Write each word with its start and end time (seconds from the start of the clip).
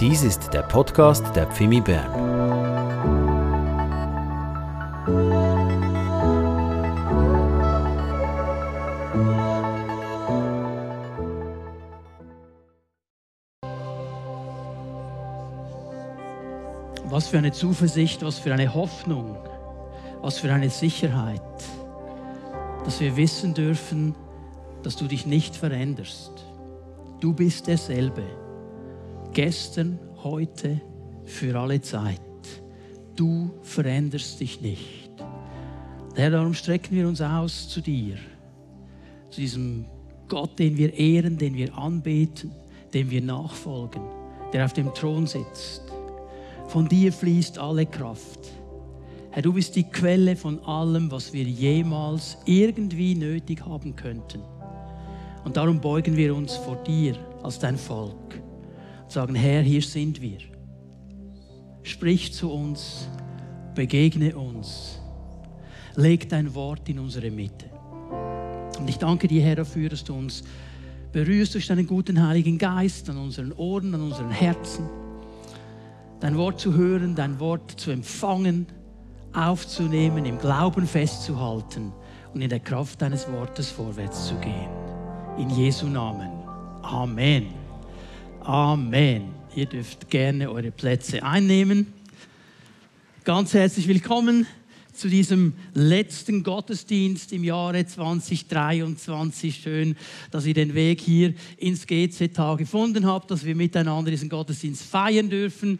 Dies 0.00 0.22
ist 0.22 0.54
der 0.54 0.62
Podcast 0.62 1.36
der 1.36 1.46
Pfimi 1.46 1.78
Bern. 1.82 2.10
Was 17.04 17.28
für 17.28 17.36
eine 17.36 17.52
Zuversicht, 17.52 18.24
was 18.24 18.38
für 18.38 18.54
eine 18.54 18.72
Hoffnung, 18.72 19.36
was 20.22 20.38
für 20.38 20.50
eine 20.50 20.70
Sicherheit, 20.70 21.42
dass 22.86 23.00
wir 23.00 23.18
wissen 23.18 23.52
dürfen, 23.52 24.14
dass 24.82 24.96
du 24.96 25.06
dich 25.06 25.26
nicht 25.26 25.54
veränderst. 25.54 26.46
Du 27.20 27.34
bist 27.34 27.66
derselbe. 27.66 28.49
Gestern, 29.42 29.98
heute, 30.22 30.82
für 31.24 31.58
alle 31.58 31.80
Zeit. 31.80 32.20
Du 33.16 33.50
veränderst 33.62 34.38
dich 34.38 34.60
nicht. 34.60 35.10
Herr, 36.14 36.28
darum 36.28 36.52
strecken 36.52 36.94
wir 36.94 37.08
uns 37.08 37.22
aus 37.22 37.66
zu 37.70 37.80
dir, 37.80 38.16
zu 39.30 39.40
diesem 39.40 39.86
Gott, 40.28 40.58
den 40.58 40.76
wir 40.76 40.92
ehren, 40.92 41.38
den 41.38 41.54
wir 41.54 41.74
anbeten, 41.74 42.52
dem 42.92 43.10
wir 43.10 43.22
nachfolgen, 43.22 44.02
der 44.52 44.66
auf 44.66 44.74
dem 44.74 44.92
Thron 44.92 45.26
sitzt. 45.26 45.84
Von 46.68 46.86
dir 46.86 47.10
fließt 47.10 47.58
alle 47.58 47.86
Kraft. 47.86 48.40
Herr, 49.30 49.40
du 49.40 49.54
bist 49.54 49.74
die 49.74 49.84
Quelle 49.84 50.36
von 50.36 50.62
allem, 50.64 51.10
was 51.10 51.32
wir 51.32 51.44
jemals 51.44 52.36
irgendwie 52.44 53.14
nötig 53.14 53.64
haben 53.64 53.96
könnten. 53.96 54.42
Und 55.44 55.56
darum 55.56 55.80
beugen 55.80 56.14
wir 56.14 56.36
uns 56.36 56.56
vor 56.56 56.76
dir 56.84 57.16
als 57.42 57.58
dein 57.58 57.78
Volk 57.78 58.49
sagen, 59.12 59.34
Herr, 59.34 59.62
hier 59.62 59.82
sind 59.82 60.20
wir. 60.20 60.38
Sprich 61.82 62.32
zu 62.32 62.50
uns, 62.50 63.08
begegne 63.74 64.36
uns, 64.36 65.00
leg 65.96 66.28
dein 66.28 66.54
Wort 66.54 66.88
in 66.88 66.98
unsere 66.98 67.30
Mitte. 67.30 67.66
Und 68.78 68.88
ich 68.88 68.98
danke 68.98 69.28
dir, 69.28 69.42
Herr, 69.42 69.56
dafür, 69.56 69.88
dass 69.88 70.04
du 70.04 70.14
uns 70.14 70.42
berührst 71.12 71.54
durch 71.54 71.66
deinen 71.66 71.86
guten 71.86 72.26
Heiligen 72.26 72.58
Geist 72.58 73.10
an 73.10 73.16
unseren 73.16 73.52
Ohren, 73.52 73.94
an 73.94 74.02
unseren 74.02 74.30
Herzen. 74.30 74.88
Dein 76.20 76.36
Wort 76.36 76.60
zu 76.60 76.74
hören, 76.74 77.14
dein 77.14 77.40
Wort 77.40 77.72
zu 77.80 77.90
empfangen, 77.90 78.66
aufzunehmen, 79.32 80.24
im 80.24 80.38
Glauben 80.38 80.86
festzuhalten 80.86 81.92
und 82.34 82.42
in 82.42 82.50
der 82.50 82.60
Kraft 82.60 83.02
deines 83.02 83.30
Wortes 83.30 83.70
vorwärts 83.70 84.28
zu 84.28 84.34
gehen. 84.36 84.68
In 85.38 85.50
Jesu 85.50 85.86
Namen. 85.86 86.30
Amen. 86.82 87.59
Amen. 88.50 89.32
Ihr 89.54 89.66
dürft 89.66 90.10
gerne 90.10 90.50
eure 90.50 90.72
Plätze 90.72 91.22
einnehmen. 91.22 91.86
Ganz 93.22 93.54
herzlich 93.54 93.86
willkommen 93.86 94.44
zu 94.92 95.08
diesem 95.08 95.52
letzten 95.72 96.42
Gottesdienst 96.42 97.32
im 97.32 97.44
Jahre 97.44 97.86
2023. 97.86 99.54
Schön, 99.54 99.96
dass 100.32 100.46
ihr 100.46 100.54
den 100.54 100.74
Weg 100.74 101.00
hier 101.00 101.34
ins 101.58 101.86
GZH 101.86 102.56
gefunden 102.56 103.06
habt, 103.06 103.30
dass 103.30 103.44
wir 103.44 103.54
miteinander 103.54 104.10
diesen 104.10 104.28
Gottesdienst 104.28 104.82
feiern 104.82 105.30
dürfen. 105.30 105.78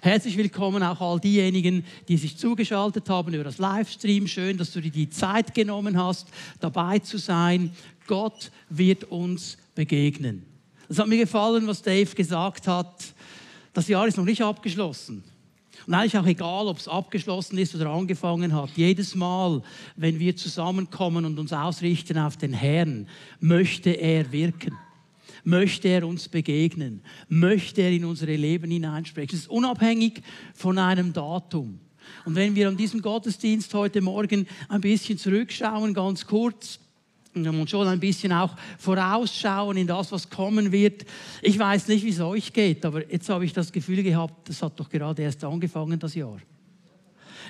Herzlich 0.00 0.36
willkommen 0.36 0.82
auch 0.82 1.00
all 1.00 1.20
diejenigen, 1.20 1.84
die 2.08 2.16
sich 2.16 2.36
zugeschaltet 2.36 3.08
haben 3.08 3.32
über 3.32 3.44
das 3.44 3.58
Livestream. 3.58 4.26
Schön, 4.26 4.58
dass 4.58 4.72
du 4.72 4.80
dir 4.80 4.90
die 4.90 5.08
Zeit 5.08 5.54
genommen 5.54 5.96
hast, 5.96 6.26
dabei 6.58 6.98
zu 6.98 7.16
sein. 7.16 7.70
Gott 8.08 8.50
wird 8.70 9.04
uns 9.04 9.56
begegnen. 9.76 10.47
Es 10.88 10.98
hat 10.98 11.06
mir 11.06 11.18
gefallen, 11.18 11.66
was 11.66 11.82
Dave 11.82 12.14
gesagt 12.14 12.66
hat. 12.66 13.14
Das 13.74 13.88
Jahr 13.88 14.06
ist 14.06 14.16
noch 14.16 14.24
nicht 14.24 14.42
abgeschlossen. 14.42 15.22
Und 15.86 15.94
eigentlich 15.94 16.18
auch 16.18 16.26
egal, 16.26 16.66
ob 16.66 16.78
es 16.78 16.88
abgeschlossen 16.88 17.58
ist 17.58 17.74
oder 17.74 17.90
angefangen 17.90 18.54
hat. 18.54 18.70
Jedes 18.74 19.14
Mal, 19.14 19.62
wenn 19.96 20.18
wir 20.18 20.34
zusammenkommen 20.36 21.24
und 21.24 21.38
uns 21.38 21.52
ausrichten 21.52 22.18
auf 22.18 22.36
den 22.36 22.52
Herrn, 22.52 23.06
möchte 23.40 23.90
er 23.90 24.32
wirken. 24.32 24.76
Möchte 25.44 25.88
er 25.88 26.06
uns 26.06 26.28
begegnen. 26.28 27.02
Möchte 27.28 27.82
er 27.82 27.90
in 27.90 28.04
unsere 28.04 28.36
Leben 28.36 28.70
hineinsprechen. 28.70 29.36
Es 29.36 29.44
ist 29.44 29.50
unabhängig 29.50 30.22
von 30.54 30.78
einem 30.78 31.12
Datum. 31.12 31.80
Und 32.24 32.34
wenn 32.34 32.54
wir 32.54 32.68
an 32.68 32.76
diesem 32.76 33.02
Gottesdienst 33.02 33.72
heute 33.74 34.00
Morgen 34.00 34.46
ein 34.68 34.80
bisschen 34.80 35.18
zurückschauen, 35.18 35.94
ganz 35.94 36.26
kurz, 36.26 36.80
und 37.46 37.68
schon 37.68 37.86
ein 37.86 38.00
bisschen 38.00 38.32
auch 38.32 38.56
vorausschauen 38.78 39.76
in 39.76 39.86
das, 39.86 40.10
was 40.10 40.28
kommen 40.30 40.72
wird. 40.72 41.04
Ich 41.42 41.58
weiß 41.58 41.88
nicht, 41.88 42.04
wie 42.04 42.10
es 42.10 42.20
euch 42.20 42.52
geht, 42.52 42.84
aber 42.84 43.10
jetzt 43.10 43.28
habe 43.28 43.44
ich 43.44 43.52
das 43.52 43.70
Gefühl 43.70 44.02
gehabt, 44.02 44.48
das 44.48 44.62
hat 44.62 44.78
doch 44.80 44.88
gerade 44.88 45.22
erst 45.22 45.44
angefangen, 45.44 45.98
das 45.98 46.14
Jahr. 46.14 46.38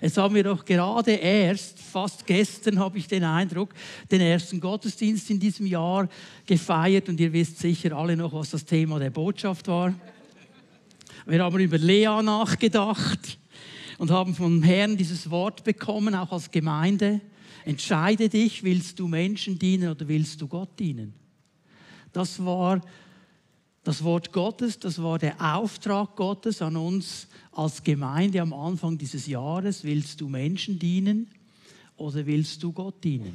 Jetzt 0.01 0.17
haben 0.17 0.35
wir 0.35 0.45
doch 0.45 0.65
gerade 0.65 1.13
erst, 1.13 1.81
fast 1.81 2.25
gestern 2.27 2.79
habe 2.79 2.99
ich 2.99 3.09
den 3.09 3.25
Eindruck, 3.25 3.75
den 4.11 4.21
ersten 4.21 4.61
Gottesdienst 4.61 5.29
in 5.31 5.41
diesem 5.41 5.67
Jahr 5.67 6.09
gefeiert 6.47 7.09
und 7.09 7.19
ihr 7.19 7.33
wisst 7.33 7.59
sicher 7.59 7.97
alle 7.97 8.17
noch, 8.17 8.33
was 8.33 8.51
das 8.51 8.65
Thema 8.65 8.99
der 8.99 9.11
Botschaft 9.11 9.67
war. 9.67 9.93
Wir 11.27 11.43
haben 11.43 11.59
über 11.59 11.79
Lea 11.79 12.23
nachgedacht 12.23 13.39
und 13.99 14.11
haben 14.11 14.35
vom 14.35 14.63
Herrn 14.63 14.97
dieses 14.97 15.31
Wort 15.31 15.65
bekommen, 15.65 16.15
auch 16.15 16.33
als 16.33 16.51
Gemeinde. 16.51 17.21
Entscheide 17.69 18.31
dich, 18.31 18.65
willst 18.65 18.99
du 18.99 19.09
Menschen 19.09 19.59
dienen 19.59 19.91
oder 19.91 20.09
willst 20.09 20.41
du 20.41 20.49
Gott 20.49 20.79
dienen? 20.79 21.13
Das 22.15 22.43
war 22.43 22.81
das 23.85 24.03
Wort 24.03 24.33
Gottes, 24.33 24.79
das 24.79 25.03
war 25.03 25.19
der 25.19 25.39
Auftrag 25.39 26.17
Gottes 26.17 26.63
an 26.63 26.77
uns 26.77 27.29
als 27.53 27.85
Gemeinde 27.85 28.41
am 28.41 28.55
Anfang 28.55 28.97
dieses 28.97 29.27
Jahres. 29.27 29.85
Willst 29.85 30.19
du 30.23 30.31
Menschen 30.31 30.79
dienen 30.79 31.29
oder 31.99 32.25
willst 32.25 32.63
du 32.63 32.73
Gott 32.73 33.05
dienen? 33.05 33.35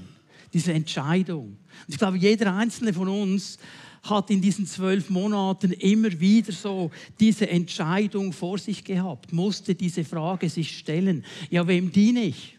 Diese 0.52 0.74
Entscheidung. 0.74 1.50
Und 1.50 1.90
ich 1.90 2.00
glaube, 2.00 2.18
jeder 2.18 2.56
einzelne 2.56 2.92
von 2.92 3.10
uns 3.10 3.60
hat 4.02 4.32
in 4.32 4.42
diesen 4.42 4.66
zwölf 4.66 5.12
Monaten 5.12 5.74
immer 5.74 6.20
wieder 6.20 6.54
so 6.54 6.90
diese 7.20 7.48
Entscheidung 7.52 8.34
vor 8.34 8.58
sich 8.58 8.84
gehabt, 8.84 9.32
musste 9.32 9.76
diese 9.76 10.04
Frage 10.04 10.50
sich 10.50 10.76
stellen. 10.76 11.24
Ja, 11.52 11.68
wem 11.68 11.92
diene 11.92 12.24
ich? 12.24 12.58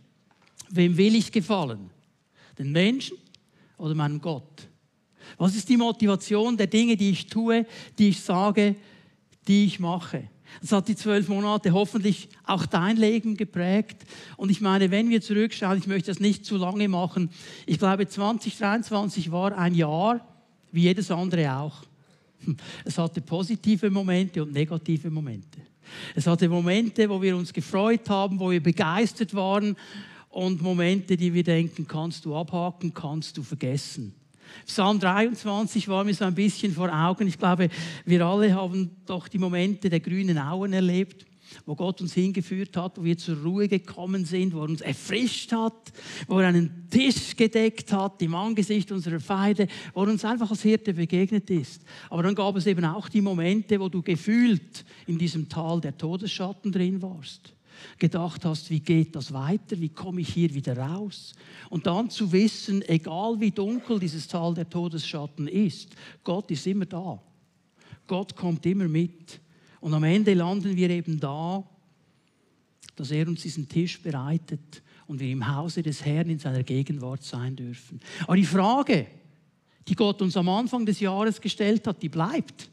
Wem 0.74 0.96
will 0.96 1.14
ich 1.14 1.30
gefallen? 1.30 1.90
Den 2.58 2.72
Menschen 2.72 3.16
oder 3.78 3.94
meinem 3.94 4.20
Gott? 4.20 4.68
Was 5.38 5.54
ist 5.54 5.68
die 5.68 5.76
Motivation 5.76 6.56
der 6.56 6.66
Dinge, 6.66 6.96
die 6.96 7.10
ich 7.10 7.26
tue, 7.26 7.66
die 7.98 8.08
ich 8.08 8.20
sage, 8.20 8.76
die 9.46 9.64
ich 9.64 9.78
mache? 9.78 10.28
Das 10.60 10.72
hat 10.72 10.88
die 10.88 10.96
zwölf 10.96 11.28
Monate 11.28 11.72
hoffentlich 11.72 12.28
auch 12.44 12.66
dein 12.66 12.96
Leben 12.96 13.36
geprägt. 13.36 14.04
Und 14.36 14.50
ich 14.50 14.60
meine, 14.60 14.90
wenn 14.90 15.10
wir 15.10 15.20
zurückschauen, 15.20 15.78
ich 15.78 15.86
möchte 15.86 16.10
das 16.10 16.20
nicht 16.20 16.44
zu 16.44 16.56
lange 16.56 16.88
machen. 16.88 17.30
Ich 17.66 17.78
glaube, 17.78 18.06
2023 18.06 19.30
war 19.30 19.56
ein 19.56 19.74
Jahr, 19.74 20.26
wie 20.70 20.82
jedes 20.82 21.10
andere 21.10 21.56
auch. 21.56 21.84
Es 22.84 22.98
hatte 22.98 23.20
positive 23.20 23.90
Momente 23.90 24.42
und 24.42 24.52
negative 24.52 25.10
Momente. 25.10 25.60
Es 26.14 26.26
hatte 26.26 26.48
Momente, 26.48 27.08
wo 27.08 27.20
wir 27.20 27.36
uns 27.36 27.52
gefreut 27.52 28.08
haben, 28.08 28.38
wo 28.38 28.50
wir 28.50 28.62
begeistert 28.62 29.34
waren 29.34 29.76
und 30.34 30.60
Momente, 30.62 31.16
die 31.16 31.32
wir 31.32 31.44
denken, 31.44 31.86
kannst 31.86 32.24
du 32.24 32.34
abhaken, 32.34 32.92
kannst 32.92 33.36
du 33.36 33.44
vergessen. 33.44 34.12
Psalm 34.66 34.98
23 34.98 35.86
war 35.86 36.02
mir 36.02 36.12
so 36.12 36.24
ein 36.24 36.34
bisschen 36.34 36.72
vor 36.72 36.92
Augen. 36.92 37.28
Ich 37.28 37.38
glaube, 37.38 37.68
wir 38.04 38.26
alle 38.26 38.52
haben 38.52 38.90
doch 39.06 39.28
die 39.28 39.38
Momente 39.38 39.88
der 39.88 40.00
grünen 40.00 40.36
Auen 40.38 40.72
erlebt, 40.72 41.24
wo 41.66 41.76
Gott 41.76 42.00
uns 42.00 42.14
hingeführt 42.14 42.76
hat, 42.76 42.98
wo 42.98 43.04
wir 43.04 43.16
zur 43.16 43.44
Ruhe 43.44 43.68
gekommen 43.68 44.24
sind, 44.24 44.54
wo 44.54 44.62
er 44.62 44.70
uns 44.70 44.80
erfrischt 44.80 45.52
hat, 45.52 45.92
wo 46.26 46.40
er 46.40 46.48
einen 46.48 46.88
Tisch 46.90 47.36
gedeckt 47.36 47.92
hat 47.92 48.20
im 48.20 48.34
Angesicht 48.34 48.90
unserer 48.90 49.20
Feinde, 49.20 49.68
wo 49.92 50.02
er 50.02 50.10
uns 50.10 50.24
einfach 50.24 50.50
als 50.50 50.62
Hirte 50.62 50.94
begegnet 50.94 51.48
ist. 51.48 51.82
Aber 52.10 52.24
dann 52.24 52.34
gab 52.34 52.56
es 52.56 52.66
eben 52.66 52.84
auch 52.84 53.08
die 53.08 53.20
Momente, 53.20 53.78
wo 53.78 53.88
du 53.88 54.02
gefühlt 54.02 54.84
in 55.06 55.16
diesem 55.16 55.48
Tal 55.48 55.80
der 55.80 55.96
Todesschatten 55.96 56.72
drin 56.72 57.00
warst 57.00 57.53
gedacht 57.98 58.44
hast, 58.44 58.70
wie 58.70 58.80
geht 58.80 59.14
das 59.16 59.32
weiter, 59.32 59.80
wie 59.80 59.88
komme 59.88 60.20
ich 60.20 60.32
hier 60.32 60.52
wieder 60.54 60.76
raus. 60.76 61.32
Und 61.70 61.86
dann 61.86 62.10
zu 62.10 62.32
wissen, 62.32 62.82
egal 62.88 63.40
wie 63.40 63.50
dunkel 63.50 63.98
dieses 63.98 64.28
Tal 64.28 64.54
der 64.54 64.68
Todesschatten 64.68 65.48
ist, 65.48 65.94
Gott 66.22 66.50
ist 66.50 66.66
immer 66.66 66.86
da. 66.86 67.20
Gott 68.06 68.36
kommt 68.36 68.66
immer 68.66 68.88
mit. 68.88 69.40
Und 69.80 69.94
am 69.94 70.04
Ende 70.04 70.34
landen 70.34 70.76
wir 70.76 70.90
eben 70.90 71.20
da, 71.20 71.64
dass 72.96 73.10
er 73.10 73.26
uns 73.28 73.42
diesen 73.42 73.68
Tisch 73.68 74.00
bereitet 74.00 74.82
und 75.06 75.20
wir 75.20 75.28
im 75.28 75.46
Hause 75.46 75.82
des 75.82 76.04
Herrn 76.04 76.30
in 76.30 76.38
seiner 76.38 76.62
Gegenwart 76.62 77.22
sein 77.22 77.56
dürfen. 77.56 78.00
Aber 78.22 78.36
die 78.36 78.44
Frage, 78.44 79.06
die 79.86 79.94
Gott 79.94 80.22
uns 80.22 80.36
am 80.36 80.48
Anfang 80.48 80.86
des 80.86 81.00
Jahres 81.00 81.40
gestellt 81.40 81.86
hat, 81.86 82.02
die 82.02 82.08
bleibt. 82.08 82.70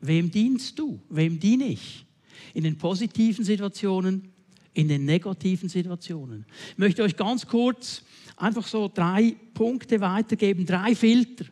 Wem 0.00 0.30
dienst 0.30 0.78
du? 0.78 1.00
Wem 1.08 1.40
diene 1.40 1.68
ich? 1.68 2.04
In 2.52 2.64
den 2.64 2.78
positiven 2.78 3.44
Situationen 3.44 4.33
in 4.74 4.88
den 4.88 5.04
negativen 5.04 5.68
Situationen. 5.68 6.44
Ich 6.72 6.78
möchte 6.78 7.02
euch 7.02 7.16
ganz 7.16 7.46
kurz 7.46 8.02
einfach 8.36 8.66
so 8.66 8.90
drei 8.92 9.36
Punkte 9.54 10.00
weitergeben, 10.00 10.66
drei 10.66 10.94
Filter, 10.94 11.44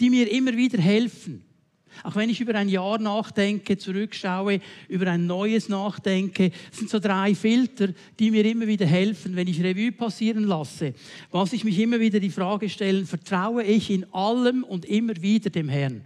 die 0.00 0.10
mir 0.10 0.30
immer 0.30 0.56
wieder 0.56 0.78
helfen. 0.78 1.42
Auch 2.02 2.16
wenn 2.16 2.28
ich 2.28 2.40
über 2.40 2.56
ein 2.56 2.68
Jahr 2.68 2.98
nachdenke, 2.98 3.78
zurückschaue, 3.78 4.60
über 4.88 5.06
ein 5.06 5.26
neues 5.26 5.68
nachdenke, 5.68 6.50
sind 6.72 6.90
so 6.90 6.98
drei 6.98 7.36
Filter, 7.36 7.90
die 8.18 8.32
mir 8.32 8.44
immer 8.44 8.66
wieder 8.66 8.84
helfen, 8.84 9.36
wenn 9.36 9.46
ich 9.46 9.62
Revue 9.62 9.92
passieren 9.92 10.44
lasse. 10.44 10.94
Was 11.30 11.52
ich 11.52 11.62
mich 11.62 11.78
immer 11.78 12.00
wieder 12.00 12.18
die 12.18 12.30
Frage 12.30 12.68
stellen, 12.68 13.06
vertraue 13.06 13.62
ich 13.62 13.90
in 13.90 14.12
allem 14.12 14.64
und 14.64 14.84
immer 14.86 15.14
wieder 15.22 15.50
dem 15.50 15.68
Herrn? 15.68 16.02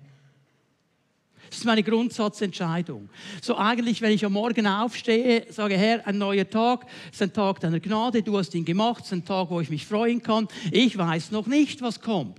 Das 1.49 1.59
ist 1.59 1.65
meine 1.65 1.83
Grundsatzentscheidung. 1.83 3.09
So 3.41 3.57
eigentlich, 3.57 4.01
wenn 4.01 4.13
ich 4.13 4.25
am 4.25 4.33
Morgen 4.33 4.67
aufstehe, 4.67 5.47
sage, 5.51 5.77
Herr, 5.77 6.07
ein 6.07 6.19
neuer 6.19 6.49
Tag, 6.49 6.87
ist 7.11 7.23
ein 7.23 7.33
Tag 7.33 7.61
deiner 7.61 7.81
Gnade, 7.81 8.23
du 8.23 8.37
hast 8.37 8.55
ihn 8.55 8.65
gemacht, 8.65 9.05
ist 9.05 9.13
ein 9.13 9.25
Tag, 9.25 9.51
wo 9.51 9.61
ich 9.61 9.71
mich 9.71 9.87
freuen 9.87 10.23
kann. 10.23 10.49
Ich 10.71 10.97
weiß 10.97 11.31
noch 11.31 11.47
nicht, 11.47 11.81
was 11.83 12.01
kommt. 12.01 12.39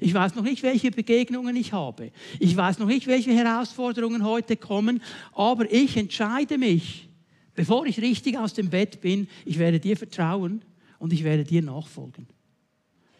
Ich 0.00 0.12
weiß 0.14 0.34
noch 0.34 0.42
nicht, 0.42 0.62
welche 0.62 0.90
Begegnungen 0.90 1.56
ich 1.56 1.72
habe. 1.72 2.12
Ich 2.38 2.56
weiß 2.56 2.78
noch 2.78 2.86
nicht, 2.86 3.06
welche 3.06 3.32
Herausforderungen 3.32 4.24
heute 4.24 4.56
kommen. 4.56 5.02
Aber 5.32 5.70
ich 5.72 5.96
entscheide 5.96 6.58
mich, 6.58 7.08
bevor 7.54 7.86
ich 7.86 8.00
richtig 8.00 8.36
aus 8.38 8.54
dem 8.54 8.70
Bett 8.70 9.00
bin, 9.00 9.28
ich 9.44 9.58
werde 9.58 9.80
dir 9.80 9.96
vertrauen 9.96 10.62
und 10.98 11.12
ich 11.12 11.24
werde 11.24 11.44
dir 11.44 11.62
nachfolgen. 11.62 12.26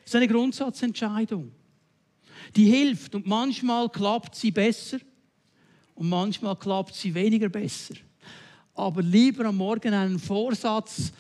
Das 0.04 0.14
ist 0.14 0.16
eine 0.16 0.28
Grundsatzentscheidung. 0.28 1.52
Die 2.56 2.66
hilft 2.66 3.14
und 3.14 3.26
manchmal 3.26 3.88
klappt 3.88 4.34
sie 4.34 4.50
besser 4.50 4.98
und 5.98 6.08
manchmal 6.08 6.54
klappt 6.54 6.94
sie 6.94 7.12
weniger 7.12 7.48
besser. 7.48 7.94
Aber 8.74 9.02
lieber 9.02 9.46
am 9.46 9.56
Morgen 9.56 9.92
einen 9.92 10.20
Vorsatz 10.20 11.12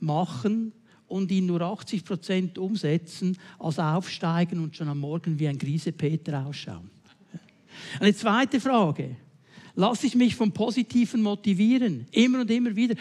machen 0.00 0.72
und 1.06 1.30
ihn 1.30 1.46
nur 1.46 1.60
80 1.60 2.04
Prozent 2.04 2.58
umsetzen, 2.58 3.38
als 3.56 3.78
aufsteigen 3.78 4.58
und 4.58 4.76
schon 4.76 4.88
am 4.88 4.98
Morgen 4.98 5.38
wie 5.38 5.46
ein 5.46 5.56
Griesepeter 5.56 6.44
ausschauen. 6.44 6.90
Eine 8.00 8.12
zweite 8.12 8.60
Frage. 8.60 9.14
Lasse 9.76 10.08
ich 10.08 10.16
mich 10.16 10.34
vom 10.34 10.50
Positiven 10.50 11.22
motivieren? 11.22 12.06
Immer 12.10 12.40
und 12.40 12.50
immer 12.50 12.74
wieder 12.74 12.96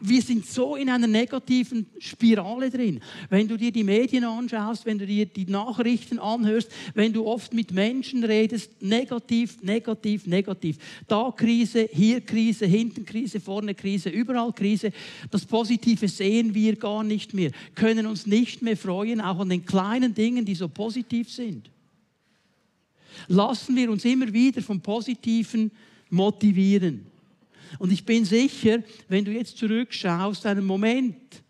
wir 0.00 0.22
sind 0.22 0.46
so 0.46 0.76
in 0.76 0.88
einer 0.90 1.06
negativen 1.06 1.86
Spirale 1.98 2.70
drin. 2.70 3.00
Wenn 3.30 3.48
du 3.48 3.56
dir 3.56 3.72
die 3.72 3.82
Medien 3.82 4.24
anschaust, 4.24 4.86
wenn 4.86 4.98
du 4.98 5.06
dir 5.06 5.26
die 5.26 5.46
Nachrichten 5.46 6.18
anhörst, 6.18 6.70
wenn 6.94 7.12
du 7.12 7.26
oft 7.26 7.52
mit 7.52 7.72
Menschen 7.72 8.22
redest, 8.22 8.80
negativ, 8.80 9.60
negativ, 9.62 10.26
negativ. 10.26 10.76
Da 11.08 11.32
Krise, 11.36 11.88
hier 11.92 12.20
Krise, 12.20 12.66
hinten 12.66 13.04
Krise, 13.04 13.40
vorne 13.40 13.74
Krise, 13.74 14.10
überall 14.10 14.52
Krise. 14.52 14.92
Das 15.30 15.44
Positive 15.44 16.06
sehen 16.06 16.54
wir 16.54 16.76
gar 16.76 17.02
nicht 17.02 17.34
mehr, 17.34 17.50
können 17.74 18.06
uns 18.06 18.26
nicht 18.26 18.62
mehr 18.62 18.76
freuen, 18.76 19.20
auch 19.20 19.40
an 19.40 19.48
den 19.48 19.64
kleinen 19.64 20.14
Dingen, 20.14 20.44
die 20.44 20.54
so 20.54 20.68
positiv 20.68 21.30
sind. 21.30 21.70
Lassen 23.26 23.74
wir 23.74 23.90
uns 23.90 24.04
immer 24.04 24.32
wieder 24.32 24.62
vom 24.62 24.80
Positiven 24.80 25.72
motivieren. 26.08 27.06
Und 27.78 27.92
ich 27.92 28.04
bin 28.04 28.24
sicher, 28.24 28.82
wenn 29.08 29.24
du 29.24 29.32
jetzt 29.32 29.58
zurückschaust, 29.58 30.46
einen 30.46 30.64
Moment 30.64 31.42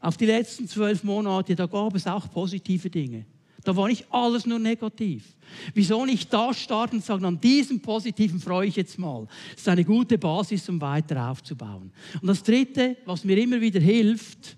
auf 0.00 0.16
die 0.16 0.26
letzten 0.26 0.68
zwölf 0.68 1.04
Monate, 1.04 1.54
da 1.54 1.66
gab 1.66 1.94
es 1.94 2.06
auch 2.06 2.30
positive 2.30 2.88
Dinge. 2.88 3.26
Da 3.64 3.76
war 3.76 3.88
nicht 3.88 4.06
alles 4.10 4.46
nur 4.46 4.58
negativ. 4.58 5.36
Wieso 5.74 6.06
nicht 6.06 6.32
da 6.32 6.54
starten 6.54 6.96
und 6.96 7.04
sagen, 7.04 7.24
an 7.24 7.40
diesem 7.40 7.80
Positiven 7.80 8.40
freue 8.40 8.68
ich 8.68 8.76
jetzt 8.76 8.98
mal. 8.98 9.26
Das 9.50 9.60
ist 9.60 9.68
eine 9.68 9.84
gute 9.84 10.16
Basis, 10.16 10.68
um 10.68 10.80
weiter 10.80 11.28
aufzubauen. 11.28 11.92
Und 12.20 12.28
das 12.28 12.42
Dritte, 12.42 12.96
was 13.04 13.24
mir 13.24 13.36
immer 13.36 13.60
wieder 13.60 13.80
hilft, 13.80 14.56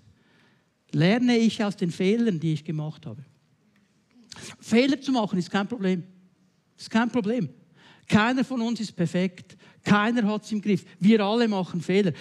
lerne 0.93 1.37
ich 1.37 1.63
aus 1.63 1.75
den 1.75 1.91
Fehlern, 1.91 2.39
die 2.39 2.53
ich 2.53 2.63
gemacht 2.63 3.05
habe. 3.05 3.23
Fehler 4.59 4.99
zu 5.01 5.11
machen 5.11 5.39
ist 5.39 5.51
kein 5.51 5.67
Problem. 5.67 6.03
Ist 6.77 6.89
kein 6.89 7.09
Problem. 7.09 7.49
Keiner 8.07 8.43
von 8.43 8.61
uns 8.61 8.79
ist 8.79 8.95
perfekt. 8.95 9.57
Keiner 9.83 10.27
hat 10.27 10.43
es 10.43 10.51
im 10.51 10.61
Griff. 10.61 10.85
Wir 10.99 11.21
alle 11.21 11.47
machen 11.47 11.81
Fehler. 11.81 12.13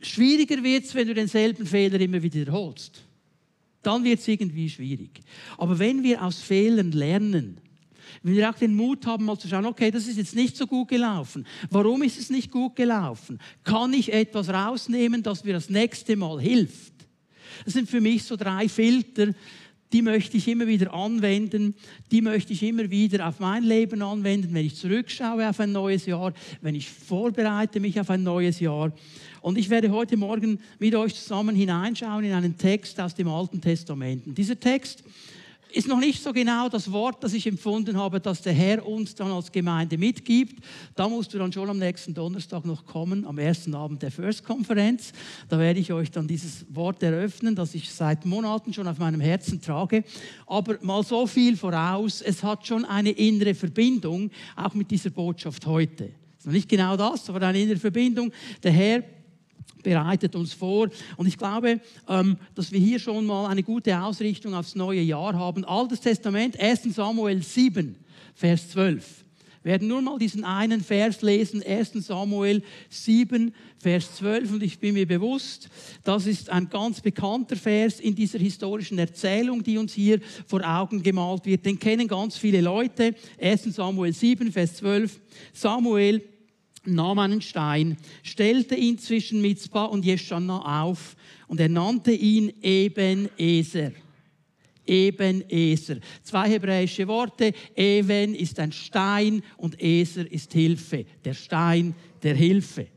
Schwieriger 0.00 0.62
wird 0.62 0.84
es, 0.84 0.94
wenn 0.94 1.08
du 1.08 1.14
denselben 1.14 1.66
Fehler 1.66 2.00
immer 2.00 2.22
wieder 2.22 2.40
wiederholst. 2.40 3.02
Dann 3.82 4.04
wird 4.04 4.20
es 4.20 4.28
irgendwie 4.28 4.68
schwierig. 4.68 5.20
Aber 5.56 5.78
wenn 5.78 6.02
wir 6.02 6.22
aus 6.22 6.40
Fehlern 6.40 6.92
lernen, 6.92 7.60
wenn 8.22 8.34
wir 8.34 8.50
auch 8.50 8.54
den 8.54 8.74
Mut 8.74 9.06
haben, 9.06 9.24
mal 9.24 9.38
zu 9.38 9.48
schauen, 9.48 9.66
okay, 9.66 9.90
das 9.90 10.06
ist 10.06 10.16
jetzt 10.16 10.34
nicht 10.34 10.56
so 10.56 10.66
gut 10.66 10.88
gelaufen. 10.88 11.46
Warum 11.70 12.02
ist 12.02 12.18
es 12.18 12.30
nicht 12.30 12.50
gut 12.50 12.74
gelaufen? 12.74 13.38
Kann 13.64 13.92
ich 13.92 14.12
etwas 14.12 14.48
rausnehmen, 14.48 15.22
das 15.22 15.44
mir 15.44 15.52
das 15.52 15.70
nächste 15.70 16.16
Mal 16.16 16.40
hilft? 16.40 16.94
Das 17.64 17.74
sind 17.74 17.88
für 17.88 18.00
mich 18.00 18.24
so 18.24 18.36
drei 18.36 18.68
Filter, 18.68 19.32
die 19.92 20.02
möchte 20.02 20.36
ich 20.36 20.48
immer 20.48 20.66
wieder 20.66 20.92
anwenden, 20.92 21.74
die 22.10 22.20
möchte 22.20 22.52
ich 22.52 22.62
immer 22.62 22.90
wieder 22.90 23.26
auf 23.26 23.40
mein 23.40 23.64
Leben 23.64 24.02
anwenden, 24.02 24.52
wenn 24.52 24.66
ich 24.66 24.76
zurückschaue 24.76 25.48
auf 25.48 25.60
ein 25.60 25.72
neues 25.72 26.06
Jahr, 26.06 26.32
wenn 26.60 26.74
ich 26.74 26.88
vorbereite 26.88 27.80
mich 27.80 27.98
auf 27.98 28.10
ein 28.10 28.22
neues 28.22 28.60
Jahr. 28.60 28.92
Und 29.40 29.56
ich 29.56 29.70
werde 29.70 29.90
heute 29.90 30.16
Morgen 30.16 30.60
mit 30.78 30.94
euch 30.94 31.14
zusammen 31.14 31.54
hineinschauen 31.54 32.24
in 32.24 32.32
einen 32.32 32.58
Text 32.58 33.00
aus 33.00 33.14
dem 33.14 33.28
Alten 33.28 33.60
Testament. 33.60 34.26
Und 34.26 34.36
dieser 34.36 34.58
Text 34.58 35.02
ist 35.72 35.88
noch 35.88 36.00
nicht 36.00 36.22
so 36.22 36.32
genau 36.32 36.68
das 36.68 36.90
Wort, 36.92 37.22
das 37.22 37.32
ich 37.34 37.46
empfunden 37.46 37.96
habe, 37.96 38.20
dass 38.20 38.42
der 38.42 38.52
Herr 38.52 38.86
uns 38.86 39.14
dann 39.14 39.30
als 39.30 39.52
Gemeinde 39.52 39.98
mitgibt. 39.98 40.64
Da 40.94 41.08
musst 41.08 41.32
du 41.34 41.38
dann 41.38 41.52
schon 41.52 41.68
am 41.68 41.78
nächsten 41.78 42.14
Donnerstag 42.14 42.64
noch 42.64 42.86
kommen, 42.86 43.26
am 43.26 43.38
ersten 43.38 43.74
Abend 43.74 44.02
der 44.02 44.10
First-Konferenz. 44.10 45.12
Da 45.48 45.58
werde 45.58 45.80
ich 45.80 45.92
euch 45.92 46.10
dann 46.10 46.26
dieses 46.26 46.64
Wort 46.74 47.02
eröffnen, 47.02 47.54
das 47.54 47.74
ich 47.74 47.92
seit 47.92 48.24
Monaten 48.24 48.72
schon 48.72 48.88
auf 48.88 48.98
meinem 48.98 49.20
Herzen 49.20 49.60
trage. 49.60 50.04
Aber 50.46 50.78
mal 50.82 51.02
so 51.02 51.26
viel 51.26 51.56
voraus, 51.56 52.22
es 52.22 52.42
hat 52.42 52.66
schon 52.66 52.84
eine 52.84 53.10
innere 53.10 53.54
Verbindung, 53.54 54.30
auch 54.56 54.74
mit 54.74 54.90
dieser 54.90 55.10
Botschaft 55.10 55.66
heute. 55.66 56.04
Es 56.04 56.40
ist 56.40 56.46
noch 56.46 56.52
nicht 56.52 56.68
genau 56.68 56.96
das, 56.96 57.28
aber 57.28 57.46
eine 57.46 57.60
innere 57.60 57.78
Verbindung. 57.78 58.32
Der 58.62 58.72
Herr 58.72 59.02
bereitet 59.88 60.36
uns 60.36 60.52
vor. 60.52 60.90
Und 61.16 61.26
ich 61.26 61.38
glaube, 61.38 61.80
ähm, 62.08 62.36
dass 62.54 62.72
wir 62.72 62.78
hier 62.78 62.98
schon 62.98 63.24
mal 63.24 63.46
eine 63.46 63.62
gute 63.62 63.98
Ausrichtung 63.98 64.54
aufs 64.54 64.74
neue 64.74 65.00
Jahr 65.00 65.32
haben. 65.32 65.64
Altes 65.64 66.00
Testament, 66.00 66.60
1 66.60 66.94
Samuel 66.94 67.42
7, 67.42 67.96
Vers 68.34 68.68
12. 68.70 69.24
Wir 69.62 69.72
werden 69.72 69.88
nur 69.88 70.02
mal 70.02 70.18
diesen 70.18 70.44
einen 70.44 70.82
Vers 70.82 71.22
lesen, 71.22 71.62
1 71.66 71.92
Samuel 72.06 72.62
7, 72.90 73.54
Vers 73.78 74.16
12. 74.16 74.52
Und 74.52 74.62
ich 74.62 74.78
bin 74.78 74.92
mir 74.92 75.06
bewusst, 75.06 75.70
das 76.04 76.26
ist 76.26 76.50
ein 76.50 76.68
ganz 76.68 77.00
bekannter 77.00 77.56
Vers 77.56 77.98
in 77.98 78.14
dieser 78.14 78.38
historischen 78.38 78.98
Erzählung, 78.98 79.62
die 79.62 79.78
uns 79.78 79.94
hier 79.94 80.20
vor 80.46 80.60
Augen 80.64 81.02
gemalt 81.02 81.46
wird. 81.46 81.64
Den 81.64 81.78
kennen 81.78 82.08
ganz 82.08 82.36
viele 82.36 82.60
Leute. 82.60 83.14
1 83.40 83.74
Samuel 83.74 84.12
7, 84.12 84.52
Vers 84.52 84.76
12. 84.76 85.18
Samuel 85.54 86.22
nahm 86.94 87.18
einen 87.18 87.40
Stein, 87.40 87.96
stellte 88.22 88.74
ihn 88.74 88.98
zwischen 88.98 89.40
Mitzpah 89.40 89.84
und 89.84 90.04
Jeschana 90.04 90.82
auf 90.82 91.16
und 91.46 91.60
er 91.60 91.68
nannte 91.68 92.12
ihn 92.12 92.52
Eben-Eser. 92.62 93.92
Eben-Eser. 94.86 95.98
Zwei 96.22 96.48
hebräische 96.48 97.06
Worte. 97.06 97.52
Eben 97.76 98.34
ist 98.34 98.58
ein 98.58 98.72
Stein 98.72 99.42
und 99.56 99.80
Eser 99.82 100.30
ist 100.30 100.52
Hilfe. 100.52 101.04
Der 101.24 101.34
Stein 101.34 101.94
der 102.22 102.34
Hilfe. 102.34 102.88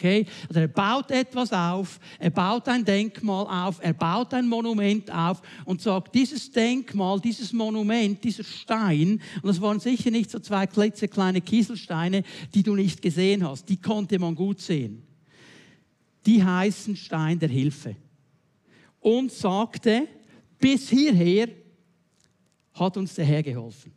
Okay? 0.00 0.24
Also 0.48 0.60
er 0.60 0.68
baut 0.68 1.10
etwas 1.10 1.52
auf, 1.52 2.00
er 2.18 2.30
baut 2.30 2.66
ein 2.68 2.86
Denkmal 2.86 3.46
auf, 3.46 3.80
er 3.82 3.92
baut 3.92 4.32
ein 4.32 4.48
Monument 4.48 5.10
auf 5.12 5.42
und 5.66 5.82
sagt, 5.82 6.14
dieses 6.14 6.50
Denkmal, 6.50 7.20
dieses 7.20 7.52
Monument, 7.52 8.24
dieser 8.24 8.44
Stein, 8.44 9.20
und 9.42 9.46
das 9.46 9.60
waren 9.60 9.78
sicher 9.78 10.10
nicht 10.10 10.30
so 10.30 10.38
zwei 10.38 10.66
klitzekleine 10.66 11.42
Kieselsteine, 11.42 12.22
die 12.54 12.62
du 12.62 12.74
nicht 12.74 13.02
gesehen 13.02 13.46
hast, 13.46 13.68
die 13.68 13.76
konnte 13.76 14.18
man 14.18 14.34
gut 14.34 14.60
sehen. 14.60 15.02
Die 16.24 16.42
heißen 16.42 16.96
Stein 16.96 17.38
der 17.38 17.50
Hilfe. 17.50 17.94
Und 19.00 19.30
sagte, 19.32 20.08
bis 20.58 20.88
hierher 20.88 21.48
hat 22.72 22.96
uns 22.96 23.14
der 23.14 23.26
Herr 23.26 23.42
geholfen. 23.42 23.92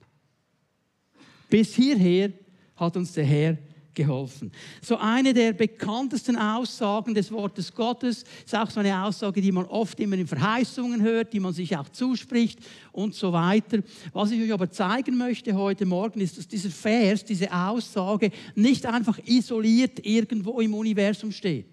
Bis 1.50 1.76
hierher 1.76 2.34
hat 2.76 2.98
uns 2.98 3.14
der 3.14 3.26
Herr 3.26 3.54
geholfen 3.54 3.73
geholfen. 3.94 4.52
So 4.82 4.98
eine 4.98 5.34
der 5.34 5.54
bekanntesten 5.54 6.36
Aussagen 6.36 7.14
des 7.14 7.32
Wortes 7.32 7.74
Gottes 7.74 8.24
ist 8.46 8.56
auch 8.56 8.70
so 8.70 8.80
eine 8.80 9.04
Aussage, 9.04 9.42
die 9.42 9.52
man 9.52 9.66
oft 9.66 10.00
immer 10.00 10.18
in 10.18 10.28
Verheißungen 10.28 11.02
hört, 11.02 11.34
die 11.34 11.40
man 11.40 11.54
sich 11.54 11.76
auch 11.78 11.90
zuspricht 11.90 12.60
und 12.92 13.16
so 13.16 13.32
weiter. 13.34 13.80
Was 14.12 14.32
ich 14.32 14.42
euch 14.42 14.54
aber 14.54 14.70
zeigen 14.70 15.18
möchte 15.18 15.54
heute 15.54 15.86
Morgen 15.86 16.22
ist, 16.22 16.38
dass 16.38 16.48
dieser 16.48 16.70
Vers, 16.70 17.26
diese 17.26 17.52
Aussage 17.54 18.32
nicht 18.56 18.86
einfach 18.86 19.20
isoliert 19.26 20.06
irgendwo 20.06 20.60
im 20.60 20.74
Universum 20.74 21.32
steht, 21.32 21.68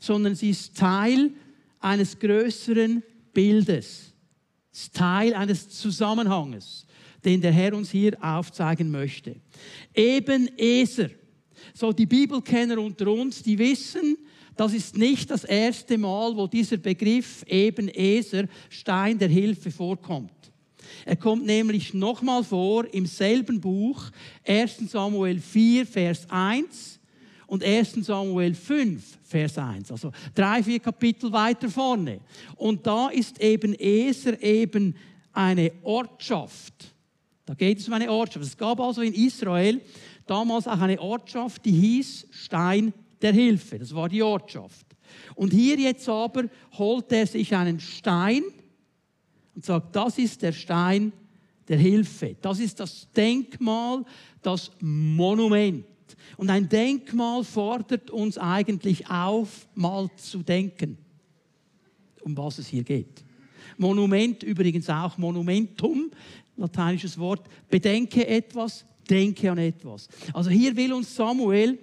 sondern 0.00 0.34
sie 0.34 0.50
ist 0.50 0.76
Teil 0.76 1.30
eines 1.78 2.18
größeren 2.18 3.02
Bildes, 3.32 4.12
ist 4.72 4.94
Teil 4.94 5.34
eines 5.34 5.68
Zusammenhanges 5.68 6.86
den 7.24 7.40
der 7.40 7.52
Herr 7.52 7.74
uns 7.74 7.90
hier 7.90 8.16
aufzeigen 8.20 8.90
möchte. 8.90 9.36
Eben 9.94 10.48
Eser 10.56 11.10
so 11.74 11.92
die 11.92 12.06
Bibelkenner 12.06 12.78
unter 12.78 13.08
uns, 13.08 13.42
die 13.42 13.58
wissen, 13.58 14.16
das 14.56 14.74
ist 14.74 14.96
nicht 14.96 15.30
das 15.30 15.44
erste 15.44 15.96
Mal, 15.96 16.36
wo 16.36 16.46
dieser 16.46 16.76
Begriff 16.76 17.44
eben 17.46 17.88
Eser, 17.88 18.44
Stein 18.68 19.18
der 19.18 19.28
Hilfe 19.28 19.70
vorkommt. 19.70 20.32
Er 21.04 21.16
kommt 21.16 21.46
nämlich 21.46 21.94
nochmal 21.94 22.44
vor 22.44 22.92
im 22.92 23.06
selben 23.06 23.60
Buch, 23.60 24.10
1 24.46 24.90
Samuel 24.90 25.40
4, 25.40 25.86
Vers 25.86 26.26
1 26.28 27.00
und 27.46 27.64
1 27.64 27.92
Samuel 28.04 28.54
5, 28.54 29.18
Vers 29.22 29.58
1. 29.58 29.90
Also 29.90 30.12
drei, 30.34 30.62
vier 30.62 30.80
Kapitel 30.80 31.32
weiter 31.32 31.68
vorne. 31.68 32.20
Und 32.56 32.86
da 32.86 33.08
ist 33.08 33.40
eben 33.40 33.74
Eser 33.74 34.42
eben 34.42 34.94
eine 35.32 35.72
Ortschaft. 35.82 36.94
Da 37.46 37.54
geht 37.54 37.78
es 37.78 37.88
um 37.88 37.94
eine 37.94 38.10
Ortschaft. 38.10 38.44
Es 38.44 38.56
gab 38.56 38.78
also 38.78 39.02
in 39.02 39.14
Israel 39.14 39.80
damals 40.30 40.68
auch 40.68 40.80
eine 40.80 41.00
Ortschaft, 41.00 41.64
die 41.64 41.72
hieß 41.72 42.28
Stein 42.30 42.92
der 43.20 43.32
Hilfe. 43.32 43.78
Das 43.78 43.94
war 43.94 44.08
die 44.08 44.22
Ortschaft. 44.22 44.86
Und 45.34 45.52
hier 45.52 45.76
jetzt 45.76 46.08
aber 46.08 46.44
holt 46.78 47.10
er 47.10 47.26
sich 47.26 47.54
einen 47.54 47.80
Stein 47.80 48.42
und 49.54 49.64
sagt, 49.64 49.96
das 49.96 50.18
ist 50.18 50.42
der 50.42 50.52
Stein 50.52 51.12
der 51.66 51.78
Hilfe. 51.78 52.36
Das 52.40 52.60
ist 52.60 52.78
das 52.78 53.08
Denkmal, 53.12 54.04
das 54.42 54.70
Monument. 54.80 55.84
Und 56.36 56.48
ein 56.48 56.68
Denkmal 56.68 57.42
fordert 57.44 58.10
uns 58.10 58.38
eigentlich 58.38 59.08
auf, 59.10 59.68
mal 59.74 60.08
zu 60.16 60.42
denken, 60.42 60.96
um 62.22 62.36
was 62.36 62.58
es 62.58 62.68
hier 62.68 62.84
geht. 62.84 63.24
Monument 63.78 64.42
übrigens 64.42 64.88
auch 64.90 65.16
Monumentum, 65.18 66.10
lateinisches 66.56 67.18
Wort. 67.18 67.48
Bedenke 67.68 68.26
etwas, 68.26 68.84
denke 69.10 69.50
an 69.50 69.58
etwas. 69.58 70.08
Also 70.32 70.50
hier 70.50 70.76
will 70.76 70.92
uns 70.92 71.14
Samuel 71.14 71.78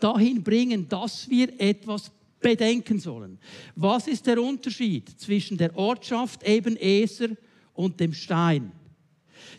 dahin 0.00 0.42
bringen, 0.42 0.88
dass 0.88 1.28
wir 1.30 1.48
etwas 1.60 2.10
bedenken 2.40 2.98
sollen. 2.98 3.38
Was 3.74 4.06
ist 4.06 4.26
der 4.26 4.42
Unterschied 4.42 5.08
zwischen 5.18 5.56
der 5.56 5.74
Ortschaft 5.76 6.42
Eben-Eser 6.46 7.28
und 7.72 7.98
dem 7.98 8.12
Stein? 8.12 8.72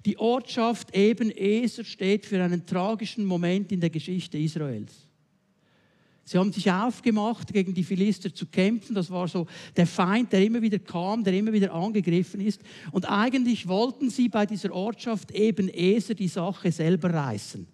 Die 0.06 0.18
Ortschaft 0.18 0.96
Eben-Eser 0.96 1.84
steht 1.84 2.26
für 2.26 2.44
einen 2.44 2.66
tragischen 2.66 3.26
Moment 3.26 3.72
in 3.72 3.80
der 3.80 3.90
Geschichte 3.90 4.38
Israels. 4.38 5.05
Sie 6.28 6.40
haben 6.40 6.52
sich 6.52 6.72
aufgemacht, 6.72 7.54
gegen 7.54 7.76
die 7.76 7.84
Philister 7.84 8.34
zu 8.34 8.48
kämpfen. 8.48 8.96
Das 8.96 9.12
war 9.12 9.28
so 9.28 9.46
der 9.78 9.86
Feind, 9.86 10.34
der 10.34 10.44
immer 10.44 10.60
wieder 10.60 10.80
kam, 10.80 11.24
der 11.24 11.34
immer 11.34 11.54
wieder 11.54 11.72
angegriffen 11.72 12.42
ist. 12.42 12.62
Und 12.92 13.06
eigentlich 13.08 13.68
wollten 13.68 14.10
sie 14.10 14.28
bei 14.28 14.48
dieser 14.48 14.74
Ortschaft 14.74 15.30
eben 15.32 15.70
Eser 15.70 16.16
die 16.16 16.28
Sache 16.28 16.72
selber 16.72 17.14
reißen. 17.14 17.68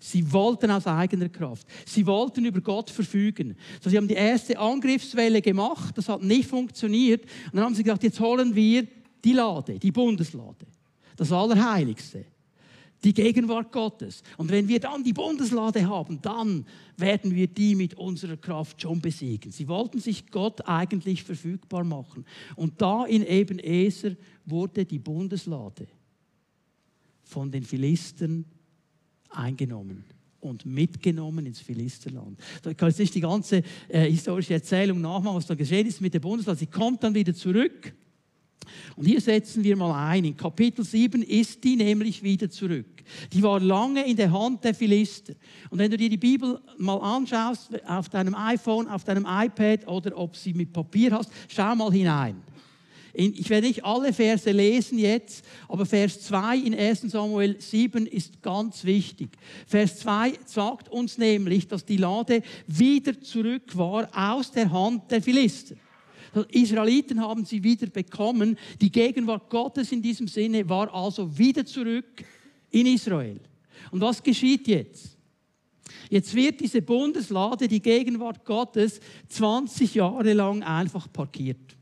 Sie 0.00 0.32
wollten 0.32 0.70
aus 0.70 0.86
eigener 0.86 1.28
Kraft. 1.28 1.66
Sie 1.86 2.06
wollten 2.06 2.44
über 2.44 2.60
Gott 2.60 2.88
verfügen. 2.88 3.56
So, 3.80 3.90
sie 3.90 3.96
haben 3.96 4.06
die 4.06 4.14
erste 4.14 4.56
Angriffswelle 4.56 5.42
gemacht, 5.42 5.98
das 5.98 6.08
hat 6.08 6.22
nicht 6.22 6.48
funktioniert. 6.48 7.22
Und 7.46 7.56
dann 7.56 7.64
haben 7.64 7.74
sie 7.74 7.82
gesagt, 7.82 8.04
jetzt 8.04 8.20
holen 8.20 8.54
wir 8.54 8.86
die 9.24 9.32
Lade, 9.32 9.76
die 9.78 9.90
Bundeslade, 9.90 10.66
das 11.16 11.32
Allerheiligste, 11.32 12.24
die 13.04 13.14
Gegenwart 13.14 13.72
Gottes. 13.72 14.22
Und 14.36 14.50
wenn 14.50 14.68
wir 14.68 14.80
dann 14.80 15.04
die 15.04 15.12
Bundeslade 15.12 15.88
haben, 15.88 16.20
dann 16.20 16.66
werden 16.96 17.34
wir 17.34 17.46
die 17.46 17.74
mit 17.74 17.94
unserer 17.94 18.36
Kraft 18.36 18.82
schon 18.82 19.00
besiegen. 19.00 19.52
Sie 19.52 19.68
wollten 19.68 20.00
sich 20.00 20.30
Gott 20.30 20.66
eigentlich 20.66 21.22
verfügbar 21.22 21.84
machen. 21.84 22.24
Und 22.56 22.80
da 22.80 23.04
in 23.04 23.24
Ebenezer 23.24 24.12
wurde 24.44 24.84
die 24.84 24.98
Bundeslade 24.98 25.86
von 27.22 27.50
den 27.50 27.62
Philistern 27.62 28.44
eingenommen 29.30 30.04
und 30.40 30.64
mitgenommen 30.64 31.46
ins 31.46 31.60
Philisterland. 31.60 32.38
Ich 32.68 32.76
kann 32.76 32.88
jetzt 32.88 32.98
nicht 32.98 33.14
die 33.14 33.20
ganze 33.20 33.62
äh, 33.88 34.10
historische 34.10 34.54
Erzählung 34.54 35.00
nachmachen, 35.00 35.36
was 35.36 35.46
da 35.46 35.54
geschehen 35.54 35.86
ist 35.86 36.00
mit 36.00 36.14
der 36.14 36.20
Bundeslade. 36.20 36.58
Sie 36.58 36.66
kommt 36.66 37.02
dann 37.02 37.14
wieder 37.14 37.34
zurück. 37.34 37.92
Und 38.96 39.06
hier 39.06 39.20
setzen 39.20 39.64
wir 39.64 39.76
mal 39.76 40.10
ein. 40.10 40.24
In 40.24 40.36
Kapitel 40.36 40.84
7 40.84 41.22
ist 41.22 41.62
die 41.64 41.76
nämlich 41.76 42.22
wieder 42.22 42.50
zurück. 42.50 42.86
Die 43.32 43.42
war 43.42 43.60
lange 43.60 44.06
in 44.06 44.16
der 44.16 44.32
Hand 44.32 44.64
der 44.64 44.74
Philister. 44.74 45.34
Und 45.70 45.78
wenn 45.78 45.90
du 45.90 45.96
dir 45.96 46.10
die 46.10 46.16
Bibel 46.16 46.60
mal 46.76 46.98
anschaust, 46.98 47.70
auf 47.86 48.08
deinem 48.08 48.34
iPhone, 48.34 48.88
auf 48.88 49.04
deinem 49.04 49.26
iPad 49.28 49.86
oder 49.88 50.16
ob 50.16 50.36
sie 50.36 50.52
mit 50.52 50.72
Papier 50.72 51.12
hast, 51.12 51.30
schau 51.48 51.74
mal 51.74 51.92
hinein. 51.92 52.36
Ich 53.14 53.50
werde 53.50 53.66
nicht 53.66 53.84
alle 53.84 54.12
Verse 54.12 54.50
lesen 54.50 54.98
jetzt, 54.98 55.44
aber 55.66 55.86
Vers 55.86 56.20
2 56.20 56.58
in 56.58 56.74
1 56.74 57.00
Samuel 57.00 57.60
7 57.60 58.06
ist 58.06 58.40
ganz 58.42 58.84
wichtig. 58.84 59.30
Vers 59.66 59.98
2 60.00 60.34
sagt 60.44 60.88
uns 60.90 61.18
nämlich, 61.18 61.66
dass 61.66 61.84
die 61.84 61.96
Lade 61.96 62.42
wieder 62.66 63.20
zurück 63.20 63.76
war 63.76 64.08
aus 64.14 64.52
der 64.52 64.70
Hand 64.70 65.10
der 65.10 65.20
Philister. 65.20 65.74
Die 66.34 66.62
Israeliten 66.62 67.20
haben 67.20 67.44
sie 67.44 67.62
wieder 67.62 67.86
bekommen. 67.86 68.58
Die 68.80 68.90
Gegenwart 68.90 69.48
Gottes 69.50 69.92
in 69.92 70.02
diesem 70.02 70.28
Sinne 70.28 70.68
war 70.68 70.92
also 70.92 71.36
wieder 71.36 71.64
zurück 71.64 72.24
in 72.70 72.86
Israel. 72.86 73.40
Und 73.90 74.00
was 74.00 74.22
geschieht 74.22 74.68
jetzt? 74.68 75.16
Jetzt 76.10 76.34
wird 76.34 76.60
diese 76.60 76.82
Bundeslade, 76.82 77.68
die 77.68 77.80
Gegenwart 77.80 78.44
Gottes, 78.44 79.00
20 79.28 79.94
Jahre 79.94 80.32
lang 80.32 80.62
einfach 80.62 81.10
parkiert. 81.12 81.76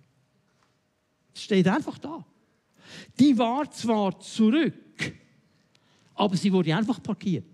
Steht 1.35 1.69
einfach 1.69 1.99
da. 1.99 2.25
Die 3.19 3.37
war 3.37 3.71
zwar 3.71 4.19
zurück, 4.21 5.13
aber 6.15 6.37
sie 6.37 6.53
wurde 6.53 6.75
einfach 6.75 7.03
parkiert. 7.03 7.45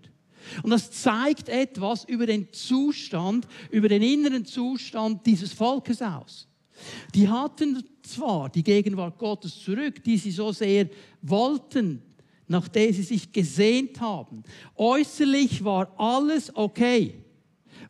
Und 0.61 0.71
das 0.71 0.91
zeigt 0.91 1.49
etwas 1.49 2.05
über 2.05 2.25
den 2.25 2.51
Zustand, 2.51 3.47
über 3.71 3.87
den 3.87 4.01
inneren 4.01 4.45
Zustand 4.45 5.25
dieses 5.25 5.53
Volkes 5.53 6.01
aus. 6.01 6.47
Die 7.13 7.27
hatten 7.29 7.83
zwar 8.01 8.49
die 8.49 8.63
Gegenwart 8.63 9.17
Gottes 9.17 9.59
zurück, 9.59 10.03
die 10.03 10.17
sie 10.17 10.31
so 10.31 10.51
sehr 10.51 10.89
wollten, 11.21 12.01
nach 12.47 12.67
der 12.67 12.93
sie 12.93 13.03
sich 13.03 13.31
gesehnt 13.31 13.99
haben. 14.01 14.43
Äußerlich 14.75 15.63
war 15.63 15.93
alles 15.97 16.55
okay, 16.55 17.23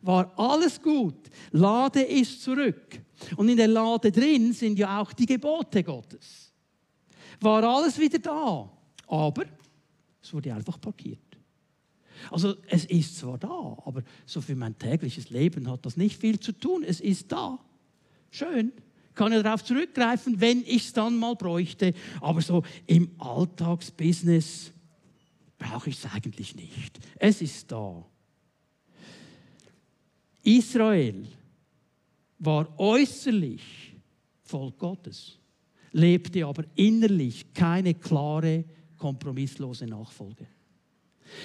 war 0.02 0.32
alles 0.38 0.80
gut. 0.80 1.30
Lade 1.50 2.02
ist 2.02 2.42
zurück. 2.42 3.00
Und 3.36 3.48
in 3.48 3.56
der 3.56 3.68
Lade 3.68 4.12
drin 4.12 4.52
sind 4.52 4.78
ja 4.78 5.00
auch 5.00 5.12
die 5.12 5.26
Gebote 5.26 5.82
Gottes. 5.82 6.52
War 7.40 7.62
alles 7.64 7.98
wieder 7.98 8.18
da, 8.18 8.70
aber 9.06 9.44
es 10.22 10.32
wurde 10.32 10.54
einfach 10.54 10.80
parkiert. 10.80 11.20
Also 12.30 12.54
es 12.68 12.84
ist 12.86 13.18
zwar 13.18 13.38
da, 13.38 13.76
aber 13.84 14.02
so 14.24 14.40
für 14.40 14.56
mein 14.56 14.78
tägliches 14.78 15.30
Leben 15.30 15.70
hat 15.70 15.84
das 15.84 15.96
nicht 15.96 16.18
viel 16.18 16.38
zu 16.38 16.52
tun. 16.52 16.82
Es 16.82 17.00
ist 17.00 17.30
da. 17.30 17.58
Schön. 18.34 18.72
Kann 19.14 19.32
ja 19.32 19.40
darauf 19.44 19.62
zurückgreifen, 19.62 20.40
wenn 20.40 20.62
ich 20.62 20.86
es 20.86 20.92
dann 20.92 21.16
mal 21.16 21.36
bräuchte. 21.36 21.94
Aber 22.20 22.42
so 22.42 22.64
im 22.84 23.08
Alltagsbusiness 23.18 24.72
brauche 25.56 25.90
ich 25.90 25.98
es 26.02 26.12
eigentlich 26.12 26.56
nicht. 26.56 26.98
Es 27.14 27.40
ist 27.40 27.70
da. 27.70 28.04
Israel 30.42 31.28
war 32.40 32.76
äußerlich 32.76 33.62
Volk 34.42 34.78
Gottes, 34.78 35.38
lebte 35.92 36.44
aber 36.44 36.64
innerlich 36.74 37.54
keine 37.54 37.94
klare, 37.94 38.64
kompromisslose 38.98 39.86
Nachfolge. 39.86 40.48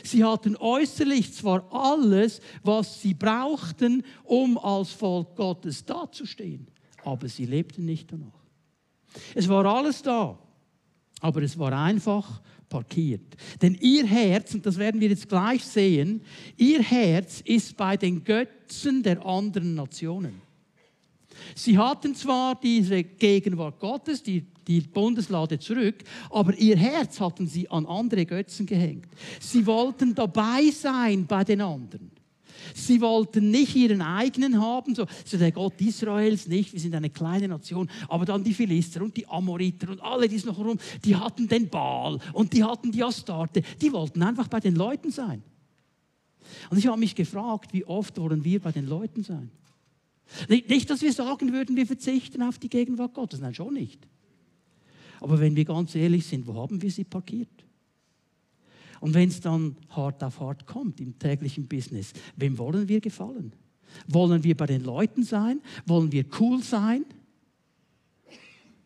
Sie 0.03 0.23
hatten 0.23 0.55
äußerlich 0.55 1.33
zwar 1.33 1.71
alles, 1.71 2.41
was 2.63 3.01
sie 3.01 3.13
brauchten, 3.13 4.03
um 4.23 4.57
als 4.57 4.91
Volk 4.91 5.35
Gottes 5.35 5.85
dazustehen, 5.85 6.67
aber 7.09 7.27
sie 7.27 7.45
lebten 7.45 7.85
nicht 7.85 8.11
danach. 8.11 8.39
Es 9.35 9.47
war 9.49 9.65
alles 9.65 10.01
da, 10.01 10.37
aber 11.19 11.41
es 11.41 11.57
war 11.57 11.73
einfach 11.73 12.41
parkiert. 12.69 13.35
Denn 13.61 13.75
ihr 13.81 14.05
Herz, 14.05 14.53
und 14.53 14.65
das 14.65 14.77
werden 14.77 15.01
wir 15.01 15.09
jetzt 15.09 15.27
gleich 15.27 15.63
sehen, 15.63 16.21
ihr 16.55 16.81
Herz 16.81 17.41
ist 17.41 17.75
bei 17.75 17.97
den 17.97 18.23
Götzen 18.23 19.03
der 19.03 19.25
anderen 19.25 19.75
Nationen. 19.75 20.41
Sie 21.55 21.77
hatten 21.77 22.13
zwar 22.15 22.59
diese 22.59 23.03
Gegenwart 23.03 23.79
Gottes, 23.79 24.21
die, 24.21 24.45
die 24.67 24.81
Bundeslade 24.81 25.57
zurück, 25.57 26.03
aber 26.29 26.55
ihr 26.55 26.77
Herz 26.77 27.19
hatten 27.19 27.47
sie 27.47 27.69
an 27.69 27.85
andere 27.85 28.25
Götzen 28.25 28.65
gehängt. 28.65 29.07
Sie 29.39 29.65
wollten 29.65 30.13
dabei 30.13 30.69
sein 30.69 31.25
bei 31.25 31.43
den 31.43 31.61
anderen. 31.61 32.11
Sie 32.73 33.01
wollten 33.01 33.51
nicht 33.51 33.75
ihren 33.75 34.01
eigenen 34.01 34.61
haben, 34.61 34.95
so, 34.95 35.05
so 35.25 35.37
der 35.37 35.51
Gott 35.51 35.79
Israels 35.81 36.47
nicht, 36.47 36.73
wir 36.73 36.79
sind 36.79 36.95
eine 36.95 37.09
kleine 37.09 37.47
Nation, 37.47 37.89
aber 38.07 38.25
dann 38.25 38.43
die 38.43 38.53
Philister 38.53 39.01
und 39.01 39.15
die 39.17 39.27
Amoriter 39.27 39.89
und 39.89 40.01
alle, 40.01 40.27
die 40.27 40.35
es 40.35 40.45
noch 40.45 40.57
rum, 40.57 40.77
die 41.03 41.15
hatten 41.15 41.47
den 41.47 41.69
Baal 41.69 42.19
und 42.33 42.53
die 42.53 42.63
hatten 42.63 42.91
die 42.91 43.03
Astarte, 43.03 43.61
die 43.81 43.91
wollten 43.91 44.21
einfach 44.23 44.47
bei 44.47 44.59
den 44.59 44.75
Leuten 44.75 45.11
sein. 45.11 45.43
Und 46.69 46.77
ich 46.77 46.87
habe 46.87 46.99
mich 46.99 47.15
gefragt, 47.15 47.73
wie 47.73 47.85
oft 47.85 48.17
wollen 48.17 48.43
wir 48.43 48.59
bei 48.59 48.71
den 48.71 48.87
Leuten 48.87 49.23
sein? 49.23 49.51
Nicht, 50.47 50.89
dass 50.89 51.01
wir 51.01 51.11
sagen 51.11 51.53
würden, 51.53 51.75
wir 51.75 51.87
verzichten 51.87 52.43
auf 52.43 52.59
die 52.59 52.69
Gegenwart 52.69 53.13
Gottes. 53.13 53.39
Nein, 53.39 53.53
schon 53.53 53.73
nicht. 53.73 54.07
Aber 55.19 55.39
wenn 55.39 55.55
wir 55.55 55.65
ganz 55.65 55.95
ehrlich 55.95 56.25
sind, 56.25 56.47
wo 56.47 56.55
haben 56.55 56.81
wir 56.81 56.91
sie 56.91 57.03
parkiert? 57.03 57.49
Und 58.99 59.13
wenn 59.13 59.29
es 59.29 59.39
dann 59.39 59.75
hart 59.89 60.23
auf 60.23 60.39
hart 60.39 60.65
kommt 60.65 60.99
im 60.99 61.17
täglichen 61.17 61.67
Business, 61.67 62.13
wem 62.35 62.57
wollen 62.57 62.87
wir 62.87 62.99
gefallen? 62.99 63.53
Wollen 64.07 64.43
wir 64.43 64.55
bei 64.55 64.65
den 64.65 64.83
Leuten 64.83 65.23
sein? 65.23 65.61
Wollen 65.85 66.11
wir 66.11 66.25
cool 66.39 66.61
sein? 66.61 67.05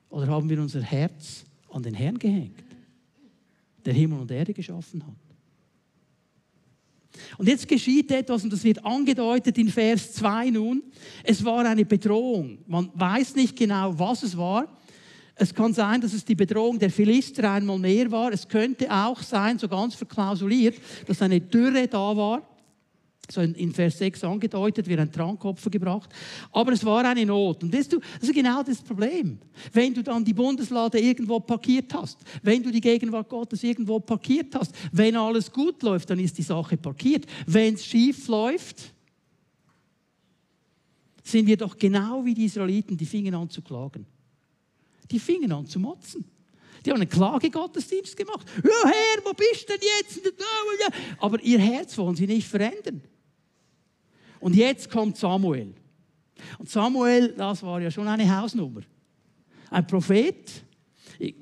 Oder 0.09 0.27
haben 0.27 0.49
wir 0.49 0.61
unser 0.61 0.81
Herz 0.81 1.45
an 1.71 1.83
den 1.83 1.93
Herrn 1.93 2.19
gehängt, 2.19 2.63
der 3.83 3.93
Himmel 3.93 4.19
und 4.19 4.31
Erde 4.31 4.53
geschaffen 4.53 5.05
hat. 5.05 5.15
Und 7.37 7.47
jetzt 7.47 7.67
geschieht 7.67 8.11
etwas, 8.11 8.43
und 8.43 8.53
das 8.53 8.63
wird 8.63 8.83
angedeutet 8.85 9.57
in 9.57 9.69
Vers 9.69 10.13
2 10.13 10.51
nun. 10.51 10.83
Es 11.23 11.43
war 11.43 11.65
eine 11.65 11.85
Bedrohung. 11.85 12.59
Man 12.67 12.89
weiß 12.93 13.35
nicht 13.35 13.55
genau, 13.55 13.97
was 13.97 14.23
es 14.23 14.37
war. 14.37 14.67
Es 15.35 15.53
kann 15.53 15.73
sein, 15.73 15.99
dass 15.99 16.13
es 16.13 16.25
die 16.25 16.35
Bedrohung 16.35 16.77
der 16.77 16.91
Philister 16.91 17.51
einmal 17.51 17.79
mehr 17.79 18.11
war. 18.11 18.31
Es 18.31 18.47
könnte 18.47 18.91
auch 18.91 19.21
sein, 19.21 19.57
so 19.57 19.67
ganz 19.67 19.95
verklausuliert, 19.95 20.75
dass 21.07 21.21
eine 21.21 21.41
Dürre 21.41 21.87
da 21.87 22.15
war. 22.15 22.47
So 23.31 23.41
in 23.41 23.73
Vers 23.73 23.97
6 23.99 24.25
angedeutet, 24.25 24.87
wird 24.87 24.99
ein 24.99 25.11
Trankopfer 25.11 25.69
gebracht. 25.69 26.09
Aber 26.51 26.73
es 26.73 26.85
war 26.85 27.05
eine 27.05 27.25
Not. 27.25 27.63
Und 27.63 27.73
das 27.73 27.87
ist 27.87 28.33
genau 28.33 28.61
das 28.61 28.81
Problem. 28.81 29.39
Wenn 29.71 29.93
du 29.93 30.03
dann 30.03 30.25
die 30.25 30.33
Bundeslade 30.33 30.99
irgendwo 30.99 31.39
parkiert 31.39 31.93
hast, 31.93 32.19
wenn 32.43 32.61
du 32.61 32.69
die 32.69 32.81
Gegenwart 32.81 33.29
Gottes 33.29 33.63
irgendwo 33.63 33.99
parkiert 34.01 34.53
hast, 34.53 34.75
wenn 34.91 35.15
alles 35.15 35.51
gut 35.51 35.81
läuft, 35.83 36.09
dann 36.09 36.19
ist 36.19 36.37
die 36.37 36.43
Sache 36.43 36.75
parkiert. 36.75 37.25
Wenn 37.47 37.75
es 37.75 37.85
schief 37.85 38.27
läuft, 38.27 38.93
sind 41.23 41.47
wir 41.47 41.57
doch 41.57 41.77
genau 41.77 42.25
wie 42.25 42.33
die 42.33 42.45
Israeliten, 42.45 42.97
die 42.97 43.05
fingen 43.05 43.33
an 43.33 43.49
zu 43.49 43.61
klagen 43.61 44.05
die 45.13 45.19
fingen 45.19 45.51
an 45.51 45.65
zu 45.65 45.79
motzen. 45.79 46.25
Die 46.85 46.89
haben 46.89 46.99
einen 46.99 47.09
Klagegottesdienst 47.09 48.17
gemacht. 48.17 48.45
Ja, 48.57 48.89
Herr, 48.89 49.23
wo 49.23 49.31
bist 49.31 49.69
du 49.69 49.73
denn 49.73 49.87
jetzt? 49.99 50.21
Aber 51.19 51.41
ihr 51.41 51.59
Herz 51.59 51.97
wollen 51.97 52.15
sie 52.15 52.27
nicht 52.27 52.47
verändern. 52.47 53.01
Und 54.41 54.55
jetzt 54.55 54.89
kommt 54.89 55.15
Samuel. 55.15 55.73
Und 56.57 56.69
Samuel, 56.69 57.29
das 57.37 57.63
war 57.63 57.79
ja 57.79 57.89
schon 57.89 58.07
eine 58.07 58.37
Hausnummer. 58.37 58.81
Ein 59.69 59.87
Prophet. 59.87 60.51
Ich 61.19 61.35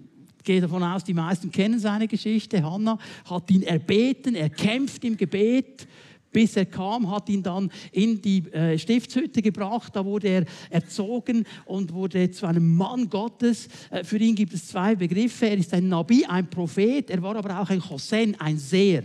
gehe 0.43 0.61
davon 0.61 0.83
aus, 0.83 1.03
die 1.03 1.13
meisten 1.13 1.51
kennen 1.51 1.79
seine 1.79 2.07
Geschichte. 2.07 2.61
Hannah 2.61 2.99
hat 3.25 3.49
ihn 3.49 3.63
erbeten, 3.63 4.35
er 4.35 4.49
kämpft 4.49 5.03
im 5.03 5.17
Gebet 5.17 5.87
bis 6.31 6.55
er 6.55 6.65
kam, 6.65 7.09
hat 7.09 7.29
ihn 7.29 7.43
dann 7.43 7.71
in 7.91 8.21
die 8.21 8.39
äh, 8.51 8.77
Stiftshütte 8.77 9.41
gebracht. 9.41 9.95
Da 9.95 10.05
wurde 10.05 10.27
er 10.27 10.45
erzogen 10.69 11.45
und 11.65 11.93
wurde 11.93 12.31
zu 12.31 12.45
einem 12.45 12.75
Mann 12.75 13.09
Gottes. 13.09 13.67
Äh, 13.89 14.03
für 14.03 14.17
ihn 14.17 14.35
gibt 14.35 14.53
es 14.53 14.67
zwei 14.67 14.95
Begriffe. 14.95 15.47
Er 15.47 15.57
ist 15.57 15.73
ein 15.73 15.89
Nabi, 15.89 16.25
ein 16.25 16.50
Prophet. 16.50 17.09
Er 17.09 17.21
war 17.21 17.35
aber 17.35 17.59
auch 17.59 17.69
ein 17.69 17.81
Chosen, 17.81 18.39
ein 18.39 18.57
Seher. 18.57 19.03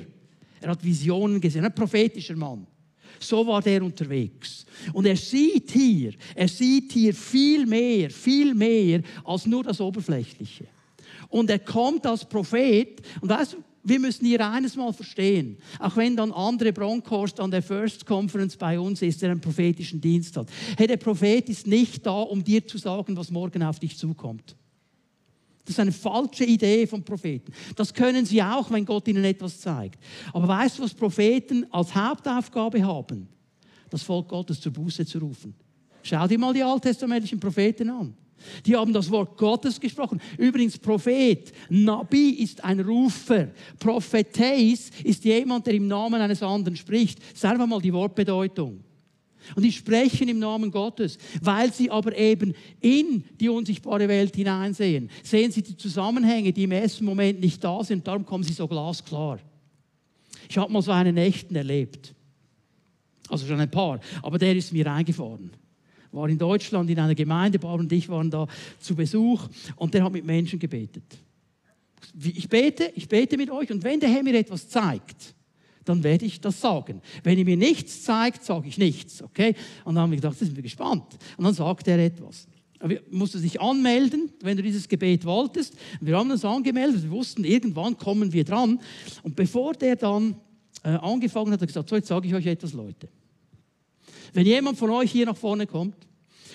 Er 0.61 0.71
hat 0.71 0.85
Visionen 0.85 1.40
gesehen, 1.40 1.64
ein 1.64 1.75
prophetischer 1.75 2.37
Mann. 2.37 2.66
So 3.18 3.47
war 3.47 3.62
der 3.62 3.83
unterwegs. 3.83 4.66
Und 4.92 5.06
er 5.06 5.16
sieht 5.16 5.71
hier, 5.71 6.12
er 6.35 6.49
sieht 6.49 6.92
hier 6.92 7.14
viel 7.14 7.66
mehr, 7.66 8.11
viel 8.11 8.54
mehr 8.54 9.00
als 9.25 9.47
nur 9.47 9.64
das 9.64 9.80
Oberflächliche. 9.80 10.66
Und 11.28 11.50
er 11.50 11.59
kommt 11.59 12.06
als 12.06 12.25
Prophet. 12.25 13.00
Und 13.21 13.28
weißt 13.28 13.54
du, 13.54 13.56
wir 13.88 14.00
müssen 14.00 14.26
hier 14.26 14.45
eines 14.45 14.75
mal 14.75 14.93
verstehen, 14.93 15.59
auch 15.78 15.97
wenn 15.97 16.16
dann 16.16 16.33
andere 16.33 16.73
Bronkhorst 16.73 17.38
an 17.38 17.52
der 17.52 17.62
First 17.62 18.05
Conference 18.05 18.57
bei 18.57 18.81
uns 18.81 19.00
ist, 19.00 19.23
der 19.23 19.31
einen 19.31 19.40
prophetischen 19.40 20.00
Dienst 20.00 20.37
hat. 20.37 20.49
Hey, 20.76 20.88
der 20.88 20.97
Prophet 20.97 21.49
ist 21.49 21.69
nicht 21.69 22.05
da, 22.05 22.21
um 22.23 22.43
dir 22.43 22.66
zu 22.66 22.78
sagen, 22.78 23.16
was 23.16 23.31
morgen 23.31 23.62
auf 23.62 23.78
dich 23.78 23.97
zukommt. 23.97 24.57
Das 25.64 25.75
ist 25.75 25.81
eine 25.81 25.93
falsche 25.93 26.45
Idee 26.45 26.87
von 26.87 27.05
Propheten. 27.05 27.52
Das 27.76 27.95
können 27.95 28.26
sie 28.26 28.43
auch, 28.43 28.71
wenn 28.71 28.85
Gott 28.85 29.07
ihnen 29.07 29.25
etwas 29.25 29.61
zeigt. 29.61 30.02
Aber 30.33 30.49
weißt 30.49 30.78
du, 30.78 30.83
was 30.83 30.95
Propheten 30.95 31.66
als 31.73 31.95
Hauptaufgabe 31.95 32.85
haben? 32.85 33.28
Das 33.90 34.02
Volk 34.02 34.28
Gottes 34.28 34.61
zur 34.61 34.73
Buße 34.73 35.07
zu 35.07 35.19
rufen. 35.19 35.55
Schau 36.02 36.26
dir 36.26 36.38
mal 36.38 36.52
die 36.52 36.62
alttestamentlichen 36.62 37.38
Propheten 37.38 37.90
an. 37.90 38.14
Die 38.65 38.76
haben 38.76 38.93
das 38.93 39.11
Wort 39.11 39.37
Gottes 39.37 39.81
gesprochen. 39.81 40.21
Übrigens, 40.38 40.79
Prophet, 40.79 41.53
Nabi 41.69 42.31
ist 42.31 42.62
ein 42.65 42.81
Rufer. 42.81 43.49
Propheteis 43.79 44.91
ist 45.05 45.25
jemand, 45.25 45.67
der 45.67 45.75
im 45.75 45.88
Namen 45.88 46.21
eines 46.21 46.43
anderen 46.43 46.76
spricht. 46.76 47.19
Sag 47.35 47.59
mal 47.59 47.81
die 47.81 47.93
Wortbedeutung. 47.93 48.81
Und 49.54 49.63
die 49.63 49.71
sprechen 49.71 50.28
im 50.28 50.39
Namen 50.39 50.71
Gottes, 50.71 51.19
weil 51.41 51.73
sie 51.73 51.91
aber 51.91 52.17
eben 52.17 52.52
in 52.80 53.23
die 53.39 53.49
unsichtbare 53.49 54.09
Welt 54.09 54.35
hineinsehen. 54.35 55.09
Sehen 55.23 55.52
sie 55.52 55.63
die 55.63 55.76
Zusammenhänge, 55.76 56.52
die 56.52 56.65
im 56.65 56.73
ersten 56.73 57.04
Moment 57.04 57.41
nicht 57.41 57.63
da 57.63 57.85
sind, 57.85 58.06
darum 58.06 58.26
kommen 58.26 58.43
sie 58.43 58.52
so 58.52 58.67
glasklar. 58.67 59.39
Ich 60.49 60.59
habe 60.59 60.73
mal 60.73 60.82
so 60.82 60.91
einen 60.91 61.17
echten 61.17 61.54
erlebt. 61.54 62.13
Also 63.28 63.47
schon 63.47 63.61
ein 63.61 63.71
paar, 63.71 64.00
aber 64.23 64.39
der 64.39 64.56
ist 64.56 64.73
mir 64.73 64.91
eingefahren 64.91 65.50
war 66.17 66.29
in 66.29 66.39
Deutschland 66.39 66.91
in 66.91 66.99
einer 66.99 67.15
Gemeinde, 67.15 67.59
Barbara 67.59 67.83
und 67.83 67.93
ich 67.93 68.09
waren 68.09 68.31
da 68.31 68.49
zu 68.81 68.97
Besuch 68.97 69.49
und 69.76 69.95
der 69.95 70.02
hat 70.02 70.13
mit 70.13 70.25
Menschen 70.25 70.59
gebetet. 70.59 71.05
Ich 72.21 72.49
bete, 72.49 72.91
ich 72.95 73.09
bete 73.09 73.37
mit 73.37 73.50
euch 73.50 73.71
und 73.71 73.85
wenn 73.85 74.00
der 74.00 74.09
Herr 74.09 74.23
mir 74.23 74.35
etwas 74.35 74.69
zeigt, 74.69 75.35
dann 75.85 76.02
werde 76.02 76.25
ich 76.25 76.41
das 76.41 76.61
sagen. 76.61 77.00
Wenn 77.23 77.39
er 77.39 77.45
mir 77.45 77.57
nichts 77.57 78.02
zeigt, 78.02 78.43
sage 78.43 78.69
ich 78.69 78.79
nichts, 78.79 79.23
okay? 79.23 79.55
Und 79.85 79.95
dann 79.95 80.02
haben 80.02 80.11
wir 80.11 80.17
gedacht, 80.17 80.41
das 80.41 80.47
sind 80.47 80.57
wir 80.57 80.63
gespannt. 80.63 81.05
Und 81.37 81.45
dann 81.45 81.55
sagt 81.55 81.87
er 81.87 81.99
etwas. 81.99 82.49
Wir 82.85 83.02
mussten 83.11 83.39
sich 83.39 83.61
anmelden, 83.61 84.31
wenn 84.43 84.57
du 84.57 84.63
dieses 84.63 84.89
Gebet 84.89 85.25
wolltest. 85.25 85.75
Wir 86.00 86.17
haben 86.17 86.31
uns 86.31 86.45
angemeldet, 86.45 87.02
wir 87.05 87.11
wussten, 87.11 87.45
irgendwann 87.45 87.97
kommen 87.97 88.33
wir 88.33 88.45
dran. 88.45 88.81
Und 89.23 89.37
bevor 89.37 89.75
der 89.75 89.97
dann 89.97 90.37
äh, 90.83 90.91
angefangen 90.91 91.52
hat, 91.52 91.55
hat 91.55 91.63
er 91.63 91.67
gesagt, 91.67 91.89
so 91.89 91.97
jetzt 91.97 92.09
sage 92.09 92.29
ich 92.29 92.35
euch 92.35 92.47
etwas, 92.47 92.73
Leute. 92.73 93.09
Wenn 94.36 94.44
jemand 94.44 94.76
von 94.76 94.90
euch 94.90 95.10
hier 95.10 95.25
nach 95.25 95.36
vorne 95.36 95.66
kommt 95.66 95.96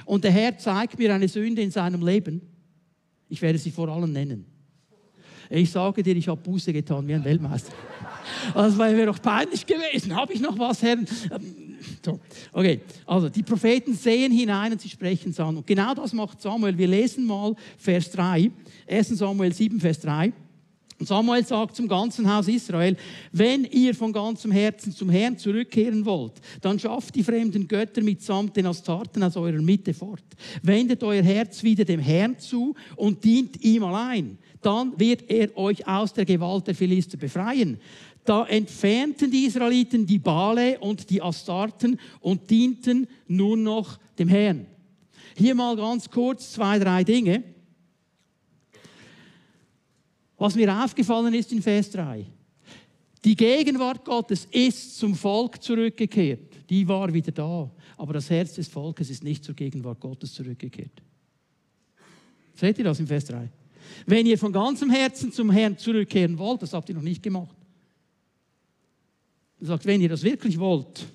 und 0.06 0.24
der 0.24 0.30
Herr 0.30 0.56
zeigt 0.56 1.00
mir 1.00 1.12
eine 1.16 1.28
Sünde 1.28 1.64
in 1.64 1.72
seinem 1.72 2.06
Leben, 2.06 2.40
ich 3.28 3.42
werde 3.42 3.58
sie 3.58 3.72
vor 3.72 3.90
allem 3.90 4.12
nennen. 4.12 4.46
Ich 5.50 5.72
sage 5.72 6.04
dir, 6.04 6.16
ich 6.16 6.28
habe 6.28 6.40
Buße 6.40 6.72
getan 6.74 7.08
wie 7.08 7.16
ein 7.16 7.26
Weltmeister. 7.26 7.74
Das 8.54 8.78
wäre 8.78 8.94
mir 8.94 9.08
doch 9.08 9.22
peinlich 9.22 9.66
gewesen. 9.66 10.16
Habe 10.16 10.34
ich 10.34 10.40
noch 10.40 10.58
was, 10.58 10.82
Herr? 10.84 10.98
So, 12.04 12.20
okay. 12.54 12.82
Also, 13.06 13.30
die 13.30 13.44
Propheten 13.44 13.94
sehen 13.94 14.32
hinein 14.32 14.72
und 14.72 14.82
sie 14.82 14.90
sprechen 14.90 15.32
es 15.32 15.40
an. 15.40 15.58
Und 15.58 15.68
genau 15.68 15.94
das 15.94 16.14
macht 16.14 16.42
Samuel. 16.42 16.78
Wir 16.78 16.88
lesen 16.88 17.26
mal 17.26 17.56
Vers 17.78 18.12
3. 18.12 18.52
1. 18.88 19.10
Samuel 19.10 19.54
7, 19.54 19.80
Vers 19.80 20.00
3. 20.00 20.32
Und 21.02 21.08
Samuel 21.08 21.44
sagt 21.44 21.76
zum 21.76 21.88
ganzen 21.88 22.32
Haus 22.32 22.48
Israel, 22.48 22.96
wenn 23.32 23.66
ihr 23.66 23.96
von 23.96 24.14
ganzem 24.14 24.52
Herzen 24.52 24.94
zum 24.94 25.10
Herrn 25.10 25.36
zurückkehren 25.36 26.06
wollt, 26.06 26.34
dann 26.62 26.78
schafft 26.78 27.16
die 27.16 27.24
fremden 27.24 27.68
Götter 27.68 28.04
mitsamt 28.04 28.56
den 28.56 28.68
Astarten 28.68 29.24
aus 29.24 29.36
eurer 29.36 29.64
Mitte 29.64 29.96
fort. 29.96 30.22
Wendet 30.62 31.02
euer 31.02 31.24
Herz 31.24 31.64
wieder 31.64 31.86
dem 31.86 32.00
Herrn 32.00 32.38
zu 32.38 32.76
und 32.98 33.24
dient 33.24 33.64
ihm 33.64 33.84
allein. 33.84 34.38
Dann 34.62 34.94
wird 35.00 35.28
er 35.28 35.58
euch 35.58 35.88
aus 35.88 36.14
der 36.14 36.26
Gewalt 36.26 36.68
der 36.68 36.76
Philister 36.76 37.18
befreien. 37.18 37.80
Da 38.24 38.46
entfernten 38.46 39.32
die 39.32 39.46
Israeliten 39.48 40.06
die 40.06 40.20
Bale 40.20 40.78
und 40.82 41.10
die 41.10 41.24
Astarten 41.24 42.00
und 42.20 42.48
dienten 42.48 43.08
nur 43.28 43.58
noch 43.58 43.98
dem 44.20 44.28
Herrn. 44.28 44.68
Hier 45.36 45.56
mal 45.56 45.76
ganz 45.76 46.12
kurz 46.12 46.52
zwei, 46.52 46.78
drei 46.78 47.04
Dinge. 47.04 47.42
Was 50.42 50.56
mir 50.56 50.84
aufgefallen 50.84 51.36
ist 51.36 51.52
in 51.52 51.62
Vers 51.62 51.92
3. 51.92 52.26
Die 53.24 53.36
Gegenwart 53.36 54.04
Gottes 54.04 54.48
ist 54.50 54.98
zum 54.98 55.14
Volk 55.14 55.62
zurückgekehrt. 55.62 56.68
Die 56.68 56.88
war 56.88 57.14
wieder 57.14 57.32
da. 57.32 57.70
Aber 57.96 58.14
das 58.14 58.28
Herz 58.32 58.56
des 58.56 58.68
Volkes 58.68 59.12
ist 59.12 59.24
nicht 59.24 59.44
zur 59.44 59.54
Gegenwart 59.54 60.00
Gottes 60.00 60.34
zurückgekehrt. 60.34 61.04
Seht 62.56 62.80
ihr 62.80 62.86
das 62.86 63.00
in 63.00 63.06
Vers 63.06 63.26
3? 63.26 63.52
Wenn 64.08 64.26
ihr 64.26 64.36
von 64.36 64.52
ganzem 64.52 64.90
Herzen 64.90 65.32
zum 65.32 65.52
Herrn 65.52 65.78
zurückkehren 65.78 66.40
wollt, 66.40 66.64
das 66.64 66.74
habt 66.74 66.90
ihr 66.90 66.96
noch 66.96 67.04
nicht 67.04 67.22
gemacht. 67.22 67.56
Er 69.60 69.68
sagt, 69.68 69.86
wenn 69.86 70.02
ihr 70.02 70.10
das 70.10 70.24
wirklich 70.24 70.58
wollt, 70.58 71.06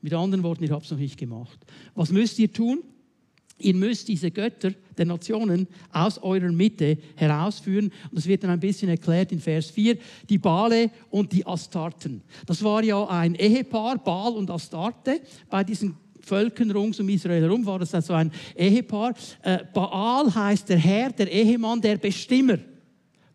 mit 0.00 0.14
anderen 0.14 0.44
Worten, 0.44 0.62
ihr 0.62 0.70
habt 0.70 0.84
es 0.84 0.92
noch 0.92 0.98
nicht 0.98 1.18
gemacht. 1.18 1.58
Was 1.96 2.12
müsst 2.12 2.38
ihr 2.38 2.52
tun? 2.52 2.84
Ihr 3.58 3.74
müsst 3.74 4.08
diese 4.08 4.30
Götter 4.30 4.72
der 4.96 5.06
Nationen 5.06 5.68
aus 5.92 6.18
eurer 6.18 6.50
Mitte 6.50 6.98
herausführen. 7.16 7.86
Und 8.10 8.18
das 8.18 8.26
wird 8.26 8.42
dann 8.42 8.50
ein 8.50 8.60
bisschen 8.60 8.88
erklärt 8.88 9.32
in 9.32 9.40
Vers 9.40 9.70
4. 9.70 9.96
Die 10.28 10.38
Bale 10.38 10.90
und 11.10 11.32
die 11.32 11.46
Astarten. 11.46 12.22
Das 12.46 12.62
war 12.62 12.82
ja 12.82 13.06
ein 13.06 13.34
Ehepaar, 13.34 13.98
Baal 13.98 14.32
und 14.32 14.50
Astarte. 14.50 15.20
Bei 15.48 15.64
diesen 15.64 15.96
Völkern 16.20 16.70
rund 16.70 16.98
um 16.98 17.08
Israel 17.08 17.42
herum 17.42 17.64
war 17.66 17.78
das 17.78 17.94
also 17.94 18.14
ein 18.14 18.30
Ehepaar. 18.56 19.14
Äh, 19.42 19.58
Baal 19.72 20.34
heißt 20.34 20.68
der 20.68 20.78
Herr, 20.78 21.10
der 21.10 21.30
Ehemann, 21.30 21.80
der 21.80 21.98
Bestimmer. 21.98 22.58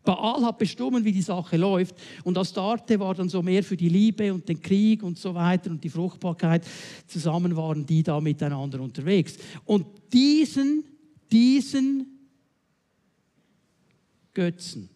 Baal 0.08 0.46
hat 0.46 0.58
bestimmt, 0.58 1.04
wie 1.04 1.12
die 1.12 1.22
Sache 1.22 1.58
läuft. 1.58 1.94
Und 2.24 2.38
Astarte 2.38 2.98
war 2.98 3.14
dann 3.14 3.28
so 3.28 3.42
mehr 3.44 3.62
für 3.62 3.76
die 3.76 3.90
Liebe 3.90 4.34
und 4.34 4.48
den 4.48 4.62
Krieg 4.62 5.04
und 5.04 5.20
so 5.20 5.36
weiter 5.36 5.70
und 5.70 5.84
die 5.84 5.90
Fruchtbarkeit. 5.90 6.66
Zusammen 7.08 7.54
waren 7.58 7.86
die 7.86 8.04
da 8.04 8.22
miteinander 8.22 8.80
unterwegs. 8.80 9.36
Und 9.66 9.86
diesen, 10.14 10.86
diesen 11.30 12.06
Götzen 14.34 14.88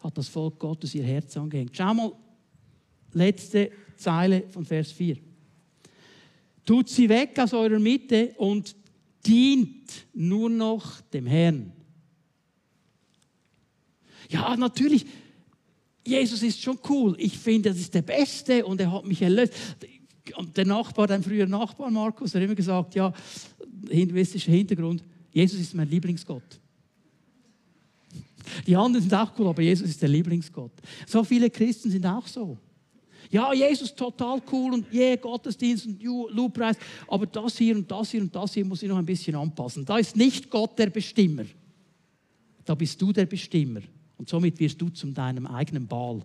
hat 0.00 0.18
das 0.18 0.26
Volk 0.26 0.58
Gottes 0.58 0.92
ihr 0.96 1.04
Herz 1.04 1.36
angehängt. 1.36 1.76
Schau 1.76 1.94
mal, 1.94 2.12
letzte 3.12 3.70
Zeile 3.96 4.42
von 4.50 4.64
Vers 4.64 4.90
4. 4.90 5.18
Tut 6.66 6.88
sie 6.88 7.08
weg 7.08 7.38
aus 7.38 7.54
eurer 7.54 7.78
Mitte 7.78 8.34
und 8.38 8.74
dient 9.24 10.08
nur 10.14 10.50
noch 10.50 11.00
dem 11.02 11.26
Herrn. 11.26 11.79
Ja, 14.30 14.56
natürlich, 14.56 15.06
Jesus 16.06 16.42
ist 16.42 16.62
schon 16.62 16.78
cool. 16.88 17.16
Ich 17.18 17.36
finde, 17.36 17.70
das 17.70 17.78
ist 17.78 17.92
der 17.92 18.02
Beste 18.02 18.64
und 18.64 18.80
er 18.80 18.90
hat 18.90 19.04
mich 19.04 19.20
erlöst. 19.20 19.52
Und 20.36 20.56
der 20.56 20.64
Nachbar, 20.64 21.08
dein 21.08 21.22
früher 21.22 21.46
Nachbar 21.46 21.90
Markus, 21.90 22.34
hat 22.34 22.42
immer 22.42 22.54
gesagt, 22.54 22.94
ja, 22.94 23.12
hinduistischer 23.88 24.52
Hintergrund, 24.52 25.02
Jesus 25.32 25.60
ist 25.60 25.74
mein 25.74 25.88
Lieblingsgott. 25.88 26.60
Die 28.66 28.76
anderen 28.76 29.02
sind 29.02 29.14
auch 29.14 29.32
cool, 29.38 29.48
aber 29.48 29.62
Jesus 29.62 29.88
ist 29.88 30.00
der 30.00 30.08
Lieblingsgott. 30.08 30.72
So 31.06 31.24
viele 31.24 31.50
Christen 31.50 31.90
sind 31.90 32.06
auch 32.06 32.26
so. 32.26 32.56
Ja, 33.30 33.52
Jesus 33.52 33.94
total 33.94 34.40
cool 34.50 34.74
und 34.74 34.92
je 34.92 35.00
yeah, 35.00 35.16
Gottesdienst 35.16 35.86
und 35.86 36.02
Lobpreis, 36.02 36.76
aber 37.06 37.26
das 37.26 37.58
hier 37.58 37.76
und 37.76 37.88
das 37.88 38.10
hier 38.10 38.22
und 38.22 38.34
das 38.34 38.54
hier 38.54 38.64
muss 38.64 38.82
ich 38.82 38.88
noch 38.88 38.96
ein 38.96 39.06
bisschen 39.06 39.36
anpassen. 39.36 39.84
Da 39.84 39.98
ist 39.98 40.16
nicht 40.16 40.50
Gott 40.50 40.78
der 40.78 40.90
Bestimmer. 40.90 41.44
Da 42.64 42.74
bist 42.74 43.00
du 43.00 43.12
der 43.12 43.26
Bestimmer 43.26 43.82
und 44.20 44.28
somit 44.28 44.60
wirst 44.60 44.78
du 44.78 44.90
zu 44.90 45.06
deinem 45.12 45.46
eigenen 45.46 45.86
Baal. 45.86 46.20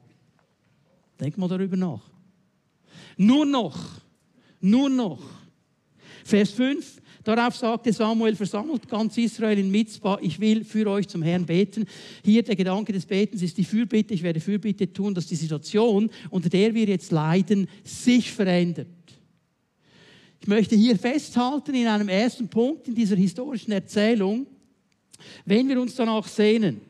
Denk 1.18 1.38
mal 1.38 1.48
darüber 1.48 1.78
nach. 1.78 2.02
Nur 3.16 3.46
noch, 3.46 3.80
nur 4.60 4.90
noch. 4.90 5.22
Vers 6.26 6.52
5, 6.52 7.02
Darauf 7.24 7.56
sagte 7.56 7.94
Samuel, 7.94 8.36
versammelt 8.36 8.90
ganz 8.90 9.18
Israel 9.18 9.58
in 9.58 9.72
Mitzbah, 9.72 10.20
ich 10.22 10.40
will 10.42 10.66
für 10.66 10.86
euch 10.88 11.08
zum 11.08 11.24
Herrn 11.24 11.46
beten. 11.46 11.86
Hier 12.24 12.44
der 12.44 12.58
Gedanke 12.58 12.92
des 12.92 13.06
Betens 13.06 13.42
ist 13.42 13.58
die 13.58 13.64
Fürbitte, 13.64 14.14
ich 14.14 14.22
werde 14.22 14.42
Fürbitte 14.42 14.92
tun, 14.92 15.14
dass 15.14 15.26
die 15.26 15.36
Situation, 15.36 16.10
unter 16.30 16.50
der 16.50 16.76
wir 16.76 16.86
jetzt 16.86 17.12
leiden, 17.12 17.68
sich 17.84 18.30
verändert. 18.30 18.88
Ich 20.42 20.48
möchte 20.48 20.76
hier 20.76 21.00
festhalten 21.00 21.74
in 21.74 21.88
einem 21.88 22.10
ersten 22.10 22.50
Punkt 22.50 22.90
in 22.90 22.94
dieser 22.94 23.16
historischen 23.16 23.72
Erzählung, 23.72 24.46
wenn 25.46 25.70
wir 25.70 25.82
uns 25.82 25.96
danach 25.96 26.28
sehnen, 26.28 26.82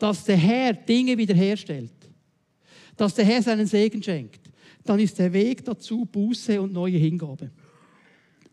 dass 0.00 0.24
der 0.24 0.36
Herr 0.36 0.72
Dinge 0.72 1.16
wiederherstellt, 1.16 1.92
dass 2.96 3.14
der 3.14 3.24
Herr 3.24 3.42
seinen 3.42 3.66
Segen 3.66 4.02
schenkt, 4.02 4.40
dann 4.82 4.98
ist 4.98 5.18
der 5.18 5.32
Weg 5.32 5.64
dazu 5.64 6.06
Buße 6.06 6.60
und 6.60 6.72
neue 6.72 6.96
Hingabe. 6.96 7.50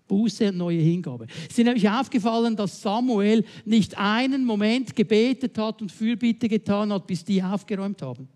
Buße 0.07 0.49
und 0.49 0.57
neue 0.57 0.79
Hingabe. 0.79 1.25
Es 1.49 1.57
ist 1.57 1.65
nämlich 1.65 1.89
aufgefallen, 1.89 2.55
dass 2.55 2.81
Samuel 2.81 3.43
nicht 3.65 3.97
einen 3.97 4.45
Moment 4.45 4.95
gebetet 4.95 5.57
hat 5.57 5.81
und 5.81 5.91
Fürbitte 5.91 6.47
getan 6.47 6.91
hat, 6.91 7.07
bis 7.07 7.23
die 7.23 7.41
aufgeräumt 7.41 8.01
haben. 8.01 8.27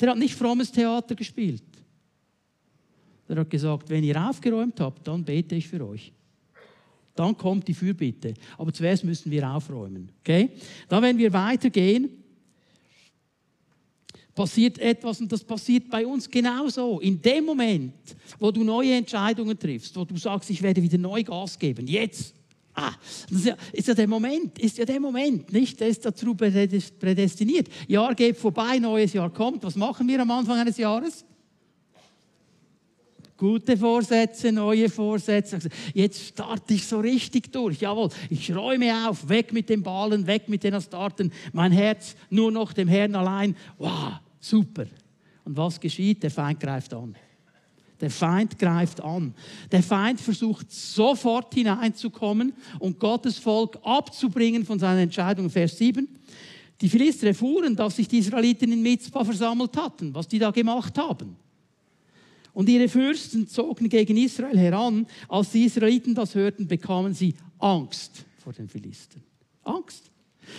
Der 0.00 0.10
hat 0.10 0.18
nicht 0.18 0.34
frommes 0.34 0.70
Theater 0.70 1.14
gespielt. 1.14 1.62
Der 3.28 3.36
hat 3.36 3.50
gesagt, 3.50 3.90
wenn 3.90 4.04
ihr 4.04 4.28
aufgeräumt 4.28 4.78
habt, 4.80 5.06
dann 5.06 5.24
bete 5.24 5.54
ich 5.54 5.68
für 5.68 5.86
euch. 5.86 6.12
Dann 7.14 7.36
kommt 7.36 7.68
die 7.68 7.74
Fürbitte. 7.74 8.34
Aber 8.58 8.72
zuerst 8.72 9.04
müssen 9.04 9.30
wir 9.30 9.48
aufräumen. 9.48 10.10
Okay? 10.20 10.50
Dann, 10.88 11.02
wenn 11.02 11.18
wir 11.18 11.32
weitergehen, 11.32 12.10
passiert 14.34 14.78
etwas 14.78 15.20
und 15.20 15.30
das 15.30 15.44
passiert 15.44 15.88
bei 15.88 16.04
uns 16.06 16.28
genauso. 16.28 17.00
In 17.00 17.20
dem 17.22 17.44
Moment, 17.44 17.94
wo 18.38 18.50
du 18.50 18.64
neue 18.64 18.94
Entscheidungen 18.94 19.58
triffst, 19.58 19.96
wo 19.96 20.04
du 20.04 20.16
sagst, 20.16 20.50
ich 20.50 20.60
werde 20.60 20.82
wieder 20.82 20.98
neu 20.98 21.22
Gas 21.22 21.58
geben, 21.58 21.86
jetzt. 21.86 22.34
Ah, 22.76 22.92
das 23.30 23.38
ist 23.38 23.46
ja, 23.46 23.56
ist 23.72 23.86
ja 23.86 23.94
der 23.94 24.08
Moment, 24.08 24.58
ist 24.58 24.78
ja 24.78 24.84
der 24.84 24.98
Moment, 24.98 25.52
nicht? 25.52 25.78
Der 25.78 25.86
ist 25.86 26.04
dazu 26.04 26.34
prädestiniert. 26.34 27.68
Jahr 27.86 28.16
geht 28.16 28.36
vorbei, 28.36 28.80
neues 28.80 29.12
Jahr 29.12 29.30
kommt. 29.32 29.62
Was 29.62 29.76
machen 29.76 30.08
wir 30.08 30.20
am 30.20 30.30
Anfang 30.32 30.58
eines 30.58 30.76
Jahres? 30.76 31.24
Gute 33.36 33.76
Vorsätze, 33.76 34.52
neue 34.52 34.88
Vorsätze. 34.88 35.58
Jetzt 35.92 36.28
starte 36.28 36.74
ich 36.74 36.86
so 36.86 37.00
richtig 37.00 37.50
durch. 37.52 37.80
Jawohl, 37.80 38.10
ich 38.30 38.54
räume 38.54 39.08
auf, 39.08 39.28
weg 39.28 39.52
mit 39.52 39.68
den 39.68 39.82
Ballen, 39.82 40.26
weg 40.26 40.48
mit 40.48 40.62
den 40.62 40.74
Astarten. 40.74 41.32
Mein 41.52 41.72
Herz 41.72 42.14
nur 42.30 42.52
noch 42.52 42.72
dem 42.72 42.86
Herrn 42.86 43.14
allein. 43.14 43.56
Wow, 43.78 44.20
Super. 44.44 44.84
Und 45.46 45.56
was 45.56 45.80
geschieht? 45.80 46.22
Der 46.22 46.30
Feind 46.30 46.60
greift 46.60 46.92
an. 46.92 47.16
Der 47.98 48.10
Feind 48.10 48.58
greift 48.58 49.00
an. 49.00 49.32
Der 49.72 49.82
Feind 49.82 50.20
versucht 50.20 50.70
sofort 50.70 51.54
hineinzukommen 51.54 52.52
und 52.78 52.98
Gottes 52.98 53.38
Volk 53.38 53.78
abzubringen 53.82 54.66
von 54.66 54.78
seiner 54.78 55.00
Entscheidung. 55.00 55.48
Vers 55.48 55.78
7. 55.78 56.06
Die 56.78 56.90
Philister 56.90 57.28
erfuhren, 57.28 57.74
dass 57.74 57.96
sich 57.96 58.06
die 58.06 58.18
Israeliten 58.18 58.70
in 58.70 58.82
Mitzpah 58.82 59.24
versammelt 59.24 59.74
hatten, 59.78 60.14
was 60.14 60.28
die 60.28 60.38
da 60.38 60.50
gemacht 60.50 60.98
haben. 60.98 61.36
Und 62.54 62.68
ihre 62.68 62.88
Fürsten 62.88 63.48
zogen 63.48 63.88
gegen 63.88 64.16
Israel 64.16 64.56
heran. 64.56 65.06
Als 65.28 65.50
die 65.50 65.64
Israeliten 65.64 66.14
das 66.14 66.34
hörten, 66.34 66.66
bekamen 66.66 67.12
sie 67.12 67.34
Angst 67.58 68.24
vor 68.38 68.52
den 68.52 68.68
Philistern. 68.68 69.22
Angst. 69.64 70.10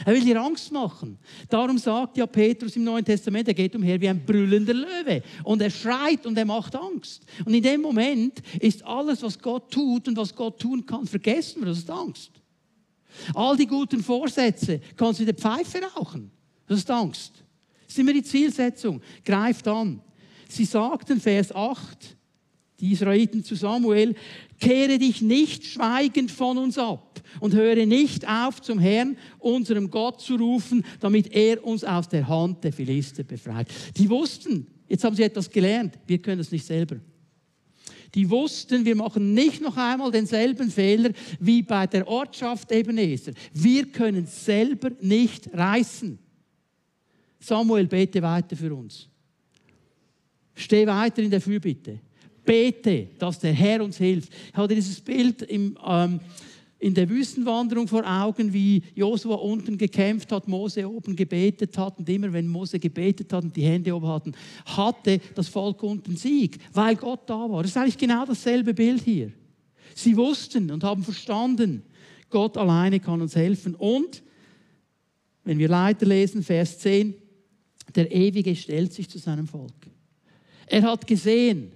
Er 0.04 0.14
will 0.14 0.24
dir 0.24 0.42
Angst 0.42 0.72
machen. 0.72 1.18
Darum 1.50 1.78
sagt 1.78 2.18
ja 2.18 2.26
Petrus 2.26 2.76
im 2.76 2.84
Neuen 2.84 3.06
Testament, 3.06 3.48
er 3.48 3.54
geht 3.54 3.76
umher 3.76 4.00
wie 4.02 4.10
ein 4.10 4.26
brüllender 4.26 4.74
Löwe. 4.74 5.24
Und 5.44 5.62
er 5.62 5.70
schreit 5.70 6.26
und 6.26 6.38
er 6.38 6.46
macht 6.46 6.76
Angst. 6.76 7.24
Und 7.46 7.54
in 7.54 7.64
dem 7.64 7.82
Moment 7.82 8.42
ist 8.60 8.84
alles, 8.84 9.22
was 9.22 9.40
Gott 9.40 9.72
tut 9.72 10.08
und 10.08 10.18
was 10.18 10.36
Gott 10.36 10.60
tun 10.60 10.86
kann, 10.86 11.06
vergessen. 11.06 11.64
Das 11.64 11.78
ist 11.78 11.90
Angst. 11.90 12.32
All 13.34 13.56
die 13.56 13.68
guten 13.68 14.04
Vorsätze 14.04 14.82
kannst 14.98 15.20
du 15.20 15.24
in 15.24 15.28
der 15.28 15.36
Pfeife 15.36 15.80
rauchen. 15.96 16.32
Das 16.68 16.80
ist 16.80 16.92
Angst. 16.92 17.34
Das 17.86 17.94
ist 17.94 18.00
immer 18.00 18.14
die 18.14 18.24
Zielsetzung. 18.24 19.02
Greift 19.24 19.68
an. 19.68 20.02
Sie 20.48 20.66
sagten, 20.66 21.20
Vers 21.20 21.54
8, 21.54 22.16
die 22.80 22.92
Israeliten 22.92 23.44
zu 23.44 23.56
Samuel, 23.56 24.16
kehre 24.60 24.98
dich 24.98 25.22
nicht 25.22 25.66
schweigend 25.66 26.32
von 26.32 26.58
uns 26.58 26.78
ab 26.78 27.22
und 27.40 27.54
höre 27.54 27.86
nicht 27.86 28.28
auf, 28.28 28.62
zum 28.62 28.80
Herrn, 28.80 29.18
unserem 29.40 29.90
Gott 29.90 30.22
zu 30.22 30.36
rufen, 30.36 30.84
damit 31.00 31.34
er 31.34 31.64
uns 31.64 31.84
aus 31.84 32.10
der 32.10 32.28
Hand 32.28 32.64
der 32.64 32.74
Philister 32.74 33.24
befreit. 33.24 33.68
Die 33.98 34.10
wussten, 34.10 34.68
jetzt 34.88 35.04
haben 35.04 35.16
sie 35.16 35.24
etwas 35.24 35.50
gelernt, 35.50 35.98
wir 36.08 36.20
können 36.20 36.42
es 36.42 36.52
nicht 36.52 36.66
selber. 36.66 36.98
Die 38.14 38.30
wussten, 38.30 38.86
wir 38.86 38.96
machen 38.96 39.34
nicht 39.34 39.62
noch 39.62 39.76
einmal 39.76 40.10
denselben 40.10 40.72
Fehler 40.72 41.12
wie 41.40 41.62
bei 41.62 41.86
der 41.86 42.08
Ortschaft 42.08 42.72
Ebenezer. 42.72 43.34
Wir 43.54 43.88
können 43.92 44.26
selber 44.26 44.92
nicht 45.02 45.50
reißen. 45.54 46.18
Samuel, 47.40 47.88
bete 47.88 48.22
weiter 48.22 48.56
für 48.56 48.74
uns. 48.74 49.10
Steh 50.56 50.88
weiter 50.88 51.22
in 51.22 51.30
der 51.30 51.42
Fürbitte. 51.42 52.00
Bete, 52.46 53.10
dass 53.20 53.40
der 53.40 53.54
Herr 53.54 53.84
uns 53.84 53.98
hilft. 53.98 54.32
Ich 54.48 54.54
hatte 54.54 54.76
dieses 54.76 55.02
Bild 55.02 55.42
im, 55.42 55.78
ähm, 55.86 56.20
in 56.80 56.94
der 56.94 57.10
Wüstenwanderung 57.10 57.88
vor 57.88 58.04
Augen, 58.06 58.54
wie 58.54 58.84
Josua 58.94 59.36
unten 59.36 59.78
gekämpft 59.78 60.32
hat, 60.32 60.48
Mose 60.48 60.88
oben 60.88 61.16
gebetet 61.16 61.78
hat 61.78 61.98
und 61.98 62.08
immer 62.08 62.32
wenn 62.32 62.48
Mose 62.48 62.80
gebetet 62.80 63.34
hat 63.34 63.44
und 63.44 63.56
die 63.56 63.64
Hände 63.64 63.96
oben 63.96 64.08
hatten, 64.08 64.34
hatte 64.66 65.20
das 65.34 65.48
Volk 65.48 65.82
unten 65.84 66.16
Sieg, 66.16 66.60
weil 66.74 66.96
Gott 66.96 67.22
da 67.28 67.50
war. 67.50 67.64
Das 67.64 67.72
ist 67.72 67.78
eigentlich 67.78 67.98
genau 67.98 68.26
dasselbe 68.26 68.74
Bild 68.74 69.02
hier. 69.02 69.32
Sie 69.96 70.16
wussten 70.16 70.70
und 70.72 70.84
haben 70.84 71.04
verstanden, 71.04 71.82
Gott 72.30 72.58
alleine 72.58 73.00
kann 73.00 73.22
uns 73.22 73.36
helfen. 73.36 73.76
Und, 73.76 74.22
wenn 75.44 75.58
wir 75.58 75.70
weiterlesen, 75.70 76.44
Vers 76.44 76.80
10, 76.80 77.14
der 77.96 78.12
Ewige 78.12 78.56
stellt 78.56 78.92
sich 78.94 79.10
zu 79.10 79.20
seinem 79.20 79.48
Volk. 79.48 79.72
Er 80.68 80.84
hat 80.84 81.06
gesehen, 81.08 81.72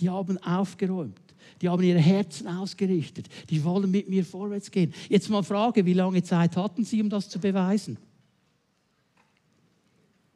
die 0.00 0.10
haben 0.10 0.38
aufgeräumt. 0.38 1.20
Die 1.60 1.68
haben 1.68 1.82
ihre 1.82 1.98
Herzen 1.98 2.48
ausgerichtet. 2.48 3.28
Die 3.48 3.62
wollen 3.64 3.90
mit 3.90 4.08
mir 4.08 4.24
vorwärts 4.24 4.70
gehen. 4.70 4.92
Jetzt 5.08 5.30
mal 5.30 5.42
Frage, 5.42 5.84
wie 5.86 5.92
lange 5.92 6.22
Zeit 6.22 6.56
hatten 6.56 6.84
sie, 6.84 7.00
um 7.00 7.08
das 7.08 7.28
zu 7.28 7.38
beweisen? 7.38 7.96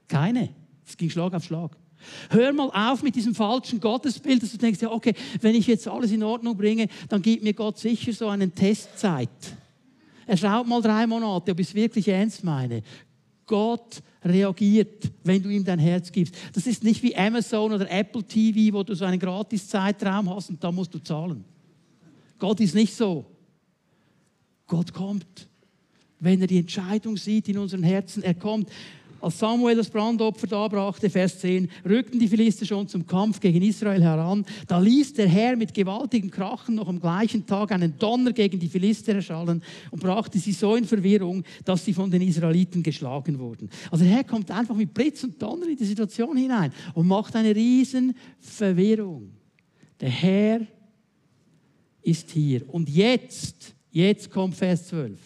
Keine. 0.06 0.50
Es 0.86 0.96
ging 0.96 1.10
Schlag 1.10 1.34
auf 1.34 1.44
Schlag. 1.44 1.76
Hör 2.30 2.52
mal 2.52 2.70
auf 2.72 3.02
mit 3.02 3.16
diesem 3.16 3.34
falschen 3.34 3.80
Gottesbild, 3.80 4.42
dass 4.42 4.52
du 4.52 4.58
denkst, 4.58 4.80
ja, 4.80 4.90
okay, 4.90 5.14
wenn 5.40 5.54
ich 5.54 5.66
jetzt 5.66 5.88
alles 5.88 6.12
in 6.12 6.22
Ordnung 6.22 6.56
bringe, 6.56 6.88
dann 7.08 7.20
gibt 7.20 7.42
mir 7.42 7.52
Gott 7.52 7.78
sicher 7.78 8.12
so 8.12 8.28
einen 8.28 8.54
Testzeit. 8.54 9.28
Er 10.26 10.36
schaut 10.36 10.66
mal 10.66 10.80
drei 10.80 11.06
Monate, 11.06 11.50
ob 11.50 11.60
ich 11.60 11.68
es 11.68 11.74
wirklich 11.74 12.06
ernst 12.08 12.44
meine. 12.44 12.82
Gott 13.48 14.00
reagiert, 14.24 15.10
wenn 15.24 15.42
du 15.42 15.48
ihm 15.48 15.64
dein 15.64 15.80
Herz 15.80 16.12
gibst. 16.12 16.36
Das 16.52 16.68
ist 16.68 16.84
nicht 16.84 17.02
wie 17.02 17.16
Amazon 17.16 17.72
oder 17.72 17.90
Apple 17.90 18.22
TV, 18.22 18.76
wo 18.76 18.84
du 18.84 18.94
so 18.94 19.04
einen 19.04 19.18
Gratis-Zeitraum 19.18 20.30
hast 20.30 20.50
und 20.50 20.62
da 20.62 20.70
musst 20.70 20.94
du 20.94 21.00
zahlen. 21.00 21.44
Gott 22.38 22.60
ist 22.60 22.76
nicht 22.76 22.94
so. 22.94 23.26
Gott 24.68 24.92
kommt, 24.92 25.48
wenn 26.20 26.40
er 26.40 26.46
die 26.46 26.58
Entscheidung 26.58 27.16
sieht 27.16 27.48
in 27.48 27.58
unseren 27.58 27.82
Herzen. 27.82 28.22
Er 28.22 28.34
kommt. 28.34 28.70
Als 29.20 29.38
Samuel 29.38 29.76
das 29.76 29.90
Brandopfer 29.90 30.46
darbrachte, 30.46 31.10
Vers 31.10 31.40
10, 31.40 31.68
rückten 31.84 32.20
die 32.20 32.28
Philister 32.28 32.64
schon 32.64 32.86
zum 32.86 33.06
Kampf 33.06 33.40
gegen 33.40 33.62
Israel 33.62 34.02
heran. 34.02 34.46
Da 34.66 34.78
ließ 34.78 35.14
der 35.14 35.28
Herr 35.28 35.56
mit 35.56 35.74
gewaltigen 35.74 36.30
Krachen 36.30 36.76
noch 36.76 36.88
am 36.88 37.00
gleichen 37.00 37.44
Tag 37.44 37.72
einen 37.72 37.98
Donner 37.98 38.32
gegen 38.32 38.60
die 38.60 38.68
Philister 38.68 39.14
erschallen 39.14 39.62
und 39.90 40.02
brachte 40.02 40.38
sie 40.38 40.52
so 40.52 40.76
in 40.76 40.84
Verwirrung, 40.84 41.42
dass 41.64 41.84
sie 41.84 41.92
von 41.92 42.10
den 42.10 42.22
Israeliten 42.22 42.82
geschlagen 42.82 43.38
wurden. 43.38 43.68
Also 43.90 44.04
der 44.04 44.14
Herr 44.14 44.24
kommt 44.24 44.50
einfach 44.50 44.76
mit 44.76 44.94
Blitz 44.94 45.24
und 45.24 45.40
Donner 45.42 45.66
in 45.68 45.76
die 45.76 45.84
Situation 45.84 46.36
hinein 46.36 46.72
und 46.94 47.08
macht 47.08 47.34
eine 47.34 47.54
riesen 47.54 48.14
Verwirrung. 48.38 49.32
Der 50.00 50.10
Herr 50.10 50.60
ist 52.02 52.30
hier. 52.30 52.62
Und 52.72 52.88
jetzt, 52.88 53.74
jetzt 53.90 54.30
kommt 54.30 54.54
Vers 54.54 54.86
12. 54.88 55.18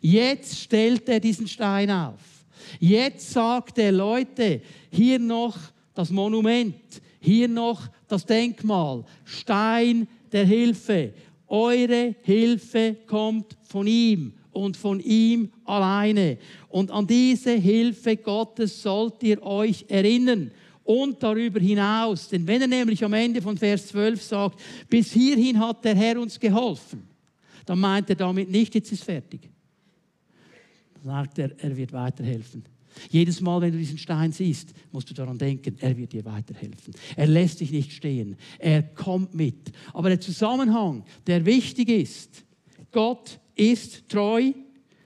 Jetzt 0.00 0.58
stellt 0.58 1.08
er 1.08 1.20
diesen 1.20 1.46
Stein 1.46 1.90
auf. 1.90 2.31
Jetzt 2.80 3.30
sagt 3.30 3.78
er, 3.78 3.92
Leute, 3.92 4.60
hier 4.90 5.18
noch 5.18 5.56
das 5.94 6.10
Monument, 6.10 6.74
hier 7.20 7.48
noch 7.48 7.88
das 8.08 8.26
Denkmal, 8.26 9.04
Stein 9.24 10.08
der 10.32 10.46
Hilfe. 10.46 11.12
Eure 11.46 12.14
Hilfe 12.22 12.96
kommt 13.06 13.56
von 13.62 13.86
ihm 13.86 14.32
und 14.52 14.76
von 14.76 15.00
ihm 15.00 15.50
alleine. 15.64 16.38
Und 16.68 16.90
an 16.90 17.06
diese 17.06 17.52
Hilfe 17.52 18.16
Gottes 18.16 18.82
sollt 18.82 19.22
ihr 19.22 19.42
euch 19.42 19.84
erinnern. 19.88 20.50
Und 20.84 21.22
darüber 21.22 21.60
hinaus, 21.60 22.28
denn 22.28 22.44
wenn 22.46 22.62
er 22.62 22.66
nämlich 22.66 23.04
am 23.04 23.12
Ende 23.12 23.40
von 23.40 23.56
Vers 23.56 23.86
12 23.88 24.20
sagt, 24.20 24.60
bis 24.88 25.12
hierhin 25.12 25.58
hat 25.60 25.84
der 25.84 25.94
Herr 25.94 26.20
uns 26.20 26.40
geholfen, 26.40 27.04
dann 27.64 27.78
meint 27.78 28.10
er 28.10 28.16
damit 28.16 28.50
nicht, 28.50 28.74
jetzt 28.74 28.90
ist 28.90 29.04
fertig. 29.04 29.48
Sagt 31.02 31.38
er, 31.38 31.50
er 31.58 31.76
wird 31.76 31.92
weiterhelfen. 31.92 32.64
Jedes 33.10 33.40
Mal, 33.40 33.60
wenn 33.60 33.72
du 33.72 33.78
diesen 33.78 33.98
Stein 33.98 34.32
siehst, 34.32 34.74
musst 34.92 35.08
du 35.10 35.14
daran 35.14 35.38
denken, 35.38 35.76
er 35.80 35.96
wird 35.96 36.12
dir 36.12 36.24
weiterhelfen. 36.24 36.94
Er 37.16 37.26
lässt 37.26 37.60
dich 37.60 37.72
nicht 37.72 37.92
stehen. 37.92 38.36
Er 38.58 38.82
kommt 38.82 39.34
mit. 39.34 39.72
Aber 39.92 40.10
der 40.10 40.20
Zusammenhang, 40.20 41.04
der 41.26 41.44
wichtig 41.46 41.88
ist, 41.88 42.44
Gott 42.90 43.40
ist 43.54 44.08
treu, 44.08 44.52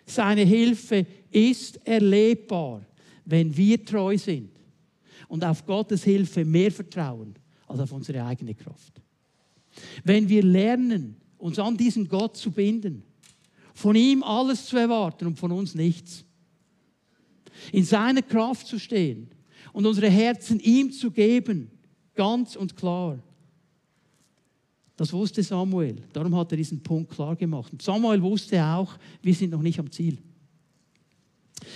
seine 0.05 0.43
Hilfe 0.43 1.07
ist 1.31 1.87
erlebbar, 1.87 2.85
wenn 3.25 3.57
wir 3.57 3.85
treu 3.85 4.19
sind 4.19 4.51
und 5.29 5.45
auf 5.45 5.65
Gottes 5.67 6.05
Hilfe 6.05 6.45
mehr 6.45 6.71
vertrauen 6.71 7.35
als 7.67 7.81
auf 7.81 7.93
unsere 7.93 8.25
eigene 8.25 8.55
Kraft. 8.55 9.01
Wenn 10.05 10.29
wir 10.29 10.43
lernen, 10.43 11.17
uns 11.39 11.59
an 11.59 11.77
diesen 11.77 12.09
Gott 12.09 12.37
zu 12.37 12.51
binden, 12.51 13.03
von 13.77 13.95
ihm 13.95 14.23
alles 14.23 14.65
zu 14.65 14.79
erwarten 14.79 15.27
und 15.27 15.39
von 15.39 15.53
uns 15.53 15.75
nichts, 15.75 16.25
in 17.73 17.85
seiner 17.85 18.23
Kraft 18.23 18.67
zu 18.67 18.79
stehen 18.79 19.29
und 19.75 19.85
unsere 19.85 20.09
Herzen 20.09 20.59
ihm 20.61 20.91
zu 20.91 21.11
geben, 21.11 21.71
ganz 22.15 22.57
und 22.57 22.75
klar. 22.75 23.19
Das 24.97 25.13
wusste 25.13 25.43
Samuel. 25.43 26.03
Darum 26.15 26.35
hat 26.37 26.53
er 26.53 26.57
diesen 26.57 26.83
Punkt 26.83 27.13
klar 27.13 27.37
gemacht. 27.37 27.71
Und 27.71 27.83
Samuel 27.83 28.23
wusste 28.23 28.65
auch, 28.65 28.97
wir 29.21 29.35
sind 29.35 29.51
noch 29.51 29.61
nicht 29.61 29.79
am 29.79 29.91
Ziel. 29.93 30.17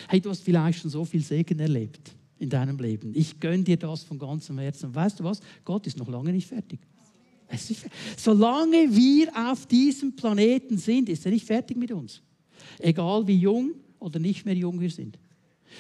Hey, 0.08 0.22
du 0.22 0.30
hast 0.30 0.42
vielleicht 0.42 0.80
schon 0.80 0.90
so 0.90 1.04
viel 1.04 1.22
Segen 1.22 1.58
erlebt 1.58 2.16
in 2.38 2.48
deinem 2.48 2.78
Leben. 2.78 3.12
Ich 3.14 3.38
gönne 3.38 3.62
dir 3.62 3.76
das 3.76 4.04
von 4.04 4.18
ganzem 4.18 4.58
Herzen. 4.58 4.94
Weißt 4.94 5.20
du 5.20 5.24
was? 5.24 5.40
Gott 5.66 5.86
ist 5.86 5.98
noch 5.98 6.08
lange 6.08 6.32
nicht 6.32 6.48
fertig. 6.48 6.80
Solange 8.16 8.94
wir 8.94 9.30
auf 9.34 9.66
diesem 9.66 10.14
Planeten 10.14 10.78
sind, 10.78 11.08
ist 11.08 11.24
er 11.24 11.32
nicht 11.32 11.46
fertig 11.46 11.76
mit 11.76 11.92
uns. 11.92 12.22
Egal 12.78 13.26
wie 13.26 13.36
jung 13.36 13.72
oder 13.98 14.18
nicht 14.18 14.44
mehr 14.44 14.54
jung 14.54 14.80
wir 14.80 14.90
sind. 14.90 15.18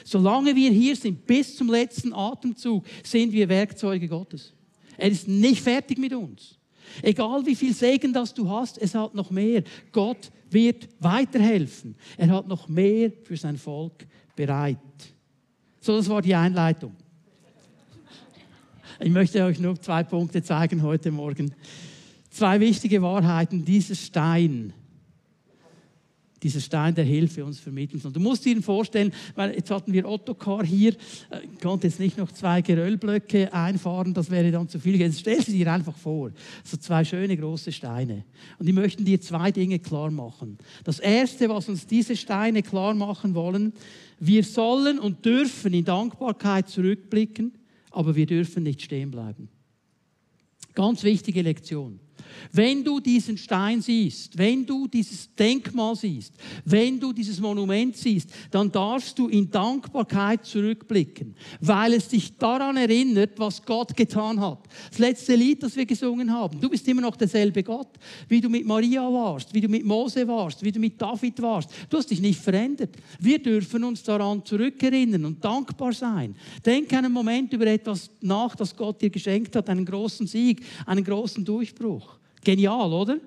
Solange 0.04 0.54
wir 0.54 0.70
hier 0.70 0.96
sind, 0.96 1.26
bis 1.26 1.56
zum 1.56 1.68
letzten 1.68 2.12
Atemzug, 2.12 2.84
sind 3.02 3.32
wir 3.32 3.48
Werkzeuge 3.48 4.08
Gottes. 4.08 4.52
Er 4.96 5.10
ist 5.10 5.26
nicht 5.26 5.62
fertig 5.62 5.98
mit 5.98 6.12
uns. 6.12 6.58
Egal 7.02 7.44
wie 7.46 7.54
viel 7.54 7.74
Segen 7.74 8.12
das 8.12 8.34
du 8.34 8.48
hast, 8.48 8.78
es 8.78 8.94
hat 8.94 9.14
noch 9.14 9.30
mehr. 9.30 9.62
Gott 9.92 10.30
wird 10.50 10.88
weiterhelfen. 10.98 11.94
Er 12.16 12.28
hat 12.30 12.48
noch 12.48 12.68
mehr 12.68 13.12
für 13.22 13.36
sein 13.36 13.56
Volk 13.56 14.06
bereit. 14.34 14.78
So, 15.80 15.96
das 15.96 16.08
war 16.08 16.20
die 16.20 16.34
Einleitung. 16.34 16.94
Ich 19.02 19.10
möchte 19.10 19.42
euch 19.44 19.58
nur 19.58 19.80
zwei 19.80 20.02
Punkte 20.02 20.42
zeigen 20.42 20.82
heute 20.82 21.10
Morgen. 21.10 21.54
Zwei 22.28 22.60
wichtige 22.60 23.00
Wahrheiten. 23.00 23.64
Dieser 23.64 23.94
Stein, 23.94 24.74
dieser 26.42 26.60
Stein 26.60 26.94
der 26.94 27.04
Hilfe 27.04 27.42
uns 27.46 27.58
vermitteln 27.58 27.98
soll. 27.98 28.12
Du 28.12 28.20
musst 28.20 28.44
dir 28.44 28.60
vorstellen, 28.60 29.10
weil 29.36 29.54
jetzt 29.54 29.70
hatten 29.70 29.94
wir 29.94 30.06
Ottokar 30.06 30.66
hier, 30.66 30.92
äh, 31.30 31.46
konnte 31.62 31.86
jetzt 31.86 31.98
nicht 31.98 32.18
noch 32.18 32.30
zwei 32.32 32.60
Geröllblöcke 32.60 33.50
einfahren, 33.54 34.12
das 34.12 34.30
wäre 34.30 34.50
dann 34.50 34.68
zu 34.68 34.78
viel. 34.78 35.00
Jetzt 35.00 35.20
stell 35.20 35.40
sie 35.42 35.56
dir 35.56 35.72
einfach 35.72 35.96
vor, 35.96 36.30
so 36.62 36.76
zwei 36.76 37.02
schöne 37.02 37.38
große 37.38 37.72
Steine. 37.72 38.24
Und 38.58 38.66
die 38.66 38.74
möchten 38.74 39.06
dir 39.06 39.18
zwei 39.18 39.50
Dinge 39.50 39.78
klar 39.78 40.10
machen. 40.10 40.58
Das 40.84 40.98
erste, 40.98 41.48
was 41.48 41.70
uns 41.70 41.86
diese 41.86 42.16
Steine 42.16 42.62
klar 42.62 42.92
machen 42.92 43.34
wollen, 43.34 43.72
wir 44.18 44.44
sollen 44.44 44.98
und 44.98 45.24
dürfen 45.24 45.72
in 45.72 45.86
Dankbarkeit 45.86 46.68
zurückblicken, 46.68 47.52
aber 47.90 48.16
wir 48.16 48.26
dürfen 48.26 48.62
nicht 48.62 48.82
stehen 48.82 49.10
bleiben. 49.10 49.48
Ganz 50.74 51.02
wichtige 51.02 51.42
Lektion. 51.42 52.00
Wenn 52.52 52.84
du 52.84 53.00
diesen 53.00 53.36
Stein 53.36 53.80
siehst, 53.80 54.36
wenn 54.36 54.66
du 54.66 54.86
dieses 54.86 55.34
Denkmal 55.34 55.96
siehst, 55.96 56.34
wenn 56.64 56.98
du 56.98 57.12
dieses 57.12 57.40
Monument 57.40 57.96
siehst, 57.96 58.30
dann 58.50 58.70
darfst 58.70 59.18
du 59.18 59.28
in 59.28 59.50
Dankbarkeit 59.50 60.44
zurückblicken, 60.44 61.34
weil 61.60 61.94
es 61.94 62.08
dich 62.08 62.36
daran 62.36 62.76
erinnert, 62.76 63.38
was 63.38 63.62
Gott 63.62 63.96
getan 63.96 64.40
hat. 64.40 64.66
Das 64.90 64.98
letzte 64.98 65.34
Lied, 65.34 65.62
das 65.62 65.76
wir 65.76 65.86
gesungen 65.86 66.32
haben. 66.32 66.60
Du 66.60 66.68
bist 66.68 66.86
immer 66.88 67.02
noch 67.02 67.16
derselbe 67.16 67.62
Gott, 67.62 67.98
wie 68.28 68.40
du 68.40 68.48
mit 68.48 68.66
Maria 68.66 69.02
warst, 69.02 69.52
wie 69.54 69.60
du 69.60 69.68
mit 69.68 69.84
Mose 69.84 70.26
warst, 70.26 70.62
wie 70.62 70.72
du 70.72 70.80
mit 70.80 71.00
David 71.00 71.40
warst. 71.42 71.70
Du 71.88 71.96
hast 71.96 72.10
dich 72.10 72.20
nicht 72.20 72.40
verändert. 72.40 72.96
Wir 73.18 73.42
dürfen 73.42 73.84
uns 73.84 74.02
daran 74.02 74.44
zurückerinnern 74.44 75.24
und 75.24 75.44
dankbar 75.44 75.92
sein. 75.92 76.34
Denk 76.64 76.92
einen 76.92 77.12
Moment 77.12 77.52
über 77.52 77.66
etwas 77.66 78.10
nach, 78.20 78.54
das 78.56 78.76
Gott 78.76 79.00
dir 79.00 79.10
geschenkt 79.10 79.56
hat, 79.56 79.68
einen 79.68 79.84
großen 79.84 80.26
Sieg, 80.26 80.64
einen 80.86 81.04
großen 81.04 81.44
Durchbruch. 81.44 82.19
Genial, 82.44 82.92
oder? 82.92 83.18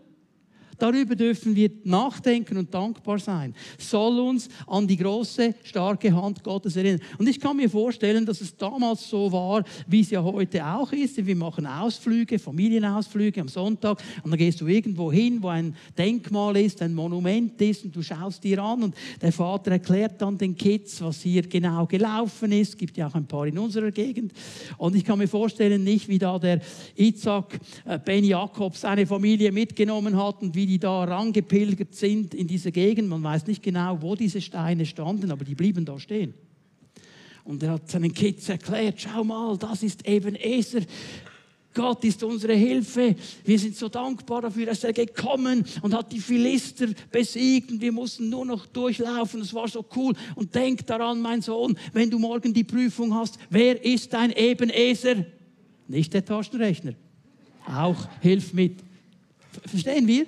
Darüber 0.84 1.16
dürfen 1.16 1.56
wir 1.56 1.72
nachdenken 1.86 2.58
und 2.58 2.74
dankbar 2.74 3.18
sein. 3.18 3.56
Soll 3.78 4.20
uns 4.20 4.50
an 4.68 4.86
die 4.86 4.98
große, 4.98 5.56
starke 5.64 6.14
Hand 6.14 6.44
Gottes 6.44 6.76
erinnern. 6.76 7.00
Und 7.18 7.30
ich 7.30 7.40
kann 7.40 7.56
mir 7.56 7.70
vorstellen, 7.70 8.26
dass 8.26 8.42
es 8.42 8.58
damals 8.58 9.10
so 9.10 9.32
war, 9.32 9.64
wie 9.88 10.02
es 10.02 10.10
ja 10.10 10.22
heute 10.22 10.66
auch 10.66 10.92
ist. 10.92 11.26
Wir 11.26 11.38
machen 11.38 11.66
Ausflüge, 11.66 12.38
Familienausflüge 12.38 13.40
am 13.40 13.48
Sonntag 13.48 14.04
und 14.24 14.32
dann 14.32 14.38
gehst 14.38 14.60
du 14.60 14.68
irgendwo 14.68 15.10
hin, 15.10 15.42
wo 15.42 15.48
ein 15.48 15.74
Denkmal 15.98 16.58
ist, 16.58 16.82
ein 16.82 16.94
Monument 16.94 17.62
ist 17.62 17.86
und 17.86 17.96
du 17.96 18.02
schaust 18.02 18.44
dir 18.44 18.62
an 18.62 18.84
und 18.84 18.96
der 19.22 19.32
Vater 19.32 19.72
erklärt 19.72 20.22
dann 20.22 20.38
den 20.38 20.54
Kids, 20.54 21.02
was 21.02 21.22
hier 21.22 21.44
genau 21.44 21.86
gelaufen 21.86 22.52
ist. 22.52 22.72
Es 22.72 22.78
gibt 22.78 22.98
ja 22.98 23.08
auch 23.08 23.16
ein 23.16 23.26
paar 23.26 23.48
in 23.48 23.58
unserer 23.58 23.92
Gegend. 23.92 24.34
Und 24.78 24.98
ich 24.98 25.06
kann 25.06 25.18
mir 25.18 25.30
vorstellen, 25.30 25.86
nicht 25.86 26.10
wie 26.10 26.20
da 26.20 26.38
der 26.38 26.60
Isaac 26.98 27.58
äh, 27.86 27.98
Ben 28.00 28.26
Jakob 28.26 28.76
seine 28.76 29.08
Familie 29.08 29.54
mitgenommen 29.54 30.22
hat 30.22 30.42
und 30.42 30.54
wie 30.54 30.73
die 30.73 30.73
die 30.74 30.80
da 30.80 31.04
rangepilgert 31.04 31.94
sind 31.94 32.34
in 32.34 32.48
diese 32.48 32.72
Gegend. 32.72 33.08
Man 33.08 33.22
weiß 33.22 33.46
nicht 33.46 33.62
genau, 33.62 34.02
wo 34.02 34.16
diese 34.16 34.42
Steine 34.42 34.88
standen, 34.88 35.30
aber 35.30 35.46
die 35.46 35.54
blieben 35.54 35.86
da 35.86 36.00
stehen. 36.00 36.34
Und 37.44 37.62
er 37.62 37.74
hat 37.74 37.92
seinen 37.92 38.12
Kids 38.12 38.50
erklärt, 38.50 39.00
schau 39.00 39.24
mal, 39.24 39.56
das 39.56 39.84
ist 39.84 40.08
eben 40.08 40.34
Eser. 40.34 40.82
Gott 41.76 42.04
ist 42.06 42.24
unsere 42.24 42.56
Hilfe. 42.56 43.16
Wir 43.46 43.60
sind 43.60 43.76
so 43.76 43.88
dankbar 43.88 44.42
dafür, 44.42 44.66
dass 44.66 44.84
er 44.84 44.94
gekommen 44.94 45.64
und 45.84 45.94
hat 45.94 46.12
die 46.12 46.20
Philister 46.20 46.88
besiegt 47.12 47.70
und 47.70 47.80
wir 47.80 47.92
mussten 47.92 48.30
nur 48.30 48.46
noch 48.46 48.66
durchlaufen. 48.66 49.42
Es 49.42 49.54
war 49.54 49.68
so 49.68 49.86
cool. 49.96 50.16
Und 50.34 50.56
denk 50.56 50.88
daran, 50.88 51.22
mein 51.22 51.44
Sohn, 51.44 51.78
wenn 51.92 52.10
du 52.10 52.18
morgen 52.18 52.52
die 52.52 52.64
Prüfung 52.64 53.14
hast, 53.14 53.38
wer 53.52 53.86
ist 53.86 54.12
dein 54.12 54.32
Ebeneser? 54.32 55.24
Nicht 55.88 56.16
der 56.16 56.26
Taschenrechner. 56.26 56.94
Auch 57.68 58.08
hilf 58.22 58.54
mit. 58.54 58.80
Verstehen 59.68 60.08
wir? 60.08 60.26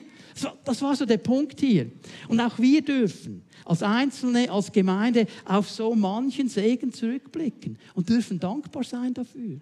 Das 0.64 0.82
war 0.82 0.96
so 0.96 1.06
der 1.06 1.18
Punkt 1.18 1.60
hier. 1.60 1.90
Und 2.28 2.40
auch 2.42 2.60
wir 2.60 2.82
dürfen 2.82 3.44
als 3.64 3.82
Einzelne, 3.82 4.52
als 4.52 4.72
Gemeinde 4.72 5.28
auf 5.46 5.70
so 5.70 5.96
manchen 5.96 6.50
Segen 6.50 6.92
zurückblicken 6.92 7.78
und 7.94 8.10
dürfen 8.10 8.40
dankbar 8.40 8.84
sein 8.84 9.14
dafür. 9.14 9.60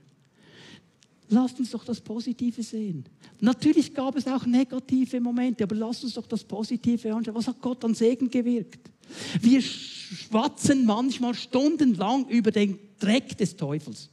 Lasst 1.29 1.59
uns 1.59 1.71
doch 1.71 1.85
das 1.85 2.01
Positive 2.01 2.61
sehen. 2.61 3.05
Natürlich 3.39 3.93
gab 3.93 4.15
es 4.15 4.27
auch 4.27 4.45
negative 4.45 5.19
Momente, 5.19 5.63
aber 5.63 5.75
lasst 5.75 6.03
uns 6.03 6.13
doch 6.13 6.27
das 6.27 6.43
Positive 6.43 7.13
anschauen. 7.13 7.35
Was 7.35 7.47
hat 7.47 7.61
Gott 7.61 7.83
an 7.85 7.93
Segen 7.93 8.29
gewirkt? 8.29 8.89
Wir 9.41 9.61
schwatzen 9.61 10.85
manchmal 10.85 11.33
stundenlang 11.33 12.27
über 12.29 12.51
den 12.51 12.77
Dreck 12.99 13.37
des 13.37 13.55
Teufels 13.55 14.09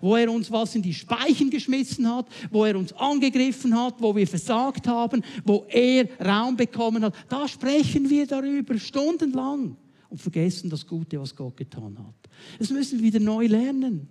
wo 0.00 0.16
er 0.16 0.30
uns 0.30 0.50
was 0.50 0.74
in 0.74 0.82
die 0.82 0.94
Speichen 0.94 1.50
geschmissen 1.50 2.08
hat, 2.08 2.26
wo 2.50 2.64
er 2.64 2.76
uns 2.76 2.92
angegriffen 2.92 3.78
hat, 3.78 3.94
wo 4.00 4.14
wir 4.14 4.26
versagt 4.26 4.86
haben, 4.86 5.22
wo 5.44 5.66
er 5.68 6.08
Raum 6.20 6.56
bekommen 6.56 7.04
hat. 7.04 7.14
Da 7.28 7.48
sprechen 7.48 8.08
wir 8.08 8.26
darüber 8.26 8.78
stundenlang 8.78 9.76
und 10.08 10.20
vergessen 10.20 10.70
das 10.70 10.86
Gute, 10.86 11.20
was 11.20 11.34
Gott 11.34 11.56
getan 11.56 11.98
hat. 11.98 12.30
Das 12.58 12.70
müssen 12.70 12.98
wir 12.98 13.04
wieder 13.04 13.20
neu 13.20 13.46
lernen. 13.46 14.08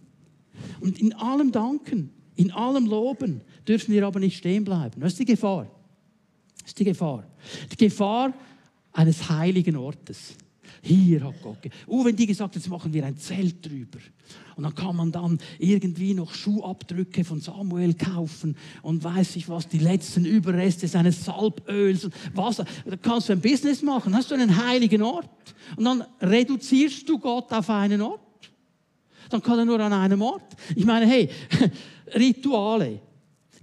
Und 0.80 1.00
in 1.00 1.14
allem 1.14 1.52
danken, 1.52 2.12
in 2.36 2.52
allem 2.52 2.86
loben, 2.86 3.42
dürfen 3.68 3.94
wir 3.94 4.06
aber 4.06 4.20
nicht 4.20 4.38
stehen 4.38 4.64
bleiben. 4.64 5.02
Das 5.02 5.14
ist 5.14 5.20
die 5.20 5.26
Gefahr. 5.26 5.68
Das 6.60 6.70
ist 6.70 6.80
die 6.80 6.86
Gefahr. 6.86 7.26
Die 7.72 7.78
Gefahr 7.78 8.34
eines 8.92 9.30
heiligen 9.30 9.76
Ortes. 9.76 10.36
Hier 10.82 11.24
hat 11.24 11.42
Gott. 11.42 11.58
Oh, 11.88 12.06
wenn 12.06 12.16
die 12.16 12.26
gesagt, 12.26 12.56
jetzt 12.56 12.70
machen 12.70 12.94
wir 12.94 13.06
ein 13.06 13.18
Zelt 13.18 13.66
drüber. 13.66 14.00
Und 14.56 14.64
dann 14.64 14.76
kann 14.76 14.96
man 14.96 15.12
dann 15.12 15.40
irgendwie 15.60 16.14
noch 16.14 16.34
Schuhabdrücke 16.34 17.24
von 17.24 17.42
Samuel 17.42 17.94
kaufen 17.94 18.56
und 18.82 19.04
weiß 19.04 19.36
ich 19.36 19.50
was, 19.50 19.68
die 19.68 19.80
letzten 19.80 20.26
Überreste 20.26 20.88
seines 20.88 21.26
Salböls 21.26 22.06
und 22.06 22.14
Wasser. 22.34 22.66
Da 22.86 22.96
kannst 22.96 23.30
du 23.30 23.34
ein 23.34 23.42
Business 23.42 23.82
machen, 23.82 24.16
hast 24.16 24.32
du 24.32 24.36
einen 24.36 24.66
heiligen 24.66 25.02
Ort. 25.02 25.30
Und 25.76 25.86
dann 25.86 26.04
reduzierst 26.22 27.08
du 27.10 27.20
Gott 27.20 27.52
auf 27.52 27.70
einen 27.70 28.02
Ort. 28.02 28.22
Dann 29.30 29.42
kann 29.42 29.60
er 29.60 29.66
nur 29.66 29.80
an 29.80 29.94
einem 29.94 30.22
Ort. 30.22 30.56
Ich 30.76 30.86
meine, 30.86 31.06
hey, 31.06 31.30
Rituale. 32.16 33.02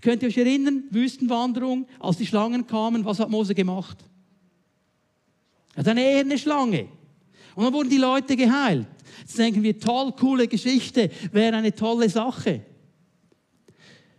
Könnt 0.00 0.22
ihr 0.22 0.28
euch 0.28 0.36
erinnern, 0.36 0.84
Wüstenwanderung, 0.90 1.86
als 2.00 2.16
die 2.16 2.26
Schlangen 2.26 2.66
kamen, 2.66 3.04
was 3.04 3.20
hat 3.20 3.30
Mose 3.30 3.54
gemacht? 3.54 3.96
Er 5.74 5.80
hat 5.80 5.88
eine 5.88 6.02
eherne 6.02 6.36
Schlange. 6.36 6.88
Und 7.54 7.64
dann 7.64 7.72
wurden 7.72 7.90
die 7.90 7.98
Leute 7.98 8.36
geheilt. 8.36 8.86
Jetzt 9.20 9.38
denken 9.38 9.62
wir, 9.62 9.78
toll, 9.78 10.12
coole 10.12 10.48
Geschichte, 10.48 11.10
wäre 11.32 11.56
eine 11.56 11.74
tolle 11.74 12.08
Sache. 12.08 12.62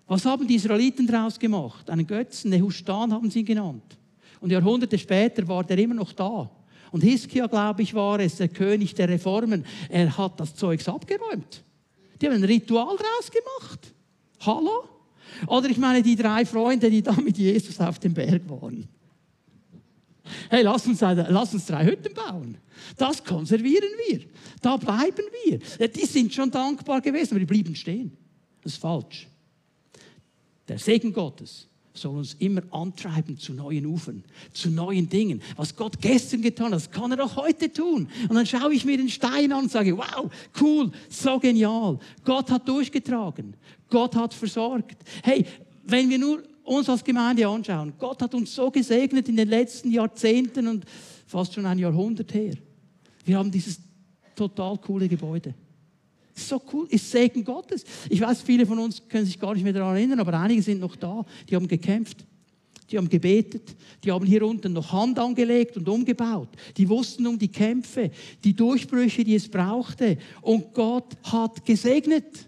Was 0.08 0.26
haben 0.26 0.48
die 0.48 0.56
Israeliten 0.56 1.08
daraus 1.08 1.40
gemacht? 1.40 1.90
Einen 1.90 2.06
Götzen, 2.06 2.52
Nehustan 2.52 3.12
haben 3.12 3.30
sie 3.32 3.40
ihn 3.40 3.46
genannt. 3.46 3.98
Und 4.40 4.52
Jahrhunderte 4.52 4.98
später 4.98 5.48
war 5.48 5.64
der 5.64 5.78
immer 5.78 5.96
noch 5.96 6.12
da. 6.14 6.50
Und 6.92 7.02
Hiskia, 7.02 7.48
glaube 7.48 7.82
ich, 7.82 7.94
war 7.94 8.20
es, 8.20 8.36
der 8.36 8.50
König 8.50 8.94
der 8.94 9.10
Reformen. 9.10 9.66
Er 9.90 10.16
hat 10.16 10.40
das 10.40 10.54
Zeugs 10.54 10.88
abgeräumt. 10.88 11.64
Die 12.22 12.28
haben 12.28 12.36
ein 12.36 12.44
Ritual 12.44 12.96
daraus 12.98 13.32
gemacht. 13.32 13.94
Hallo? 14.42 14.84
Oder 15.48 15.70
ich 15.70 15.78
meine 15.78 16.04
die 16.04 16.16
drei 16.16 16.46
Freunde, 16.46 16.90
die 16.92 17.02
da 17.02 17.14
mit 17.14 17.38
Jesus 17.38 17.80
auf 17.80 17.98
dem 18.00 18.14
Berg 18.14 18.48
waren. 18.48 18.88
Hey, 20.50 20.64
lass 20.64 20.86
uns, 20.88 21.02
lass 21.02 21.54
uns 21.54 21.66
drei 21.66 21.86
Hütten 21.86 22.14
bauen. 22.14 22.58
Das 22.98 23.24
konservieren 23.24 23.90
wir. 24.08 24.22
Da 24.62 24.78
bleiben 24.78 25.26
wir. 25.46 25.90
Die 25.90 26.06
sind 26.06 26.34
schon 26.34 26.50
dankbar 26.50 27.02
gewesen, 27.02 27.32
aber 27.32 27.40
die 27.40 27.46
blieben 27.46 27.76
stehen. 27.76 28.16
Das 28.62 28.74
ist 28.74 28.80
falsch. 28.82 29.28
Der 30.68 30.80
Segen 30.80 31.12
Gottes 31.12 31.68
soll 31.94 32.18
uns 32.18 32.34
immer 32.36 32.62
antreiben 32.72 33.38
zu 33.38 33.54
neuen 33.54 33.86
Ufern, 33.86 34.24
zu 34.52 34.70
neuen 34.70 35.08
Dingen. 35.08 35.42
Was 35.56 35.76
Gott 35.76 36.02
gestern 36.02 36.42
getan 36.42 36.68
hat, 36.68 36.74
das 36.74 36.90
kann 36.90 37.12
er 37.12 37.24
auch 37.24 37.36
heute 37.36 37.72
tun. 37.72 38.08
Und 38.30 38.36
dann 38.36 38.46
schaue 38.46 38.74
ich 38.74 38.86
mir 38.86 38.98
den 38.98 39.10
Stein 39.10 39.52
an 39.52 39.64
und 39.64 39.72
sage, 39.72 39.96
wow, 39.96 40.32
cool, 40.60 40.92
so 41.10 41.38
genial. 41.40 42.00
Gott 42.24 42.50
hat 42.50 42.68
durchgetragen. 42.68 43.56
Gott 43.90 44.16
hat 44.16 44.34
versorgt. 44.34 44.98
Hey, 45.22 45.46
wenn 45.84 46.10
wir 46.10 46.18
nur 46.18 46.44
uns 46.64 46.90
als 46.90 47.04
Gemeinde 47.04 47.48
anschauen, 47.48 47.94
Gott 47.98 48.22
hat 48.22 48.34
uns 48.34 48.54
so 48.54 48.72
gesegnet 48.72 49.28
in 49.30 49.36
den 49.36 49.50
letzten 49.50 49.92
Jahrzehnten 49.92 50.68
und 50.68 50.86
fast 51.28 51.54
schon 51.54 51.66
ein 51.66 51.80
Jahrhundert 51.80 52.34
her. 52.34 52.54
Wir 53.26 53.38
haben 53.38 53.52
dieses 53.52 53.80
total 54.36 54.78
coole 54.78 55.08
Gebäude. 55.08 55.54
So 56.36 56.62
cool, 56.72 56.88
ist 56.90 57.12
Segen 57.12 57.44
Gottes. 57.44 57.84
Ich 58.10 58.20
weiß, 58.20 58.42
viele 58.42 58.66
von 58.66 58.80
uns 58.80 59.02
können 59.08 59.26
sich 59.26 59.40
gar 59.40 59.54
nicht 59.54 59.64
mehr 59.64 59.74
daran 59.74 59.96
erinnern, 59.96 60.20
aber 60.20 60.34
einige 60.40 60.62
sind 60.62 60.80
noch 60.80 60.96
da, 60.96 61.24
die 61.48 61.56
haben 61.56 61.68
gekämpft. 61.68 62.26
Die 62.92 62.98
haben 62.98 63.10
gebetet, 63.10 63.76
die 64.04 64.12
haben 64.12 64.26
hier 64.26 64.46
unten 64.46 64.74
noch 64.74 64.92
Hand 64.92 65.18
angelegt 65.18 65.78
und 65.78 65.88
umgebaut. 65.88 66.50
Die 66.78 66.88
wussten 66.88 67.26
um 67.26 67.40
die 67.40 67.48
Kämpfe, 67.48 68.12
die 68.44 68.56
Durchbrüche, 68.56 69.24
die 69.24 69.36
es 69.36 69.50
brauchte. 69.50 70.18
Und 70.42 70.74
Gott 70.74 71.16
hat 71.24 71.66
gesegnet. 71.66 72.48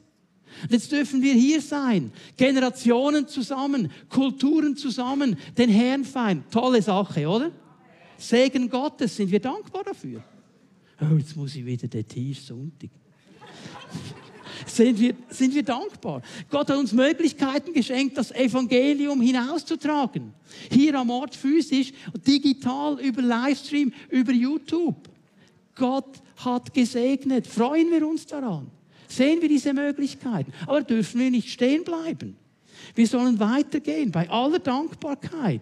Und 0.64 0.72
jetzt 0.72 0.92
dürfen 0.92 1.22
wir 1.22 1.34
hier 1.34 1.62
sein, 1.62 2.12
Generationen 2.38 3.28
zusammen, 3.28 3.92
Kulturen 4.10 4.76
zusammen, 4.76 5.38
den 5.58 5.70
Herrn 5.70 6.06
feiern. 6.06 6.44
Tolle 6.50 6.82
Sache, 6.82 7.28
oder? 7.28 7.52
Segen 8.18 8.70
Gottes, 8.70 9.16
sind 9.16 9.32
wir 9.32 9.40
dankbar 9.40 9.84
dafür. 9.84 10.24
Oh, 11.02 11.18
jetzt 11.18 11.36
muss 11.36 11.56
ich 11.56 11.66
wieder 11.66 11.88
den 11.88 12.08
Tisch 12.08 12.42
Sonntag. 12.42 12.90
sind, 14.66 15.00
wir, 15.00 15.16
sind 15.30 15.54
wir 15.54 15.64
dankbar. 15.64 16.22
Gott 16.50 16.70
hat 16.70 16.78
uns 16.78 16.94
Möglichkeiten 16.94 17.74
geschenkt, 17.74 18.18
das 18.18 18.32
Evangelium 18.32 19.22
hinauszutragen. 19.22 20.34
Hier 20.72 20.96
am 20.96 21.10
Ort 21.10 21.36
physisch, 21.36 21.92
digital, 22.26 23.00
über 23.00 23.22
Livestream, 23.22 23.92
über 24.10 24.32
YouTube. 24.32 25.10
Gott 25.76 26.22
hat 26.38 26.74
gesegnet. 26.74 27.46
Freuen 27.46 27.92
wir 27.92 28.08
uns 28.08 28.26
daran. 28.26 28.72
Sehen 29.08 29.42
wir 29.42 29.50
diese 29.50 29.74
Möglichkeiten. 29.74 30.52
Aber 30.68 30.82
dürfen 30.82 31.20
wir 31.20 31.32
nicht 31.32 31.50
stehen 31.50 31.84
bleiben. 31.84 32.36
Wir 32.94 33.08
sollen 33.08 33.40
weitergehen 33.40 34.12
bei 34.12 34.30
aller 34.30 34.60
Dankbarkeit. 34.60 35.62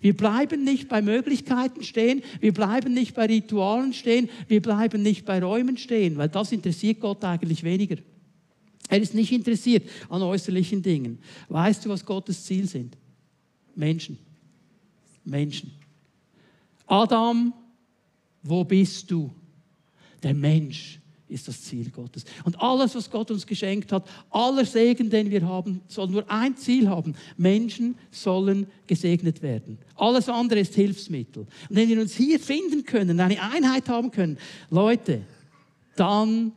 Wir 0.00 0.16
bleiben 0.16 0.64
nicht 0.64 0.88
bei 0.88 1.00
Möglichkeiten 1.00 1.82
stehen, 1.84 2.22
wir 2.40 2.52
bleiben 2.52 2.92
nicht 2.92 3.14
bei 3.14 3.26
Ritualen 3.26 3.92
stehen, 3.92 4.28
wir 4.48 4.60
bleiben 4.60 5.02
nicht 5.02 5.24
bei 5.24 5.40
Räumen 5.40 5.76
stehen, 5.76 6.16
weil 6.16 6.28
das 6.28 6.50
interessiert 6.52 7.00
Gott 7.00 7.24
eigentlich 7.24 7.62
weniger. 7.62 7.96
Er 8.88 9.00
ist 9.00 9.14
nicht 9.14 9.30
interessiert 9.30 9.88
an 10.08 10.22
äußerlichen 10.22 10.82
Dingen. 10.82 11.18
Weißt 11.48 11.84
du, 11.84 11.90
was 11.90 12.04
Gottes 12.04 12.44
Ziel 12.44 12.66
sind? 12.66 12.96
Menschen. 13.76 14.18
Menschen. 15.24 15.70
Adam, 16.86 17.52
wo 18.42 18.64
bist 18.64 19.08
du? 19.10 19.30
Der 20.22 20.34
Mensch 20.34 20.99
ist 21.30 21.48
das 21.48 21.62
Ziel 21.62 21.90
Gottes. 21.90 22.24
Und 22.44 22.60
alles, 22.60 22.94
was 22.94 23.10
Gott 23.10 23.30
uns 23.30 23.46
geschenkt 23.46 23.92
hat, 23.92 24.08
aller 24.30 24.64
Segen, 24.64 25.08
den 25.08 25.30
wir 25.30 25.46
haben, 25.46 25.80
soll 25.88 26.08
nur 26.08 26.30
ein 26.30 26.56
Ziel 26.56 26.88
haben. 26.88 27.14
Menschen 27.36 27.96
sollen 28.10 28.66
gesegnet 28.86 29.42
werden. 29.42 29.78
Alles 29.94 30.28
andere 30.28 30.60
ist 30.60 30.74
Hilfsmittel. 30.74 31.42
Und 31.42 31.76
wenn 31.76 31.88
wir 31.88 32.00
uns 32.00 32.14
hier 32.14 32.38
finden 32.38 32.84
können, 32.84 33.20
eine 33.20 33.40
Einheit 33.40 33.88
haben 33.88 34.10
können, 34.10 34.38
Leute, 34.70 35.22
dann 35.96 36.52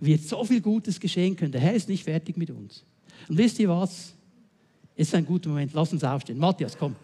wird 0.00 0.22
so 0.22 0.44
viel 0.44 0.60
Gutes 0.60 1.00
geschehen 1.00 1.36
können. 1.36 1.52
Der 1.52 1.60
Herr 1.60 1.74
ist 1.74 1.88
nicht 1.88 2.04
fertig 2.04 2.36
mit 2.36 2.50
uns. 2.50 2.84
Und 3.28 3.38
wisst 3.38 3.58
ihr 3.58 3.68
was? 3.68 4.14
Ist 4.94 5.14
ein 5.14 5.24
guter 5.24 5.48
Moment. 5.48 5.72
Lass 5.74 5.92
uns 5.92 6.04
aufstehen. 6.04 6.38
Matthias, 6.38 6.76
komm. 6.76 6.94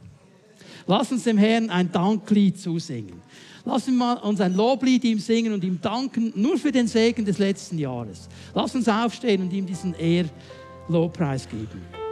Lass 0.86 1.10
uns 1.10 1.24
dem 1.24 1.38
Herrn 1.38 1.70
ein 1.70 1.90
Danklied 1.90 2.58
zusingen. 2.58 3.22
Lass 3.64 3.88
uns 3.88 3.96
mal 3.96 4.14
uns 4.18 4.40
ein 4.40 4.54
Loblied 4.54 5.04
ihm 5.04 5.18
singen 5.18 5.54
und 5.54 5.64
ihm 5.64 5.80
danken, 5.80 6.32
nur 6.36 6.58
für 6.58 6.70
den 6.70 6.86
Segen 6.86 7.24
des 7.24 7.38
letzten 7.38 7.78
Jahres. 7.78 8.28
Lass 8.54 8.74
uns 8.74 8.88
aufstehen 8.88 9.42
und 9.42 9.52
ihm 9.52 9.64
diesen 9.64 9.94
Ehr-Lobpreis 9.94 11.48
geben. 11.48 12.03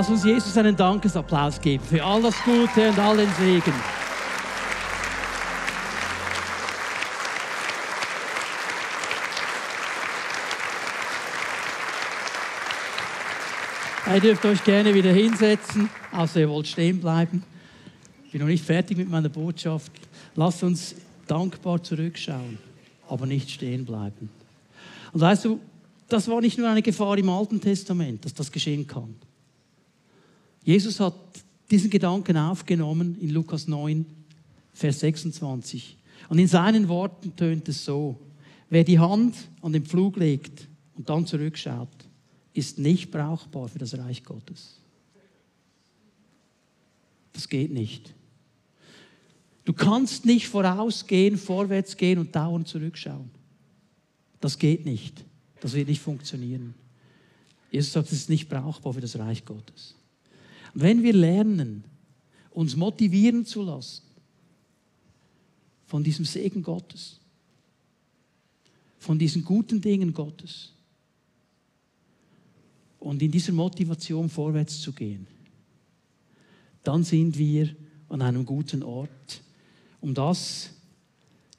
Lass 0.00 0.08
uns 0.08 0.24
Jesus 0.24 0.56
einen 0.56 0.74
Dankesapplaus 0.74 1.60
geben 1.60 1.84
für 1.84 2.02
all 2.02 2.22
das 2.22 2.34
Gute 2.42 2.88
und 2.88 2.98
all 2.98 3.18
den 3.18 3.28
Segen. 3.38 3.74
Ihr 14.06 14.20
dürft 14.20 14.42
euch 14.46 14.64
gerne 14.64 14.94
wieder 14.94 15.12
hinsetzen, 15.12 15.90
außer 16.12 16.40
ihr 16.40 16.48
wollt 16.48 16.68
stehen 16.68 16.98
bleiben. 16.98 17.42
Ich 18.24 18.32
bin 18.32 18.40
noch 18.40 18.48
nicht 18.48 18.64
fertig 18.64 18.96
mit 18.96 19.10
meiner 19.10 19.28
Botschaft. 19.28 19.92
Lasst 20.34 20.62
uns 20.62 20.94
dankbar 21.26 21.82
zurückschauen, 21.82 22.56
aber 23.06 23.26
nicht 23.26 23.50
stehen 23.50 23.84
bleiben. 23.84 24.30
Und 25.12 25.20
weißt 25.20 25.44
du, 25.44 25.60
das 26.08 26.26
war 26.26 26.40
nicht 26.40 26.56
nur 26.56 26.70
eine 26.70 26.80
Gefahr 26.80 27.18
im 27.18 27.28
Alten 27.28 27.60
Testament, 27.60 28.24
dass 28.24 28.32
das 28.32 28.50
geschehen 28.50 28.86
kann. 28.86 29.14
Jesus 30.70 31.00
hat 31.00 31.16
diesen 31.68 31.90
Gedanken 31.90 32.36
aufgenommen 32.36 33.20
in 33.20 33.30
Lukas 33.30 33.66
9, 33.66 34.06
Vers 34.72 35.00
26. 35.00 35.96
Und 36.28 36.38
in 36.38 36.46
seinen 36.46 36.86
Worten 36.86 37.34
tönt 37.34 37.68
es 37.68 37.84
so, 37.84 38.20
wer 38.68 38.84
die 38.84 39.00
Hand 39.00 39.34
an 39.62 39.72
den 39.72 39.84
Pflug 39.84 40.16
legt 40.16 40.68
und 40.94 41.08
dann 41.08 41.26
zurückschaut, 41.26 41.88
ist 42.52 42.78
nicht 42.78 43.10
brauchbar 43.10 43.66
für 43.66 43.80
das 43.80 43.98
Reich 43.98 44.22
Gottes. 44.22 44.78
Das 47.32 47.48
geht 47.48 47.72
nicht. 47.72 48.14
Du 49.64 49.72
kannst 49.72 50.24
nicht 50.24 50.46
vorausgehen, 50.46 51.36
vorwärts 51.36 51.96
gehen 51.96 52.20
und 52.20 52.36
dauernd 52.36 52.68
zurückschauen. 52.68 53.28
Das 54.40 54.56
geht 54.56 54.84
nicht. 54.84 55.24
Das 55.62 55.72
wird 55.72 55.88
nicht 55.88 56.00
funktionieren. 56.00 56.74
Jesus 57.72 57.92
sagt, 57.92 58.06
es 58.12 58.18
ist 58.18 58.30
nicht 58.30 58.48
brauchbar 58.48 58.94
für 58.94 59.00
das 59.00 59.18
Reich 59.18 59.44
Gottes. 59.44 59.96
Wenn 60.74 61.02
wir 61.02 61.12
lernen, 61.12 61.84
uns 62.50 62.76
motivieren 62.76 63.44
zu 63.44 63.62
lassen 63.62 64.02
von 65.86 66.04
diesem 66.04 66.24
Segen 66.24 66.62
Gottes, 66.62 67.18
von 68.98 69.18
diesen 69.18 69.44
guten 69.44 69.80
Dingen 69.80 70.12
Gottes, 70.12 70.72
und 73.00 73.22
in 73.22 73.30
dieser 73.30 73.52
Motivation 73.52 74.28
vorwärts 74.28 74.80
zu 74.80 74.92
gehen, 74.92 75.26
dann 76.84 77.02
sind 77.02 77.36
wir 77.36 77.74
an 78.08 78.22
einem 78.22 78.44
guten 78.44 78.82
Ort, 78.82 79.42
um 80.00 80.14
das 80.14 80.70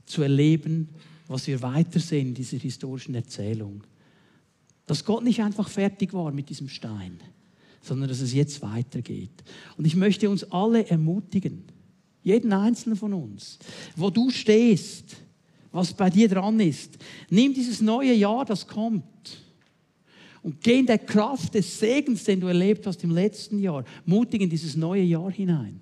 zu 0.06 0.22
erleben, 0.22 0.90
was 1.28 1.48
wir 1.48 1.62
weitersehen 1.62 2.30
in 2.30 2.34
dieser 2.36 2.58
historischen 2.58 3.16
Erzählung. 3.16 3.84
Dass 4.86 5.04
Gott 5.04 5.24
nicht 5.24 5.42
einfach 5.42 5.70
fertig 5.70 6.14
war 6.14 6.32
mit 6.32 6.50
diesem 6.50 6.70
Stein, 6.70 7.20
sondern 7.82 8.10
dass 8.10 8.22
es 8.22 8.34
jetzt 8.34 8.62
weitergeht. 8.62 9.44
Und 9.78 9.86
ich 9.86 9.96
möchte 9.96 10.30
uns 10.30 10.44
alle 10.52 10.88
ermutigen, 10.88 11.64
jeden 12.24 12.54
einzelnen 12.54 12.96
von 12.96 13.14
uns, 13.14 13.58
wo 13.96 14.10
du 14.10 14.30
stehst, 14.30 15.18
was 15.72 15.94
bei 15.94 16.10
dir 16.10 16.30
dran 16.30 16.60
ist, 16.60 16.98
nimm 17.30 17.54
dieses 17.54 17.82
neue 17.82 18.14
Jahr, 18.14 18.46
das 18.46 18.68
kommt 18.68 19.04
und 20.44 20.62
geh 20.62 20.80
in 20.80 20.86
der 20.86 21.00
Kraft 21.00 21.56
des 21.56 21.80
Segens, 21.80 22.24
den 22.24 22.40
du 22.40 22.48
erlebt 22.48 22.86
hast 22.86 23.04
im 23.04 23.12
letzten 23.12 23.60
Jahr, 23.60 23.84
mutig 24.06 24.42
in 24.42 24.50
dieses 24.50 24.76
neue 24.76 25.04
Jahr 25.04 25.32
hinein. 25.32 25.82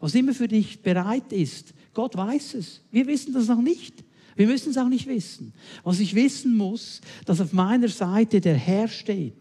Was 0.00 0.14
immer 0.14 0.34
für 0.34 0.48
dich 0.48 0.82
bereit 0.82 1.32
ist, 1.32 1.72
Gott 1.94 2.16
weiß 2.16 2.54
es. 2.54 2.82
Wir 2.90 3.06
wissen 3.06 3.32
das 3.32 3.48
noch 3.48 3.60
nicht. 3.60 4.04
Wir 4.36 4.46
müssen 4.46 4.70
es 4.70 4.78
auch 4.78 4.88
nicht 4.88 5.06
wissen. 5.06 5.52
Was 5.82 6.00
ich 6.00 6.14
wissen 6.14 6.56
muss, 6.56 7.00
dass 7.24 7.40
auf 7.40 7.52
meiner 7.52 7.88
Seite 7.88 8.40
der 8.40 8.54
Herr 8.54 8.88
steht, 8.88 9.34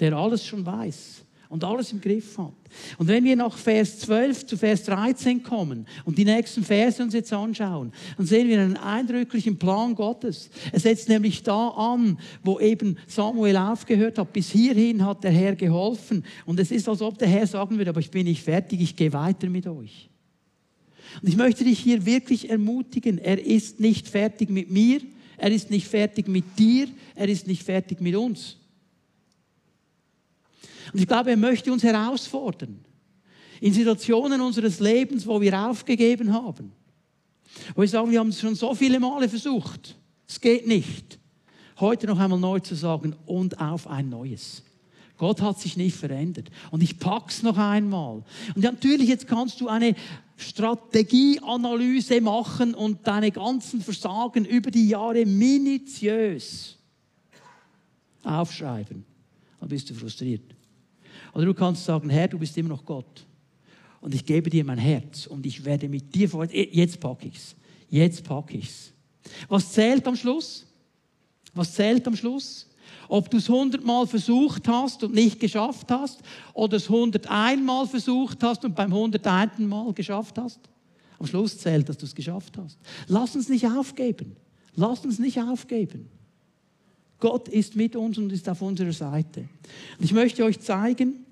der 0.00 0.14
alles 0.14 0.44
schon 0.44 0.66
weiß 0.66 1.25
und 1.48 1.64
alles 1.64 1.92
im 1.92 2.00
Griff 2.00 2.36
hat. 2.38 2.52
Und 2.98 3.08
wenn 3.08 3.24
wir 3.24 3.36
nach 3.36 3.56
Vers 3.56 4.00
12 4.00 4.46
zu 4.46 4.56
Vers 4.56 4.84
13 4.84 5.42
kommen 5.42 5.86
und 6.04 6.18
die 6.18 6.24
nächsten 6.24 6.64
Verse 6.64 7.02
uns 7.02 7.14
jetzt 7.14 7.32
anschauen, 7.32 7.92
dann 8.16 8.26
sehen 8.26 8.48
wir 8.48 8.60
einen 8.60 8.76
eindrücklichen 8.76 9.58
Plan 9.58 9.94
Gottes. 9.94 10.50
Er 10.72 10.80
setzt 10.80 11.08
nämlich 11.08 11.42
da 11.42 11.68
an, 11.68 12.18
wo 12.42 12.58
eben 12.60 12.98
Samuel 13.06 13.56
aufgehört 13.56 14.18
hat. 14.18 14.32
Bis 14.32 14.50
hierhin 14.50 15.04
hat 15.04 15.24
der 15.24 15.30
Herr 15.30 15.54
geholfen. 15.54 16.24
Und 16.44 16.60
es 16.60 16.70
ist, 16.70 16.88
als 16.88 17.02
ob 17.02 17.18
der 17.18 17.28
Herr 17.28 17.46
sagen 17.46 17.78
würde, 17.78 17.90
aber 17.90 18.00
ich 18.00 18.10
bin 18.10 18.26
nicht 18.26 18.42
fertig, 18.42 18.80
ich 18.80 18.96
gehe 18.96 19.12
weiter 19.12 19.48
mit 19.48 19.66
euch. 19.66 20.10
Und 21.22 21.28
ich 21.28 21.36
möchte 21.36 21.64
dich 21.64 21.78
hier 21.78 22.04
wirklich 22.04 22.50
ermutigen, 22.50 23.18
er 23.18 23.44
ist 23.44 23.80
nicht 23.80 24.08
fertig 24.08 24.50
mit 24.50 24.70
mir, 24.70 25.00
er 25.38 25.50
ist 25.50 25.70
nicht 25.70 25.86
fertig 25.86 26.28
mit 26.28 26.44
dir, 26.58 26.88
er 27.14 27.28
ist 27.28 27.46
nicht 27.46 27.62
fertig 27.62 28.00
mit 28.00 28.16
uns. 28.16 28.56
Und 30.92 31.00
ich 31.00 31.06
glaube, 31.06 31.30
er 31.30 31.36
möchte 31.36 31.72
uns 31.72 31.82
herausfordern. 31.82 32.84
In 33.60 33.72
Situationen 33.72 34.40
unseres 34.40 34.80
Lebens, 34.80 35.26
wo 35.26 35.40
wir 35.40 35.58
aufgegeben 35.58 36.32
haben. 36.32 36.72
Wo 37.74 37.80
wir 37.80 37.88
sagen, 37.88 38.10
wir 38.10 38.20
haben 38.20 38.28
es 38.28 38.40
schon 38.40 38.54
so 38.54 38.74
viele 38.74 39.00
Male 39.00 39.28
versucht. 39.28 39.96
Es 40.28 40.40
geht 40.40 40.66
nicht. 40.66 41.18
Heute 41.80 42.06
noch 42.06 42.18
einmal 42.18 42.38
neu 42.38 42.60
zu 42.60 42.74
sagen 42.74 43.14
und 43.26 43.60
auf 43.60 43.86
ein 43.86 44.08
neues. 44.08 44.62
Gott 45.18 45.40
hat 45.40 45.58
sich 45.58 45.76
nicht 45.76 45.96
verändert. 45.96 46.50
Und 46.70 46.82
ich 46.82 46.98
pack's 46.98 47.42
noch 47.42 47.56
einmal. 47.56 48.22
Und 48.54 48.62
natürlich, 48.62 49.08
jetzt 49.08 49.26
kannst 49.26 49.60
du 49.60 49.68
eine 49.68 49.94
Strategieanalyse 50.36 52.20
machen 52.20 52.74
und 52.74 53.06
deine 53.06 53.30
ganzen 53.30 53.80
Versagen 53.80 54.44
über 54.44 54.70
die 54.70 54.88
Jahre 54.88 55.24
minutiös 55.24 56.76
aufschreiben. 58.22 59.04
Dann 59.60 59.68
bist 59.68 59.88
du 59.88 59.94
frustriert. 59.94 60.55
Oder 61.36 61.44
du 61.44 61.54
kannst 61.54 61.84
sagen, 61.84 62.08
Herr, 62.08 62.28
du 62.28 62.38
bist 62.38 62.56
immer 62.56 62.70
noch 62.70 62.82
Gott. 62.82 63.26
Und 64.00 64.14
ich 64.14 64.24
gebe 64.24 64.48
dir 64.48 64.64
mein 64.64 64.78
Herz 64.78 65.26
und 65.26 65.44
ich 65.44 65.62
werde 65.66 65.86
mit 65.86 66.14
dir 66.14 66.30
vor. 66.30 66.46
Jetzt 66.46 66.98
packe 66.98 67.28
ich's. 67.28 67.54
Jetzt 67.90 68.24
packe 68.24 68.56
ich's. 68.56 68.90
Was 69.46 69.70
zählt 69.70 70.06
am 70.08 70.16
Schluss? 70.16 70.64
Was 71.52 71.74
zählt 71.74 72.06
am 72.06 72.16
Schluss? 72.16 72.66
Ob 73.06 73.30
du 73.30 73.36
es 73.36 73.50
hundertmal 73.50 74.06
versucht 74.06 74.66
hast 74.66 75.04
und 75.04 75.12
nicht 75.12 75.38
geschafft 75.38 75.90
hast 75.90 76.20
oder 76.54 76.78
es 76.78 76.88
hunderteinmal 76.88 77.86
versucht 77.86 78.42
hast 78.42 78.64
und 78.64 78.74
beim 78.74 78.94
hunderteinten 78.94 79.66
Mal 79.66 79.92
geschafft 79.92 80.38
hast. 80.38 80.60
Am 81.18 81.26
Schluss 81.26 81.58
zählt, 81.58 81.86
dass 81.90 81.98
du 81.98 82.06
es 82.06 82.14
geschafft 82.14 82.56
hast. 82.56 82.78
Lass 83.08 83.36
uns 83.36 83.50
nicht 83.50 83.66
aufgeben. 83.66 84.36
Lass 84.74 85.04
uns 85.04 85.18
nicht 85.18 85.38
aufgeben. 85.38 86.08
Gott 87.18 87.48
ist 87.48 87.76
mit 87.76 87.94
uns 87.94 88.16
und 88.16 88.32
ist 88.32 88.48
auf 88.48 88.62
unserer 88.62 88.92
Seite. 88.92 89.40
Und 89.98 90.04
ich 90.04 90.12
möchte 90.14 90.42
euch 90.42 90.60
zeigen, 90.60 91.25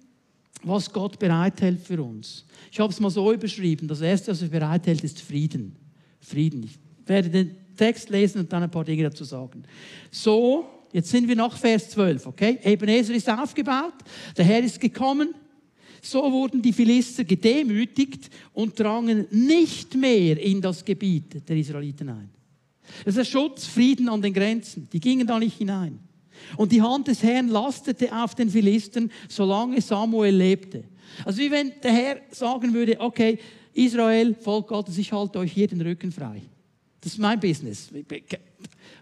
was 0.62 0.92
Gott 0.92 1.18
bereithält 1.18 1.80
für 1.80 2.02
uns. 2.02 2.44
Ich 2.70 2.80
habe 2.80 2.92
es 2.92 3.00
mal 3.00 3.11
so 3.11 3.32
überschrieben. 3.32 3.86
Das 3.86 4.00
Erste, 4.00 4.30
was 4.30 4.42
er 4.42 4.48
bereithält, 4.48 5.05
ist 5.05 5.20
Frieden. 5.20 5.76
Frieden. 6.20 6.64
Ich 6.64 6.78
werde 7.07 7.28
den 7.28 7.57
Text 7.76 8.09
lesen 8.09 8.40
und 8.40 8.52
dann 8.52 8.62
ein 8.62 8.70
paar 8.70 8.84
Dinge 8.84 9.05
dazu 9.05 9.24
sagen. 9.24 9.64
So, 10.11 10.66
jetzt 10.92 11.11
sind 11.11 11.28
wir 11.28 11.36
nach 11.36 11.57
Vers 11.57 11.90
12, 11.90 12.26
okay? 12.26 12.59
Ebenezer 12.62 13.14
ist 13.14 13.28
aufgebaut, 13.28 13.94
der 14.36 14.44
Herr 14.44 14.62
ist 14.62 14.80
gekommen. 14.80 15.34
So 16.00 16.20
wurden 16.30 16.61
die 16.61 16.72
Philister 16.72 17.24
gedemütigt 17.24 18.28
und 18.52 18.78
drangen 18.78 19.26
nicht 19.30 19.94
mehr 19.94 20.38
in 20.38 20.61
das 20.61 20.84
Gebiet 20.84 21.48
der 21.48 21.57
Israeliten 21.57 22.11
ein. 22.11 22.30
Das 23.05 23.16
ist 23.16 23.28
Schutz, 23.28 23.64
Frieden 23.64 24.09
an 24.09 24.20
den 24.20 24.34
Grenzen. 24.34 24.88
Die 24.92 25.00
gingen 25.00 25.26
da 25.26 25.38
nicht 25.38 25.57
hinein. 25.57 25.98
Und 26.57 26.72
die 26.72 26.82
Hand 26.82 27.09
des 27.09 27.22
Herrn 27.22 27.49
lastete 27.49 28.14
auf 28.14 28.35
den 28.35 28.51
Philistern, 28.51 29.11
solange 29.28 29.80
Samuel 29.80 30.35
lebte. 30.35 30.85
Also 31.24 31.39
wie 31.39 31.51
wenn 31.51 31.72
der 31.82 31.93
Herr 31.93 32.16
sagen 32.30 32.72
würde, 32.74 32.99
okay, 33.01 33.39
Israel, 33.72 34.35
Volk 34.35 34.68
Gottes, 34.68 34.99
ich 34.99 35.12
halte 35.12 35.39
euch 35.39 35.53
hier 35.53 35.68
den 35.68 35.80
Rücken 35.80 36.12
frei. 36.12 36.43
Das 37.05 37.12
ist 37.12 37.18
mein 37.18 37.38
Business. 37.38 37.90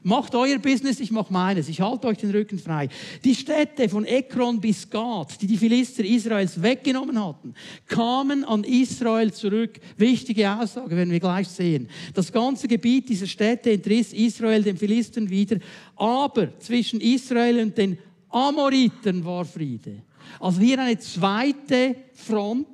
Macht 0.03 0.35
euer 0.35 0.59
Business, 0.59 0.99
ich 0.99 1.13
mache 1.13 1.33
meines. 1.33 1.69
Ich 1.69 1.81
halte 1.81 2.09
euch 2.09 2.19
den 2.19 2.33
Rücken 2.33 2.59
frei. 2.59 2.89
Die 3.23 3.37
Städte 3.37 3.89
von 3.89 4.05
Ekron 4.05 4.61
bis 4.61 4.91
Gad, 4.91 5.41
die 5.41 5.47
die 5.47 5.57
Philister 5.57 6.05
Israels 6.05 6.61
weggenommen 6.61 7.25
hatten, 7.25 7.55
kamen 7.87 8.43
an 8.43 8.65
Israel 8.65 9.33
zurück. 9.33 9.79
Wichtige 9.97 10.51
Aussage, 10.51 10.97
werden 10.97 11.13
wir 11.13 11.21
gleich 11.21 11.47
sehen. 11.47 11.89
Das 12.13 12.33
ganze 12.33 12.67
Gebiet 12.67 13.09
dieser 13.09 13.29
Städte 13.29 13.71
entriss 13.71 14.13
Israel 14.13 14.65
den 14.65 14.77
Philistern 14.77 15.31
wieder. 15.31 15.59
Aber 15.95 16.59
zwischen 16.59 17.01
Israel 17.01 17.61
und 17.61 17.79
den 17.79 17.99
Amoriten 18.31 19.25
war 19.25 19.45
Friede. 19.45 20.03
Also 20.41 20.61
hier 20.61 20.81
eine 20.81 20.99
zweite 20.99 21.95
Front. 22.15 22.67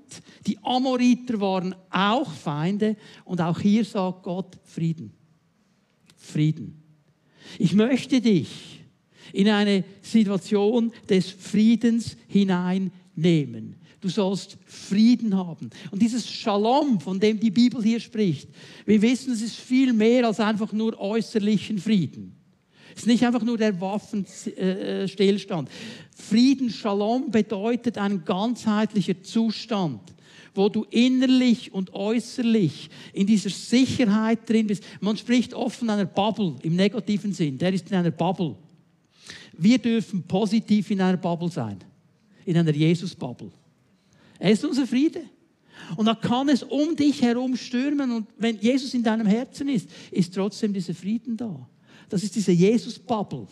Die 0.46 0.58
Amoriter 0.62 1.38
waren 1.38 1.74
auch 1.90 2.32
Feinde 2.32 2.96
und 3.26 3.42
auch 3.42 3.60
hier 3.60 3.84
sagt 3.84 4.22
Gott 4.22 4.56
Frieden. 4.64 5.17
Frieden. 6.28 6.82
Ich 7.58 7.74
möchte 7.74 8.20
dich 8.20 8.84
in 9.32 9.48
eine 9.48 9.84
Situation 10.02 10.92
des 11.08 11.30
Friedens 11.30 12.16
hineinnehmen. 12.28 13.76
Du 14.00 14.08
sollst 14.08 14.58
Frieden 14.64 15.36
haben. 15.36 15.70
Und 15.90 16.00
dieses 16.00 16.30
Shalom, 16.30 17.00
von 17.00 17.18
dem 17.18 17.40
die 17.40 17.50
Bibel 17.50 17.82
hier 17.82 17.98
spricht, 17.98 18.48
wir 18.86 19.02
wissen, 19.02 19.32
es 19.32 19.42
ist 19.42 19.56
viel 19.56 19.92
mehr 19.92 20.26
als 20.26 20.38
einfach 20.38 20.72
nur 20.72 20.98
äußerlichen 21.00 21.78
Frieden. 21.78 22.36
Es 22.94 23.02
ist 23.02 23.08
nicht 23.08 23.24
einfach 23.24 23.42
nur 23.42 23.58
der 23.58 23.80
Waffenstillstand. 23.80 25.68
Frieden, 26.14 26.70
Shalom 26.70 27.30
bedeutet 27.30 27.98
ein 27.98 28.24
ganzheitlicher 28.24 29.22
Zustand, 29.22 30.00
wo 30.58 30.68
du 30.68 30.84
innerlich 30.90 31.72
und 31.72 31.94
äußerlich 31.94 32.90
in 33.14 33.26
dieser 33.26 33.48
Sicherheit 33.48 34.46
drin 34.46 34.66
bist. 34.66 34.82
Man 35.00 35.16
spricht 35.16 35.54
oft 35.54 35.78
von 35.78 35.88
einer 35.88 36.04
Bubble 36.04 36.56
im 36.62 36.76
negativen 36.76 37.32
Sinn. 37.32 37.56
Der 37.56 37.72
ist 37.72 37.88
in 37.88 37.96
einer 37.96 38.10
Bubble. 38.10 38.56
Wir 39.56 39.78
dürfen 39.78 40.22
positiv 40.24 40.90
in 40.90 41.00
einer 41.00 41.16
Bubble 41.16 41.50
sein. 41.50 41.78
In 42.44 42.56
einer 42.56 42.74
Jesus-Bubble. 42.74 43.50
Er 44.38 44.50
ist 44.50 44.64
unser 44.64 44.86
Friede. 44.86 45.22
Und 45.96 46.06
da 46.06 46.14
kann 46.14 46.48
es 46.48 46.62
um 46.62 46.94
dich 46.96 47.22
herum 47.22 47.56
stürmen. 47.56 48.10
Und 48.10 48.26
wenn 48.36 48.58
Jesus 48.58 48.92
in 48.94 49.02
deinem 49.02 49.26
Herzen 49.26 49.68
ist, 49.68 49.88
ist 50.10 50.34
trotzdem 50.34 50.72
dieser 50.72 50.94
Frieden 50.94 51.36
da. 51.36 51.68
Das 52.08 52.22
ist 52.22 52.34
diese 52.34 52.52
Jesus-Bubble. 52.52 53.46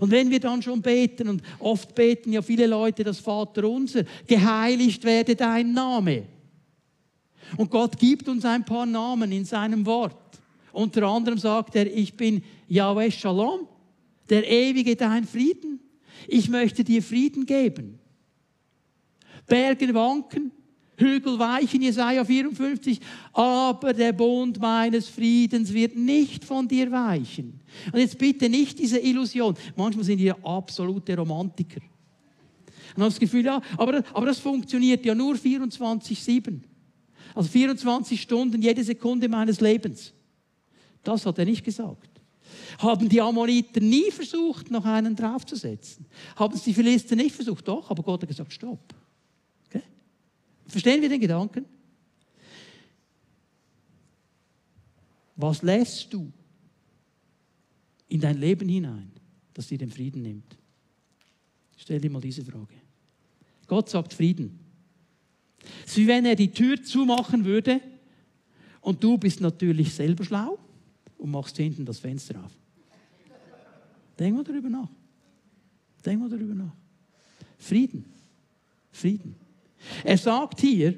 Und 0.00 0.10
wenn 0.10 0.30
wir 0.30 0.40
dann 0.40 0.62
schon 0.62 0.82
beten, 0.82 1.28
und 1.28 1.42
oft 1.58 1.94
beten 1.94 2.32
ja 2.32 2.42
viele 2.42 2.66
Leute 2.66 3.04
das 3.04 3.18
Vater 3.18 3.68
unser, 3.68 4.04
geheiligt 4.26 5.04
werde 5.04 5.36
dein 5.36 5.72
Name. 5.72 6.24
Und 7.56 7.70
Gott 7.70 7.98
gibt 7.98 8.28
uns 8.28 8.44
ein 8.44 8.64
paar 8.64 8.86
Namen 8.86 9.30
in 9.32 9.44
seinem 9.44 9.86
Wort. 9.86 10.16
Unter 10.72 11.04
anderem 11.04 11.38
sagt 11.38 11.76
er, 11.76 11.86
ich 11.86 12.14
bin 12.14 12.42
Yahweh 12.68 13.10
Shalom, 13.10 13.66
der 14.28 14.48
ewige 14.48 14.96
dein 14.96 15.24
Frieden. 15.24 15.80
Ich 16.28 16.48
möchte 16.48 16.84
dir 16.84 17.02
Frieden 17.02 17.46
geben. 17.46 17.98
Bergen 19.46 19.94
wanken, 19.94 20.50
Hügel 20.96 21.38
weichen, 21.38 21.82
Jesaja 21.82 22.24
54, 22.24 23.00
aber 23.32 23.92
der 23.92 24.12
Bund 24.12 24.58
meines 24.60 25.08
Friedens 25.08 25.72
wird 25.72 25.96
nicht 25.96 26.44
von 26.44 26.66
dir 26.66 26.90
weichen. 26.90 27.60
Und 27.92 27.98
jetzt 27.98 28.18
bitte 28.18 28.48
nicht 28.48 28.78
diese 28.78 28.98
Illusion. 28.98 29.54
Manchmal 29.76 30.04
sind 30.04 30.18
wir 30.18 30.36
absolute 30.44 31.16
Romantiker. 31.16 31.80
Und 32.96 33.02
habe 33.02 33.10
das 33.10 33.20
Gefühl, 33.20 33.44
ja, 33.44 33.60
aber, 33.76 34.02
aber 34.14 34.26
das 34.26 34.38
funktioniert 34.38 35.04
ja 35.04 35.14
nur 35.14 35.34
24-7. 35.34 36.60
Also 37.34 37.50
24 37.50 38.20
Stunden, 38.20 38.62
jede 38.62 38.82
Sekunde 38.82 39.28
meines 39.28 39.60
Lebens. 39.60 40.14
Das 41.02 41.26
hat 41.26 41.38
er 41.38 41.44
nicht 41.44 41.62
gesagt. 41.62 42.08
Haben 42.78 43.08
die 43.08 43.20
Ammoniter 43.20 43.80
nie 43.80 44.10
versucht, 44.10 44.70
noch 44.70 44.84
einen 44.86 45.14
draufzusetzen? 45.14 46.06
Haben 46.36 46.54
es 46.54 46.62
die 46.62 46.72
Philister 46.72 47.14
nicht 47.14 47.34
versucht? 47.34 47.68
Doch, 47.68 47.90
aber 47.90 48.02
Gott 48.02 48.22
hat 48.22 48.28
gesagt, 48.28 48.52
stopp. 48.52 48.94
Verstehen 50.66 51.00
wir 51.00 51.08
den 51.08 51.20
Gedanken? 51.20 51.64
Was 55.36 55.62
lässt 55.62 56.12
du 56.12 56.32
in 58.08 58.20
dein 58.20 58.38
Leben 58.38 58.68
hinein, 58.68 59.12
das 59.52 59.68
dir 59.68 59.78
den 59.78 59.90
Frieden 59.90 60.22
nimmt? 60.22 60.56
Stell 61.76 62.00
dir 62.00 62.10
mal 62.10 62.20
diese 62.20 62.44
Frage. 62.44 62.74
Gott 63.66 63.90
sagt 63.90 64.14
Frieden. 64.14 64.58
Es 65.84 65.90
ist 65.92 65.96
wie 65.98 66.06
wenn 66.06 66.24
er 66.24 66.36
die 66.36 66.50
Tür 66.50 66.82
zumachen 66.82 67.44
würde 67.44 67.80
und 68.80 69.02
du 69.02 69.18
bist 69.18 69.40
natürlich 69.40 69.92
selber 69.92 70.24
schlau 70.24 70.58
und 71.18 71.30
machst 71.30 71.56
hinten 71.56 71.84
das 71.84 71.98
Fenster 71.98 72.42
auf. 72.42 72.52
Denk 74.18 74.34
mal 74.34 74.44
darüber 74.44 74.70
nach. 74.70 74.88
Denk 76.04 76.20
mal 76.20 76.30
darüber 76.30 76.54
nach. 76.54 76.74
Frieden. 77.58 78.04
Frieden. 78.90 79.45
Er 80.04 80.18
sagt 80.18 80.60
hier, 80.60 80.94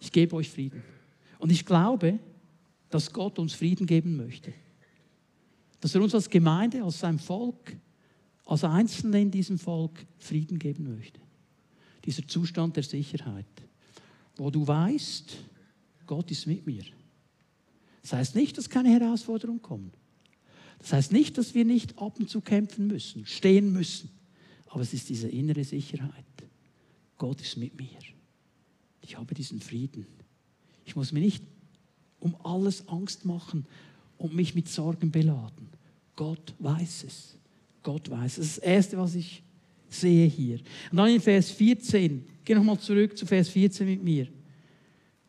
ich 0.00 0.10
gebe 0.10 0.36
euch 0.36 0.50
Frieden. 0.50 0.82
Und 1.38 1.50
ich 1.50 1.64
glaube, 1.64 2.18
dass 2.88 3.12
Gott 3.12 3.38
uns 3.38 3.54
Frieden 3.54 3.86
geben 3.86 4.16
möchte. 4.16 4.52
Dass 5.80 5.94
er 5.94 6.02
uns 6.02 6.14
als 6.14 6.28
Gemeinde, 6.28 6.82
als 6.82 6.98
sein 6.98 7.18
Volk, 7.18 7.76
als 8.44 8.64
Einzelne 8.64 9.20
in 9.20 9.30
diesem 9.30 9.58
Volk 9.58 10.04
Frieden 10.18 10.58
geben 10.58 10.94
möchte. 10.94 11.20
Dieser 12.04 12.26
Zustand 12.26 12.76
der 12.76 12.82
Sicherheit, 12.82 13.46
wo 14.36 14.50
du 14.50 14.66
weißt, 14.66 15.36
Gott 16.06 16.30
ist 16.30 16.46
mit 16.46 16.66
mir. 16.66 16.84
Das 18.02 18.14
heißt 18.14 18.34
nicht, 18.34 18.58
dass 18.58 18.68
keine 18.68 18.88
Herausforderungen 18.90 19.62
kommen. 19.62 19.92
Das 20.78 20.92
heißt 20.92 21.12
nicht, 21.12 21.36
dass 21.38 21.54
wir 21.54 21.64
nicht 21.64 21.98
ab 21.98 22.18
und 22.18 22.28
zu 22.28 22.40
kämpfen 22.40 22.86
müssen, 22.86 23.26
stehen 23.26 23.72
müssen. 23.72 24.10
Aber 24.70 24.82
es 24.82 24.94
ist 24.94 25.08
diese 25.08 25.28
innere 25.28 25.64
Sicherheit. 25.64 26.24
Gott 27.18 27.40
ist 27.40 27.56
mit 27.56 27.78
mir. 27.78 27.98
Ich 29.02 29.18
habe 29.18 29.34
diesen 29.34 29.60
Frieden. 29.60 30.06
Ich 30.84 30.96
muss 30.96 31.12
mir 31.12 31.20
nicht 31.20 31.44
um 32.20 32.36
alles 32.44 32.88
Angst 32.88 33.24
machen 33.24 33.66
und 34.16 34.34
mich 34.34 34.54
mit 34.54 34.68
Sorgen 34.68 35.10
beladen. 35.10 35.68
Gott 36.16 36.54
weiß 36.58 37.04
es. 37.04 37.36
Gott 37.82 38.10
weiß 38.10 38.32
es. 38.32 38.36
Das 38.36 38.46
ist 38.46 38.56
das 38.58 38.64
Erste, 38.64 38.98
was 38.98 39.14
ich 39.14 39.42
sehe 39.88 40.26
hier. 40.26 40.60
Und 40.90 40.98
dann 40.98 41.08
in 41.08 41.20
Vers 41.20 41.50
14, 41.50 42.24
geh 42.44 42.54
nochmal 42.54 42.78
zurück 42.78 43.16
zu 43.18 43.26
Vers 43.26 43.48
14 43.48 43.86
mit 43.86 44.02
mir. 44.02 44.28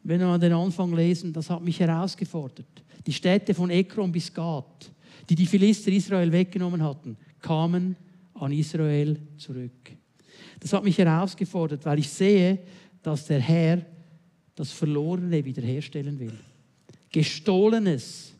Wenn 0.03 0.19
wir 0.19 0.37
den 0.37 0.53
Anfang 0.53 0.93
lesen, 0.93 1.33
das 1.33 1.49
hat 1.49 1.63
mich 1.63 1.79
herausgefordert. 1.79 2.83
Die 3.05 3.13
Städte 3.13 3.53
von 3.53 3.69
Ekron 3.69 4.11
bis 4.11 4.31
Gath, 4.31 4.91
die 5.29 5.35
die 5.35 5.45
Philister 5.45 5.91
Israel 5.91 6.31
weggenommen 6.31 6.83
hatten, 6.83 7.17
kamen 7.39 7.95
an 8.41 8.51
Israel 8.51 9.17
zurück. 9.37 9.91
Das 10.59 10.73
hat 10.73 10.83
mich 10.83 10.97
herausgefordert, 10.97 11.85
weil 11.85 11.99
ich 11.99 12.09
sehe, 12.09 12.59
dass 13.01 13.25
der 13.27 13.39
Herr 13.39 13.85
das 14.55 14.71
Verlorene 14.71 15.43
wiederherstellen 15.43 16.19
will. 16.19 16.37
Gestohlenes 17.11 18.33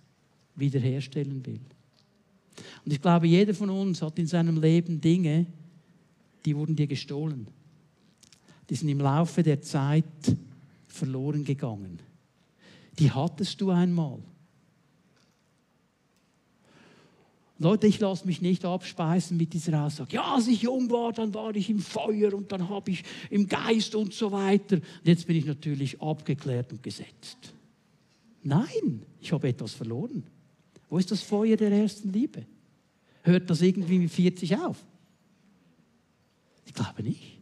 wiederherstellen 0.56 1.46
will. 1.46 1.60
Und 2.86 2.94
ich 2.94 3.02
glaube, 3.02 3.28
jeder 3.28 3.54
von 3.54 3.70
uns 3.70 4.02
hat 4.02 4.18
in 4.20 4.28
seinem 4.28 4.60
Leben 4.60 5.00
Dinge, 5.00 5.46
die 6.46 6.56
wurden 6.56 6.76
dir 6.76 6.88
gestohlen. 6.88 7.48
Die 8.70 8.76
sind 8.76 8.90
im 8.90 9.00
Laufe 9.00 9.44
der 9.44 9.62
Zeit 9.62 10.06
verloren 10.88 11.44
gegangen. 11.44 12.00
Die 12.98 13.12
hattest 13.12 13.60
du 13.62 13.72
einmal. 13.72 14.20
Leute, 17.62 17.86
ich 17.86 18.00
lasse 18.00 18.26
mich 18.26 18.42
nicht 18.42 18.66
abspeisen 18.66 19.38
mit 19.38 19.54
dieser 19.54 19.86
Aussage. 19.86 20.16
Ja, 20.16 20.34
als 20.34 20.48
ich 20.48 20.64
jung 20.64 20.90
war, 20.90 21.14
dann 21.14 21.34
war 21.36 21.56
ich 21.56 21.70
im 21.70 21.80
Feuer 21.80 22.34
und 22.34 22.52
dann 22.52 22.70
habe 22.70 22.90
ich 22.90 23.04
im 23.30 23.48
Geist 23.48 23.94
und 23.94 24.14
so 24.14 24.32
weiter. 24.32 24.78
Und 24.78 24.84
jetzt 25.04 25.28
bin 25.28 25.36
ich 25.36 25.46
natürlich 25.46 26.02
abgeklärt 26.02 26.72
und 26.72 26.82
gesetzt. 26.82 27.54
Nein, 28.42 29.04
ich 29.20 29.32
habe 29.32 29.48
etwas 29.48 29.74
verloren. 29.74 30.24
Wo 30.90 30.98
ist 30.98 31.12
das 31.12 31.22
Feuer 31.22 31.56
der 31.56 31.72
ersten 31.72 32.12
Liebe? 32.12 32.48
Hört 33.22 33.48
das 33.48 33.62
irgendwie 33.62 34.00
mit 34.00 34.10
40 34.10 34.58
auf? 34.58 34.84
Ich 36.66 36.74
glaube 36.74 37.04
nicht. 37.04 37.42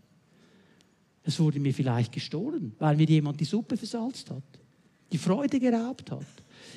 Es 1.23 1.39
wurde 1.39 1.61
mir 1.61 1.73
vielleicht 1.73 2.11
gestohlen, 2.11 2.73
weil 2.79 2.97
mir 2.97 3.07
jemand 3.07 3.39
die 3.39 3.45
Suppe 3.45 3.77
versalzt 3.77 4.29
hat, 4.31 4.43
die 5.11 5.17
Freude 5.17 5.59
geraubt 5.59 6.11
hat. 6.11 6.25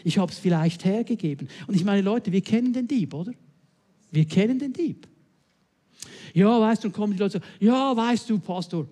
Ich 0.05 0.19
habe 0.19 0.33
es 0.33 0.39
vielleicht 0.39 0.85
hergegeben. 0.85 1.49
Und 1.67 1.75
ich 1.75 1.85
meine, 1.85 2.03
Leute, 2.03 2.33
wir 2.33 2.41
kennen 2.41 2.73
den 2.73 2.89
Dieb, 2.89 3.15
oder? 3.15 3.33
Wir 4.11 4.25
kennen 4.27 4.59
den 4.59 4.73
Dieb. 4.73 5.07
Ja, 6.35 6.61
weißt 6.61 6.85
du, 6.85 6.89
und 6.89 6.95
kommen 6.95 7.13
die 7.13 7.19
Leute 7.19 7.39
so, 7.39 7.65
ja, 7.65 7.97
weißt 7.97 8.29
du, 8.31 8.39
Pastor, 8.39 8.87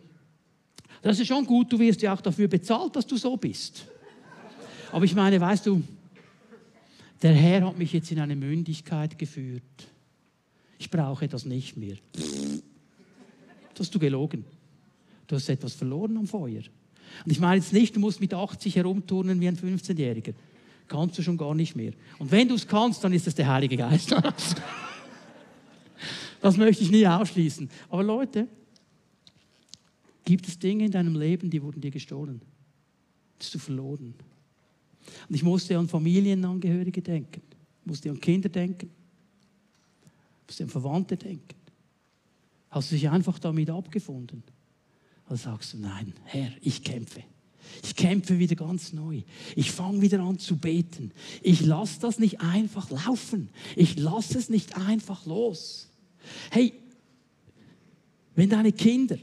das 1.02 1.18
ist 1.18 1.28
schon 1.28 1.46
gut, 1.46 1.72
du 1.72 1.78
wirst 1.78 2.02
ja 2.02 2.14
auch 2.14 2.20
dafür 2.20 2.48
bezahlt, 2.48 2.94
dass 2.94 3.06
du 3.06 3.16
so 3.16 3.36
bist. 3.36 3.86
Aber 4.92 5.04
ich 5.04 5.14
meine, 5.14 5.40
weißt 5.40 5.66
du, 5.66 5.82
der 7.22 7.34
Herr 7.34 7.66
hat 7.66 7.78
mich 7.78 7.92
jetzt 7.92 8.10
in 8.10 8.18
eine 8.18 8.36
Mündigkeit 8.36 9.18
geführt. 9.18 9.62
Ich 10.78 10.90
brauche 10.90 11.28
das 11.28 11.44
nicht 11.44 11.76
mehr. 11.76 11.96
Das 13.74 13.86
hast 13.86 13.94
du 13.94 13.98
gelogen. 13.98 14.44
Du 15.26 15.36
hast 15.36 15.48
etwas 15.48 15.74
verloren 15.74 16.16
am 16.16 16.26
Feuer. 16.26 16.62
Und 17.24 17.32
ich 17.32 17.40
meine 17.40 17.56
jetzt 17.56 17.72
nicht, 17.72 17.96
du 17.96 18.00
musst 18.00 18.20
mit 18.20 18.32
80 18.32 18.76
herumturnen 18.76 19.40
wie 19.40 19.48
ein 19.48 19.56
15-Jähriger 19.56 20.34
kannst 20.90 21.16
du 21.16 21.22
schon 21.22 21.38
gar 21.38 21.54
nicht 21.54 21.74
mehr. 21.76 21.92
Und 22.18 22.30
wenn 22.30 22.48
du 22.48 22.56
es 22.56 22.66
kannst, 22.66 23.02
dann 23.02 23.12
ist 23.14 23.26
es 23.26 23.34
der 23.34 23.46
Heilige 23.46 23.76
Geist. 23.76 24.14
das 26.42 26.56
möchte 26.56 26.82
ich 26.82 26.90
nie 26.90 27.06
ausschließen. 27.06 27.70
Aber 27.88 28.02
Leute, 28.02 28.48
gibt 30.24 30.48
es 30.48 30.58
Dinge 30.58 30.84
in 30.84 30.90
deinem 30.90 31.14
Leben, 31.14 31.48
die 31.48 31.62
wurden 31.62 31.80
dir 31.80 31.92
gestohlen? 31.92 32.42
Bist 33.38 33.54
du 33.54 33.58
verloren? 33.58 34.14
Und 35.28 35.34
ich 35.34 35.42
musste 35.42 35.78
an 35.78 35.88
Familienangehörige 35.88 37.00
denken, 37.00 37.40
musste 37.84 38.10
an 38.10 38.20
Kinder 38.20 38.48
denken, 38.48 38.90
musste 40.46 40.64
an 40.64 40.70
Verwandte 40.70 41.16
denken. 41.16 41.54
Hast 42.68 42.90
du 42.90 42.96
dich 42.96 43.08
einfach 43.08 43.38
damit 43.38 43.70
abgefunden? 43.70 44.42
Also 45.26 45.50
sagst 45.50 45.72
du, 45.72 45.78
nein, 45.78 46.12
Herr, 46.24 46.50
ich 46.60 46.82
kämpfe. 46.82 47.22
Ich 47.82 47.96
kämpfe 47.96 48.38
wieder 48.38 48.56
ganz 48.56 48.92
neu. 48.92 49.22
Ich 49.56 49.70
fange 49.70 50.00
wieder 50.02 50.20
an 50.20 50.38
zu 50.38 50.56
beten. 50.56 51.12
Ich 51.42 51.60
lasse 51.60 52.00
das 52.00 52.18
nicht 52.18 52.40
einfach 52.40 52.90
laufen. 52.90 53.48
Ich 53.76 53.98
lasse 53.98 54.38
es 54.38 54.48
nicht 54.48 54.76
einfach 54.76 55.26
los. 55.26 55.88
Hey, 56.50 56.72
wenn 58.34 58.50
deine 58.50 58.72
Kinder 58.72 59.18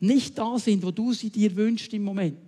nicht 0.00 0.38
da 0.38 0.58
sind, 0.58 0.82
wo 0.82 0.90
du 0.90 1.12
sie 1.12 1.30
dir 1.30 1.56
wünschst 1.56 1.92
im 1.94 2.04
Moment, 2.04 2.38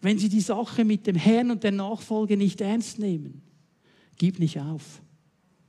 wenn 0.00 0.18
sie 0.18 0.28
die 0.28 0.40
Sache 0.40 0.84
mit 0.84 1.06
dem 1.06 1.16
Herrn 1.16 1.50
und 1.50 1.64
der 1.64 1.72
Nachfolge 1.72 2.36
nicht 2.36 2.60
ernst 2.60 2.98
nehmen, 2.98 3.42
Gib 4.18 4.40
nicht 4.40 4.58
auf. 4.58 5.00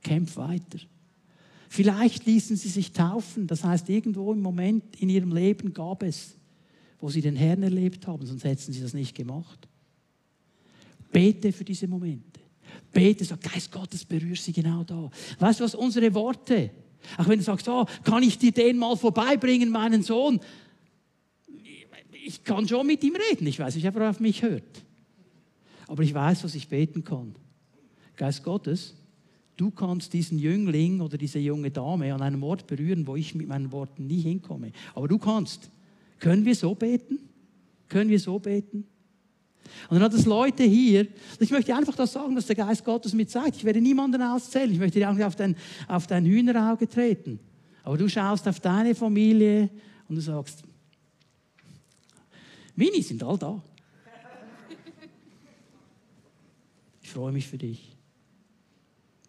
Kämpf 0.02 0.36
weiter. 0.36 0.80
Vielleicht 1.68 2.26
ließen 2.26 2.56
sie 2.56 2.68
sich 2.68 2.92
taufen. 2.92 3.46
Das 3.46 3.62
heißt, 3.62 3.88
irgendwo 3.88 4.32
im 4.32 4.42
Moment 4.42 4.96
in 4.96 5.08
ihrem 5.08 5.32
Leben 5.32 5.72
gab 5.72 6.02
es, 6.02 6.36
wo 7.00 7.08
sie 7.08 7.20
den 7.20 7.36
Herrn 7.36 7.62
erlebt 7.62 8.06
haben, 8.06 8.26
sonst 8.26 8.44
hätten 8.44 8.72
sie 8.72 8.80
das 8.80 8.94
nicht 8.94 9.14
gemacht. 9.14 9.68
Bete 11.10 11.52
für 11.52 11.64
diese 11.64 11.88
Momente. 11.88 12.40
Bete, 12.92 13.24
sag, 13.24 13.40
Geist 13.40 13.70
Gottes, 13.72 14.04
berühr 14.04 14.36
sie 14.36 14.52
genau 14.52 14.84
da. 14.84 15.10
Weißt 15.38 15.60
du 15.60 15.64
was, 15.64 15.74
unsere 15.74 16.12
Worte, 16.14 16.70
auch 17.16 17.28
wenn 17.28 17.38
du 17.38 17.44
sagst, 17.44 17.68
oh, 17.68 17.86
kann 18.04 18.22
ich 18.22 18.38
dir 18.38 18.52
den 18.52 18.78
mal 18.78 18.96
vorbeibringen, 18.96 19.70
meinen 19.70 20.02
Sohn? 20.02 20.40
Ich 22.24 22.44
kann 22.44 22.68
schon 22.68 22.86
mit 22.86 23.02
ihm 23.02 23.16
reden. 23.30 23.46
Ich 23.46 23.58
weiß 23.58 23.74
nicht, 23.74 23.88
ob 23.88 23.96
er 23.96 24.10
auf 24.10 24.20
mich 24.20 24.42
hört. 24.42 24.84
Aber 25.88 26.02
ich 26.02 26.14
weiß, 26.14 26.44
was 26.44 26.54
ich 26.54 26.68
beten 26.68 27.02
kann. 27.02 27.34
Geist 28.16 28.44
Gottes, 28.44 28.94
du 29.56 29.70
kannst 29.70 30.12
diesen 30.12 30.38
Jüngling 30.38 31.00
oder 31.00 31.16
diese 31.16 31.38
junge 31.38 31.70
Dame 31.70 32.14
an 32.14 32.22
einem 32.22 32.42
Ort 32.42 32.66
berühren, 32.66 33.06
wo 33.06 33.16
ich 33.16 33.34
mit 33.34 33.48
meinen 33.48 33.72
Worten 33.72 34.06
nie 34.06 34.20
hinkomme. 34.20 34.72
Aber 34.94 35.08
du 35.08 35.18
kannst. 35.18 35.70
Können 36.20 36.44
wir 36.44 36.54
so 36.54 36.74
beten? 36.74 37.18
Können 37.88 38.10
wir 38.10 38.20
so 38.20 38.38
beten? 38.38 38.86
Und 39.88 39.96
dann 39.96 40.02
hat 40.02 40.14
es 40.14 40.26
Leute 40.26 40.62
hier, 40.64 41.08
ich 41.38 41.50
möchte 41.50 41.74
einfach 41.74 41.94
das 41.94 42.12
sagen, 42.12 42.34
dass 42.34 42.46
der 42.46 42.56
Geist 42.56 42.84
Gottes 42.84 43.12
mir 43.12 43.26
zeigt. 43.26 43.56
Ich 43.56 43.64
werde 43.64 43.80
niemanden 43.80 44.20
auszählen, 44.22 44.70
ich 44.70 44.78
möchte 44.78 44.98
dir 44.98 45.10
auch 45.10 45.14
nicht 45.14 45.24
auf 45.24 45.36
dein, 45.36 45.56
auf 45.88 46.06
dein 46.06 46.24
Hühnerauge 46.24 46.88
treten. 46.88 47.40
Aber 47.82 47.96
du 47.96 48.08
schaust 48.08 48.46
auf 48.46 48.60
deine 48.60 48.94
Familie 48.94 49.70
und 50.08 50.16
du 50.16 50.20
sagst, 50.20 50.62
Mini 52.76 53.02
sind 53.02 53.22
all 53.22 53.38
da. 53.38 53.62
Ich 57.02 57.10
freue 57.10 57.32
mich 57.32 57.46
für 57.46 57.58
dich. 57.58 57.96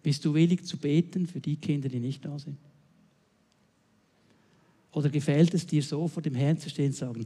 Bist 0.03 0.25
du 0.25 0.33
willig 0.33 0.65
zu 0.65 0.77
beten 0.77 1.27
für 1.27 1.39
die 1.39 1.55
Kinder, 1.57 1.89
die 1.89 1.99
nicht 1.99 2.25
da 2.25 2.37
sind? 2.37 2.57
Oder 4.93 5.09
gefällt 5.09 5.53
es 5.53 5.65
dir 5.65 5.81
so, 5.81 6.07
vor 6.07 6.21
dem 6.21 6.35
Herrn 6.35 6.57
zu 6.57 6.69
stehen 6.69 6.87
und 6.87 6.95
sagen, 6.95 7.25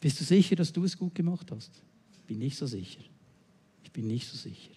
bist 0.00 0.20
du 0.20 0.24
sicher, 0.24 0.54
dass 0.56 0.72
du 0.72 0.84
es 0.84 0.96
gut 0.96 1.14
gemacht 1.14 1.50
hast? 1.50 1.70
Ich 2.12 2.22
bin 2.24 2.38
nicht 2.38 2.56
so 2.56 2.66
sicher. 2.66 3.00
Ich 3.82 3.90
bin 3.90 4.06
nicht 4.06 4.28
so 4.28 4.36
sicher. 4.36 4.70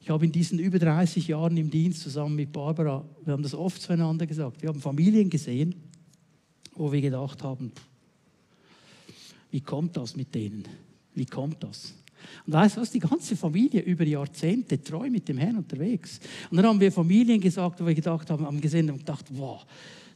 Ich 0.00 0.08
habe 0.08 0.24
in 0.24 0.32
diesen 0.32 0.58
über 0.58 0.78
30 0.78 1.28
Jahren 1.28 1.56
im 1.56 1.70
Dienst 1.70 2.00
zusammen 2.00 2.36
mit 2.36 2.52
Barbara, 2.52 3.04
wir 3.24 3.32
haben 3.32 3.42
das 3.42 3.54
oft 3.54 3.80
zueinander 3.82 4.26
gesagt, 4.26 4.62
wir 4.62 4.68
haben 4.68 4.80
Familien 4.80 5.28
gesehen, 5.28 5.74
wo 6.74 6.90
wir 6.92 7.00
gedacht 7.00 7.42
haben, 7.42 7.72
wie 9.50 9.60
kommt 9.60 9.96
das 9.96 10.16
mit 10.16 10.34
denen? 10.34 10.64
Wie 11.14 11.26
kommt 11.26 11.62
das? 11.62 11.94
Und 12.46 12.52
weißt 12.52 12.76
du 12.76 12.80
was, 12.80 12.90
die 12.90 12.98
ganze 12.98 13.36
Familie 13.36 13.82
über 13.82 14.04
Jahrzehnte 14.04 14.82
treu 14.82 15.10
mit 15.10 15.28
dem 15.28 15.38
Herrn 15.38 15.56
unterwegs. 15.56 16.20
Und 16.50 16.56
dann 16.56 16.66
haben 16.66 16.80
wir 16.80 16.92
Familien 16.92 17.40
gesagt, 17.40 17.80
wo 17.80 17.86
wir 17.86 17.94
gedacht 17.94 18.30
haben, 18.30 18.46
haben 18.46 18.60
gesehen 18.60 18.90
und 18.90 18.98
gedacht, 18.98 19.26
wow, 19.30 19.64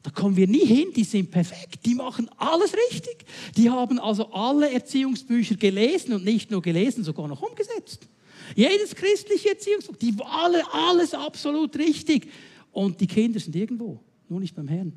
da 0.02 0.10
kommen 0.10 0.36
wir 0.36 0.46
nie 0.46 0.66
hin, 0.66 0.88
die 0.94 1.04
sind 1.04 1.30
perfekt, 1.30 1.86
die 1.86 1.94
machen 1.94 2.28
alles 2.36 2.74
richtig. 2.90 3.24
Die 3.56 3.70
haben 3.70 3.98
also 3.98 4.30
alle 4.32 4.70
Erziehungsbücher 4.70 5.54
gelesen 5.54 6.12
und 6.12 6.24
nicht 6.24 6.50
nur 6.50 6.60
gelesen, 6.60 7.04
sogar 7.04 7.26
noch 7.26 7.40
umgesetzt. 7.40 8.06
Jedes 8.54 8.94
christliche 8.94 9.50
Erziehungsbuch, 9.50 9.96
die 9.96 10.14
alle, 10.22 10.62
alles 10.72 11.14
absolut 11.14 11.76
richtig. 11.78 12.30
Und 12.70 13.00
die 13.00 13.06
Kinder 13.06 13.40
sind 13.40 13.56
irgendwo, 13.56 13.98
nur 14.28 14.40
nicht 14.40 14.54
beim 14.54 14.68
Herrn. 14.68 14.92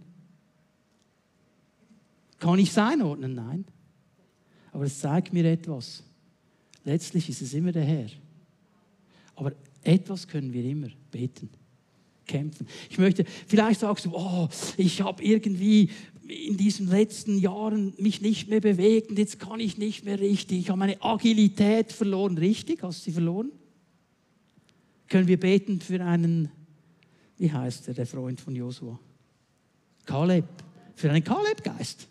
Kann 2.40 2.60
ich 2.60 2.70
es 2.70 2.78
einordnen? 2.78 3.34
Nein. 3.34 3.66
Aber 4.72 4.86
es 4.86 5.00
zeigt 5.00 5.34
mir 5.34 5.46
etwas. 5.46 6.04
Letztlich 6.88 7.28
ist 7.28 7.42
es 7.42 7.54
immer 7.54 7.74
der 7.74 7.84
Herr. 7.84 8.08
Aber 9.36 9.52
etwas 9.84 10.26
können 10.26 10.54
wir 10.54 10.64
immer 10.64 10.88
beten 11.12 11.50
kämpfen. 12.26 12.66
Ich 12.90 12.98
möchte, 12.98 13.26
vielleicht 13.46 13.82
sagst 13.82 14.06
du, 14.06 14.12
oh, 14.14 14.48
ich 14.78 15.02
habe 15.02 15.22
irgendwie 15.22 15.90
in 16.30 16.56
diesen 16.56 16.88
letzten 16.88 17.40
Jahren 17.40 17.94
mich 17.98 18.22
nicht 18.22 18.48
mehr 18.48 18.62
bewegt 18.62 19.10
und 19.10 19.20
jetzt 19.20 19.38
kann 19.38 19.60
ich 19.60 19.78
nicht 19.78 20.06
mehr 20.06 20.18
richtig. 20.18 20.60
Ich 20.60 20.70
habe 20.70 20.80
meine 20.80 21.02
Agilität 21.02 21.92
verloren. 21.92 22.38
Richtig? 22.38 22.84
Hast 22.84 23.02
du 23.02 23.04
sie 23.04 23.12
verloren? 23.12 23.52
Können 25.10 25.28
wir 25.28 25.42
beten 25.42 25.82
für 25.82 26.02
einen, 26.02 26.50
wie 27.38 27.52
heißt 27.52 27.90
er, 27.90 27.96
der 27.96 28.06
Freund 28.06 28.40
von 28.40 28.56
Josua? 28.56 28.98
Kaleb. 30.06 30.46
Für 30.96 31.12
einen 31.12 31.24
Kaleb-Geist. 31.24 32.08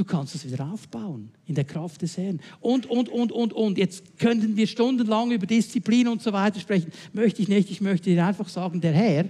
Du 0.00 0.06
kannst 0.06 0.34
es 0.34 0.50
wieder 0.50 0.66
aufbauen 0.72 1.30
in 1.44 1.54
der 1.54 1.64
Kraft 1.64 2.00
des 2.00 2.16
Herrn. 2.16 2.40
Und, 2.62 2.86
und, 2.86 3.10
und, 3.10 3.32
und, 3.32 3.52
und. 3.52 3.76
Jetzt 3.76 4.18
könnten 4.18 4.56
wir 4.56 4.66
stundenlang 4.66 5.30
über 5.30 5.44
Disziplin 5.44 6.08
und 6.08 6.22
so 6.22 6.32
weiter 6.32 6.58
sprechen. 6.58 6.90
Möchte 7.12 7.42
ich 7.42 7.48
nicht. 7.48 7.70
Ich 7.70 7.82
möchte 7.82 8.08
dir 8.08 8.24
einfach 8.24 8.48
sagen, 8.48 8.80
der 8.80 8.94
Herr, 8.94 9.26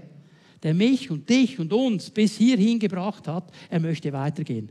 der 0.63 0.75
mich 0.75 1.11
und 1.11 1.29
dich 1.29 1.59
und 1.59 1.73
uns 1.73 2.11
bis 2.11 2.37
hierhin 2.37 2.79
gebracht 2.79 3.27
hat, 3.27 3.51
er 3.69 3.81
möchte 3.81 4.13
weitergehen 4.13 4.71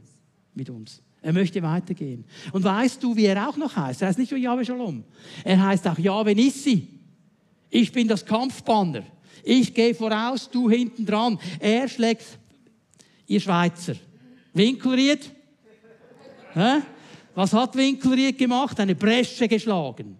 mit 0.55 0.69
uns. 0.69 1.01
Er 1.21 1.33
möchte 1.33 1.61
weitergehen. 1.61 2.23
Und 2.53 2.63
weißt 2.63 3.03
du, 3.03 3.17
wie 3.17 3.25
er 3.25 3.49
auch 3.49 3.57
noch 3.57 3.75
heißt? 3.75 4.01
Er 4.01 4.07
heißt 4.07 4.19
nicht 4.19 4.31
nur 4.31 4.39
Yahweh 4.39 4.63
Shalom. 4.63 5.03
Er 5.43 5.61
heißt 5.61 5.85
auch 5.85 5.99
Yahweh 5.99 6.33
Nissi. 6.33 6.87
Ich 7.69 7.91
bin 7.91 8.07
das 8.07 8.25
Kampfbanner. 8.25 9.03
Ich 9.43 9.73
gehe 9.73 9.93
voraus, 9.93 10.49
du 10.49 10.69
hinten 10.69 11.05
dran. 11.05 11.37
Er 11.59 11.89
schlägt, 11.89 12.39
ihr 13.27 13.41
Schweizer, 13.41 13.95
Winkelried, 14.53 15.33
was 17.35 17.53
hat 17.53 17.75
Winkelried 17.75 18.37
gemacht? 18.37 18.79
Eine 18.79 18.95
Bresche 18.95 19.47
geschlagen. 19.47 20.17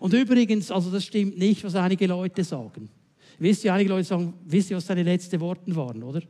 Und 0.00 0.12
übrigens, 0.12 0.70
also 0.70 0.90
das 0.90 1.04
stimmt 1.04 1.38
nicht, 1.38 1.64
was 1.64 1.74
einige 1.74 2.06
Leute 2.06 2.44
sagen. 2.44 2.88
Wisst 3.38 3.64
ihr, 3.64 3.74
einige 3.74 3.90
Leute 3.90 4.04
sagen, 4.04 4.34
wisst 4.44 4.70
ihr, 4.70 4.76
was 4.76 4.86
seine 4.86 5.02
letzten 5.02 5.40
Worte 5.40 5.74
waren, 5.74 6.02
oder? 6.02 6.22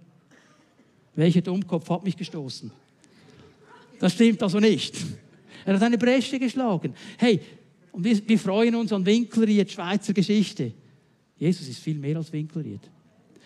Welcher 1.15 1.43
Dummkopf 1.43 1.89
hat 1.91 2.05
mich 2.05 2.17
gestoßen? 2.17 2.71
Das 3.99 4.15
stimmt 4.15 4.43
also 4.43 4.59
nicht. 4.59 4.97
Er 5.65 5.75
hat 5.75 5.83
eine 5.83 5.99
Bresche 5.99 6.39
geschlagen. 6.39 6.95
Hey, 7.19 7.41
und 7.93 8.05
wir, 8.05 8.27
wir 8.27 8.39
freuen 8.39 8.75
uns 8.75 8.93
an 8.93 9.05
Winkelried, 9.05 9.71
Schweizer 9.71 10.13
Geschichte. 10.13 10.73
Jesus 11.37 11.69
ist 11.69 11.81
viel 11.81 11.99
mehr 11.99 12.17
als 12.17 12.33
Winkelried. 12.33 12.81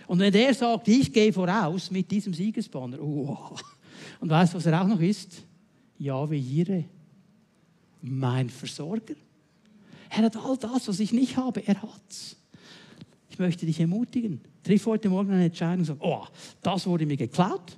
Und 0.06 0.20
wenn 0.20 0.32
der 0.32 0.54
sagt, 0.54 0.86
ich 0.88 1.12
gehe 1.12 1.32
voraus 1.32 1.90
mit 1.90 2.10
diesem 2.10 2.32
Siegesbanner, 2.32 3.00
oh, 3.00 3.56
und 4.20 4.30
weißt 4.30 4.52
du, 4.52 4.58
was 4.58 4.66
er 4.66 4.80
auch 4.80 4.86
noch 4.86 5.00
ist? 5.00 5.42
Jahwe 5.98 6.36
Jire, 6.36 6.84
mein 8.02 8.50
Versorger. 8.50 9.14
Er 10.10 10.22
hat 10.22 10.36
all 10.36 10.56
das, 10.56 10.88
was 10.88 11.00
ich 11.00 11.12
nicht 11.12 11.36
habe, 11.36 11.66
er 11.66 11.80
hat's. 11.82 12.36
Ich 13.30 13.38
möchte 13.38 13.66
dich 13.66 13.80
ermutigen. 13.80 14.40
Triff 14.62 14.86
heute 14.86 15.08
Morgen 15.08 15.32
eine 15.32 15.46
Entscheidung 15.46 15.80
und 15.80 15.84
sag, 15.84 15.98
oh, 16.00 16.24
das 16.62 16.86
wurde 16.86 17.06
mir 17.06 17.16
geklaut, 17.16 17.76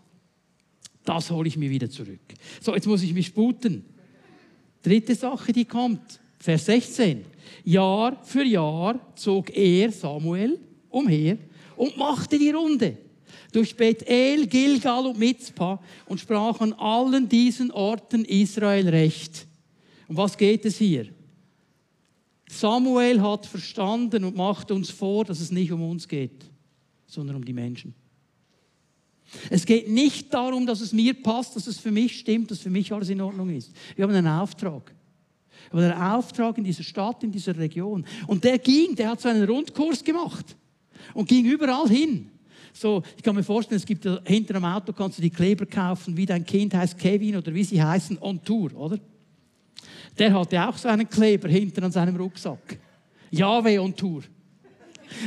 das 1.05 1.31
hole 1.31 1.49
ich 1.49 1.57
mir 1.57 1.71
wieder 1.71 1.91
zurück. 1.91 2.21
So, 2.61 2.75
jetzt 2.75 2.87
muss 2.87 3.03
ich 3.03 3.15
mich 3.15 3.27
sputen. 3.27 3.85
Dritte 4.83 5.15
Sache, 5.15 5.53
die 5.53 5.65
kommt, 5.65 6.21
Vers 6.39 6.67
16. 6.67 7.25
Jahr 7.65 8.23
für 8.25 8.45
Jahr 8.45 9.01
zog 9.17 9.51
er, 9.57 9.91
Samuel, 9.91 10.61
umher 10.91 11.39
und 11.77 11.97
machte 11.97 12.39
die 12.39 12.51
Runde 12.51 12.97
durch 13.53 13.77
Bethel, 13.77 14.47
Gilgal 14.47 15.07
und 15.07 15.19
Mitzpah 15.19 15.81
und 16.07 16.21
sprach 16.21 16.61
an 16.61 16.73
allen 16.75 17.29
diesen 17.29 17.71
Orten 17.71 18.25
Israel 18.25 18.89
Recht. 18.89 19.47
Um 20.09 20.17
was 20.17 20.37
geht 20.37 20.65
es 20.65 20.79
hier? 20.79 21.09
Samuel 22.49 23.21
hat 23.21 23.47
verstanden 23.47 24.25
und 24.25 24.37
macht 24.37 24.71
uns 24.71 24.91
vor, 24.91 25.25
dass 25.25 25.41
es 25.41 25.51
nicht 25.51 25.71
um 25.71 25.83
uns 25.83 26.09
geht, 26.09 26.45
sondern 27.07 27.37
um 27.37 27.45
die 27.45 27.53
Menschen. 27.53 27.95
Es 29.51 29.67
geht 29.67 29.91
nicht 29.91 30.33
darum, 30.33 30.67
dass 30.67 30.81
es 30.81 30.93
mir 30.93 31.15
passt, 31.15 31.55
dass 31.55 31.67
es 31.67 31.79
für 31.79 31.91
mich 31.91 32.19
stimmt, 32.19 32.51
dass 32.51 32.61
für 32.61 32.71
mich 32.71 32.93
alles 32.93 33.11
in 33.11 33.21
Ordnung 33.21 33.51
ist. 33.51 33.73
Wir 33.95 34.05
haben 34.05 34.15
einen 34.15 34.27
Auftrag. 34.27 34.95
Wir 35.71 35.83
haben 35.83 35.93
einen 35.93 36.13
Auftrag 36.13 36.57
in 36.57 36.65
dieser 36.65 36.83
Stadt, 36.83 37.23
in 37.23 37.31
dieser 37.31 37.57
Region. 37.57 38.07
Und 38.27 38.45
der 38.45 38.59
ging, 38.59 38.95
der 38.95 39.11
hat 39.11 39.21
so 39.21 39.29
einen 39.29 39.45
Rundkurs 39.45 40.03
gemacht 40.03 40.57
und 41.13 41.29
ging 41.29 41.45
überall 41.45 41.89
hin. 41.89 42.31
So, 42.81 43.03
ich 43.17 43.25
kann 43.25 43.35
mir 43.35 43.43
vorstellen, 43.43 43.79
es 43.79 43.85
gibt 43.85 44.07
hinter 44.25 44.55
einem 44.55 44.65
Auto 44.65 44.93
kannst 44.93 45.19
du 45.19 45.23
die 45.23 45.31
Kleber 45.31 45.67
kaufen, 45.67 46.17
wie 46.17 46.25
dein 46.25 46.45
Kind 46.45 46.73
heißt 46.75 46.97
Kevin 46.97 47.35
oder 47.35 47.53
wie 47.53 47.65
sie 47.65 47.83
heißen, 47.83 48.19
on 48.21 48.41
Tour, 48.45 48.73
oder? 48.77 49.01
Der 50.17 50.33
hatte 50.33 50.69
auch 50.69 50.77
so 50.77 50.87
einen 50.87 51.09
Kleber 51.09 51.49
hinter 51.49 51.83
an 51.83 51.91
seinem 51.91 52.15
Rucksack. 52.15 52.79
Yahweh 53.33 53.81
on 53.81 53.97
Tour. 53.97 54.23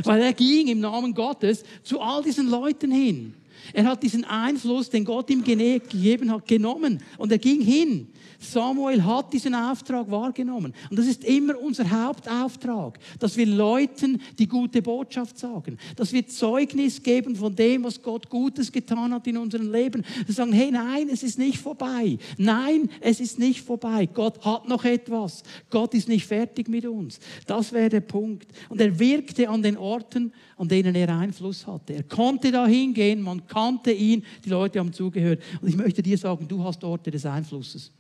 Weil 0.06 0.22
er 0.22 0.32
ging 0.32 0.70
im 0.70 0.80
Namen 0.80 1.14
Gottes 1.14 1.66
zu 1.84 2.00
all 2.00 2.24
diesen 2.24 2.50
Leuten 2.50 2.90
hin. 2.90 3.34
Er 3.74 3.86
hat 3.86 4.04
diesen 4.04 4.24
Einfluss, 4.26 4.90
den 4.90 5.06
Gott 5.06 5.30
ihm 5.30 5.44
gegeben 5.44 6.32
hat, 6.32 6.48
genommen 6.48 7.02
und 7.18 7.32
er 7.32 7.38
ging 7.38 7.62
hin. 7.62 8.08
Samuel 8.42 9.06
hat 9.06 9.32
diesen 9.32 9.54
Auftrag 9.54 10.10
wahrgenommen. 10.10 10.74
Und 10.90 10.98
das 10.98 11.06
ist 11.06 11.24
immer 11.24 11.60
unser 11.60 11.90
Hauptauftrag, 11.90 12.98
dass 13.20 13.38
wir 13.38 13.46
Leuten 13.46 14.20
die 14.40 14.48
gute 14.48 14.82
Botschaft 14.82 15.38
sagen, 15.38 15.78
dass 15.96 16.12
wir 16.12 16.28
Zeugnis 16.28 17.04
geben 17.04 17.36
von 17.36 17.56
dem, 17.56 17.84
was 17.84 18.02
Gott 18.02 18.30
Gutes 18.30 18.72
getan 18.72 19.14
hat 19.14 19.28
in 19.28 19.38
unserem 19.38 19.72
Leben. 19.72 20.04
Wir 20.26 20.34
sagen, 20.34 20.54
hey, 20.54 20.72
nein, 20.72 21.08
es 21.12 21.22
ist 21.22 21.38
nicht 21.38 21.60
vorbei. 21.60 22.18
Nein, 22.38 22.90
es 23.00 23.20
ist 23.20 23.38
nicht 23.38 23.62
vorbei. 23.62 24.08
Gott 24.12 24.44
hat 24.44 24.68
noch 24.68 24.86
etwas. 24.86 25.44
Gott 25.70 25.94
ist 25.94 26.10
nicht 26.10 26.26
fertig 26.26 26.68
mit 26.68 26.86
uns. 26.86 27.20
Das 27.46 27.72
wäre 27.72 27.90
der 27.90 28.02
Punkt. 28.02 28.48
Und 28.70 28.82
er 28.82 28.98
wirkte 28.98 29.50
an 29.50 29.62
den 29.62 29.78
Orten, 29.78 30.34
an 30.62 30.68
denen 30.68 30.94
er 30.94 31.10
Einfluss 31.10 31.66
hatte. 31.66 31.96
Er 31.96 32.04
konnte 32.04 32.52
da 32.52 32.68
hingehen, 32.68 33.20
man 33.20 33.48
kannte 33.48 33.92
ihn, 33.92 34.24
die 34.46 34.50
Leute 34.50 34.78
haben 34.78 34.94
zugehört. 34.94 35.42
Und 35.60 35.68
ich 35.68 35.76
möchte 35.76 36.04
dir 36.04 36.16
sagen, 36.20 36.48
du 36.48 36.64
hast 36.64 36.84
Orte 36.84 37.10
des 37.10 37.26
Einflusses. 37.26 37.92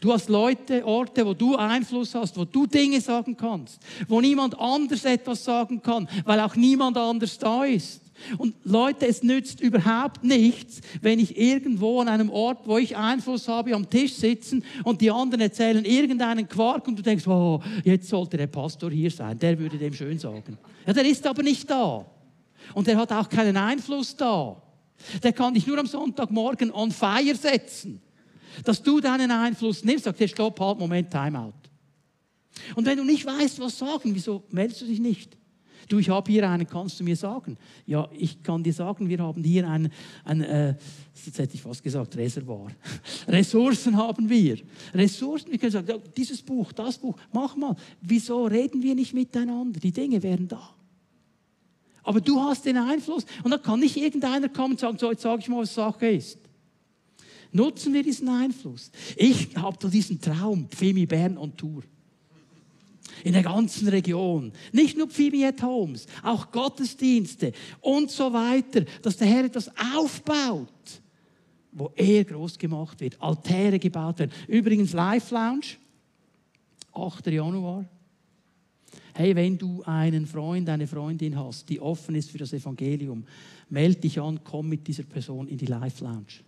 Du 0.00 0.12
hast 0.12 0.28
Leute, 0.28 0.84
Orte, 0.84 1.24
wo 1.24 1.34
du 1.34 1.54
Einfluss 1.54 2.16
hast, 2.16 2.36
wo 2.36 2.44
du 2.44 2.66
Dinge 2.66 3.00
sagen 3.00 3.36
kannst, 3.36 3.78
wo 4.08 4.20
niemand 4.20 4.58
anders 4.58 5.04
etwas 5.04 5.44
sagen 5.44 5.80
kann, 5.80 6.08
weil 6.24 6.40
auch 6.40 6.56
niemand 6.56 6.96
anders 6.96 7.38
da 7.38 7.64
ist. 7.64 8.01
Und 8.38 8.54
Leute, 8.64 9.06
es 9.06 9.22
nützt 9.22 9.60
überhaupt 9.60 10.24
nichts, 10.24 10.80
wenn 11.00 11.18
ich 11.18 11.36
irgendwo 11.36 12.00
an 12.00 12.08
einem 12.08 12.30
Ort, 12.30 12.66
wo 12.66 12.78
ich 12.78 12.96
Einfluss 12.96 13.48
habe, 13.48 13.74
am 13.74 13.88
Tisch 13.88 14.14
sitzen 14.14 14.64
und 14.84 15.00
die 15.00 15.10
anderen 15.10 15.40
erzählen 15.40 15.84
irgendeinen 15.84 16.48
Quark 16.48 16.86
und 16.88 16.98
du 16.98 17.02
denkst, 17.02 17.26
oh, 17.26 17.60
jetzt 17.84 18.08
sollte 18.08 18.36
der 18.36 18.46
Pastor 18.46 18.90
hier 18.90 19.10
sein, 19.10 19.38
der 19.38 19.58
würde 19.58 19.78
dem 19.78 19.94
schön 19.94 20.18
sagen. 20.18 20.58
Ja, 20.86 20.92
der 20.92 21.04
ist 21.04 21.26
aber 21.26 21.42
nicht 21.42 21.68
da. 21.70 22.06
Und 22.74 22.86
der 22.86 22.96
hat 22.96 23.12
auch 23.12 23.28
keinen 23.28 23.56
Einfluss 23.56 24.16
da. 24.16 24.62
Der 25.22 25.32
kann 25.32 25.54
dich 25.54 25.66
nur 25.66 25.78
am 25.78 25.86
Sonntagmorgen 25.86 26.70
on 26.70 26.92
fire 26.92 27.34
setzen 27.34 28.00
dass 28.64 28.82
du 28.82 29.00
deinen 29.00 29.30
Einfluss 29.30 29.84
nimmst, 29.84 30.04
sagst, 30.04 30.20
hey, 30.20 30.28
stopp, 30.28 30.58
halt, 30.60 30.78
Moment, 30.78 31.10
Timeout. 31.10 31.52
Und 32.74 32.86
wenn 32.86 32.98
du 32.98 33.04
nicht 33.04 33.24
weißt, 33.24 33.60
was 33.60 33.78
sagen, 33.78 34.14
wieso 34.14 34.44
meldest 34.50 34.82
du 34.82 34.86
dich 34.86 35.00
nicht? 35.00 35.36
Du, 35.92 35.98
ich 35.98 36.08
habe 36.08 36.32
hier 36.32 36.48
einen, 36.48 36.66
kannst 36.66 36.98
du 36.98 37.04
mir 37.04 37.16
sagen? 37.16 37.58
Ja, 37.84 38.08
ich 38.16 38.42
kann 38.42 38.62
dir 38.62 38.72
sagen, 38.72 39.10
wir 39.10 39.18
haben 39.18 39.44
hier 39.44 39.68
ein, 39.68 39.92
ein 40.24 40.40
äh, 40.40 40.74
jetzt 41.26 41.38
hätte 41.38 41.54
ich 41.54 41.60
fast 41.60 41.82
gesagt, 41.82 42.16
Reservoir. 42.16 42.70
Ressourcen 43.28 43.94
haben 43.94 44.26
wir. 44.26 44.56
Ressourcen, 44.94 45.50
wir 45.50 45.58
können 45.58 45.72
sagen, 45.72 46.00
dieses 46.16 46.40
Buch, 46.40 46.72
das 46.72 46.96
Buch, 46.96 47.14
mach 47.30 47.56
mal. 47.56 47.76
Wieso 48.00 48.46
reden 48.46 48.82
wir 48.82 48.94
nicht 48.94 49.12
miteinander? 49.12 49.78
Die 49.80 49.92
Dinge 49.92 50.22
wären 50.22 50.48
da. 50.48 50.70
Aber 52.04 52.22
du 52.22 52.40
hast 52.40 52.64
den 52.64 52.78
Einfluss 52.78 53.26
und 53.44 53.50
dann 53.50 53.60
kann 53.60 53.80
nicht 53.80 53.98
irgendeiner 53.98 54.48
kommen 54.48 54.72
und 54.72 54.80
sagen, 54.80 54.96
so, 54.96 55.10
jetzt 55.10 55.20
sage 55.20 55.42
ich 55.42 55.48
mal, 55.48 55.58
was 55.58 55.74
Sache 55.74 56.06
ist. 56.06 56.38
Nutzen 57.52 57.92
wir 57.92 58.02
diesen 58.02 58.30
Einfluss. 58.30 58.90
Ich 59.14 59.54
habe 59.58 59.76
so 59.78 59.90
diesen 59.90 60.18
Traum, 60.18 60.70
Pfimi 60.70 61.04
Bern 61.04 61.36
on 61.36 61.54
Tour. 61.54 61.82
In 63.24 63.32
der 63.32 63.42
ganzen 63.42 63.88
Region. 63.88 64.52
Nicht 64.72 64.96
nur 64.96 65.08
Pfimi 65.08 65.44
at 65.44 65.62
Homes, 65.62 66.06
auch 66.22 66.50
Gottesdienste 66.50 67.52
und 67.80 68.10
so 68.10 68.32
weiter, 68.32 68.84
dass 69.02 69.16
der 69.16 69.28
Herr 69.28 69.44
etwas 69.44 69.70
aufbaut, 69.94 70.68
wo 71.72 71.90
er 71.96 72.24
groß 72.24 72.58
gemacht 72.58 73.00
wird, 73.00 73.20
Altäre 73.20 73.78
gebaut 73.78 74.18
werden. 74.18 74.32
Übrigens 74.48 74.92
Life 74.92 75.34
Lounge, 75.34 75.76
8. 76.92 77.26
Januar. 77.28 77.84
Hey, 79.14 79.36
wenn 79.36 79.58
du 79.58 79.82
einen 79.84 80.26
Freund, 80.26 80.68
eine 80.68 80.86
Freundin 80.86 81.38
hast, 81.38 81.68
die 81.68 81.80
offen 81.80 82.14
ist 82.14 82.30
für 82.30 82.38
das 82.38 82.52
Evangelium, 82.52 83.24
melde 83.68 84.00
dich 84.00 84.18
an, 84.20 84.40
komm 84.42 84.68
mit 84.68 84.86
dieser 84.86 85.02
Person 85.02 85.48
in 85.48 85.58
die 85.58 85.66
Life 85.66 86.02
Lounge 86.02 86.42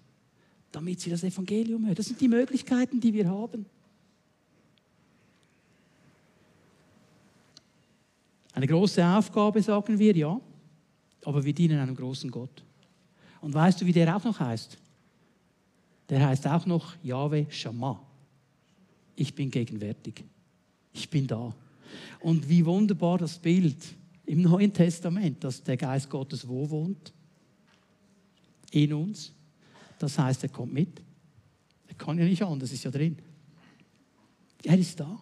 damit 0.75 1.01
sie 1.01 1.11
das 1.11 1.23
Evangelium 1.23 1.85
hören. 1.85 1.95
Das 1.95 2.07
sind 2.07 2.21
die 2.21 2.29
Möglichkeiten, 2.29 3.01
die 3.01 3.13
wir 3.13 3.29
haben. 3.29 3.67
Eine 8.55 8.69
große 8.69 9.05
Aufgabe, 9.05 9.61
sagen 9.61 9.99
wir, 9.99 10.17
ja, 10.17 10.41
aber 11.25 11.45
wir 11.45 11.53
dienen 11.53 11.81
einem 11.81 11.97
großen 11.97 12.31
Gott. 12.31 12.63
Und 13.41 13.53
weißt 13.53 13.81
du, 13.81 13.87
wie 13.87 13.93
der 13.93 14.17
auch 14.17 14.23
noch 14.23 14.39
heißt? 14.39 14.79
Der 16.09 16.27
heißt 16.27 16.47
auch 16.47 16.65
noch 16.65 16.95
Yahweh 17.03 17.47
Shammah. 17.51 18.01
Ich 19.17 19.35
bin 19.35 19.51
gegenwärtig. 19.51 20.25
Ich 20.93 21.11
bin 21.11 21.27
da. 21.27 21.53
Und 22.21 22.49
wie 22.49 22.65
wunderbar 22.65 23.19
das 23.19 23.39
Bild 23.39 23.77
im 24.27 24.43
Neuen 24.43 24.73
Testament, 24.73 25.43
dass 25.43 25.63
der 25.63 25.77
Geist 25.77 26.09
Gottes 26.09 26.47
wo 26.47 26.69
wohnt? 26.71 27.13
In 28.71 28.93
uns. 28.93 29.33
Das 29.99 30.19
heißt, 30.19 30.45
er 30.45 30.49
kommt 30.49 30.73
mit. 30.73 31.03
Er 31.89 31.95
kann 31.95 32.19
ja 32.19 32.25
nicht 32.25 32.43
anders, 32.43 32.71
ist 32.71 32.85
ja 32.85 32.91
drin. 32.91 33.17
Er 34.63 34.79
ist 34.79 34.99
da. 34.99 35.21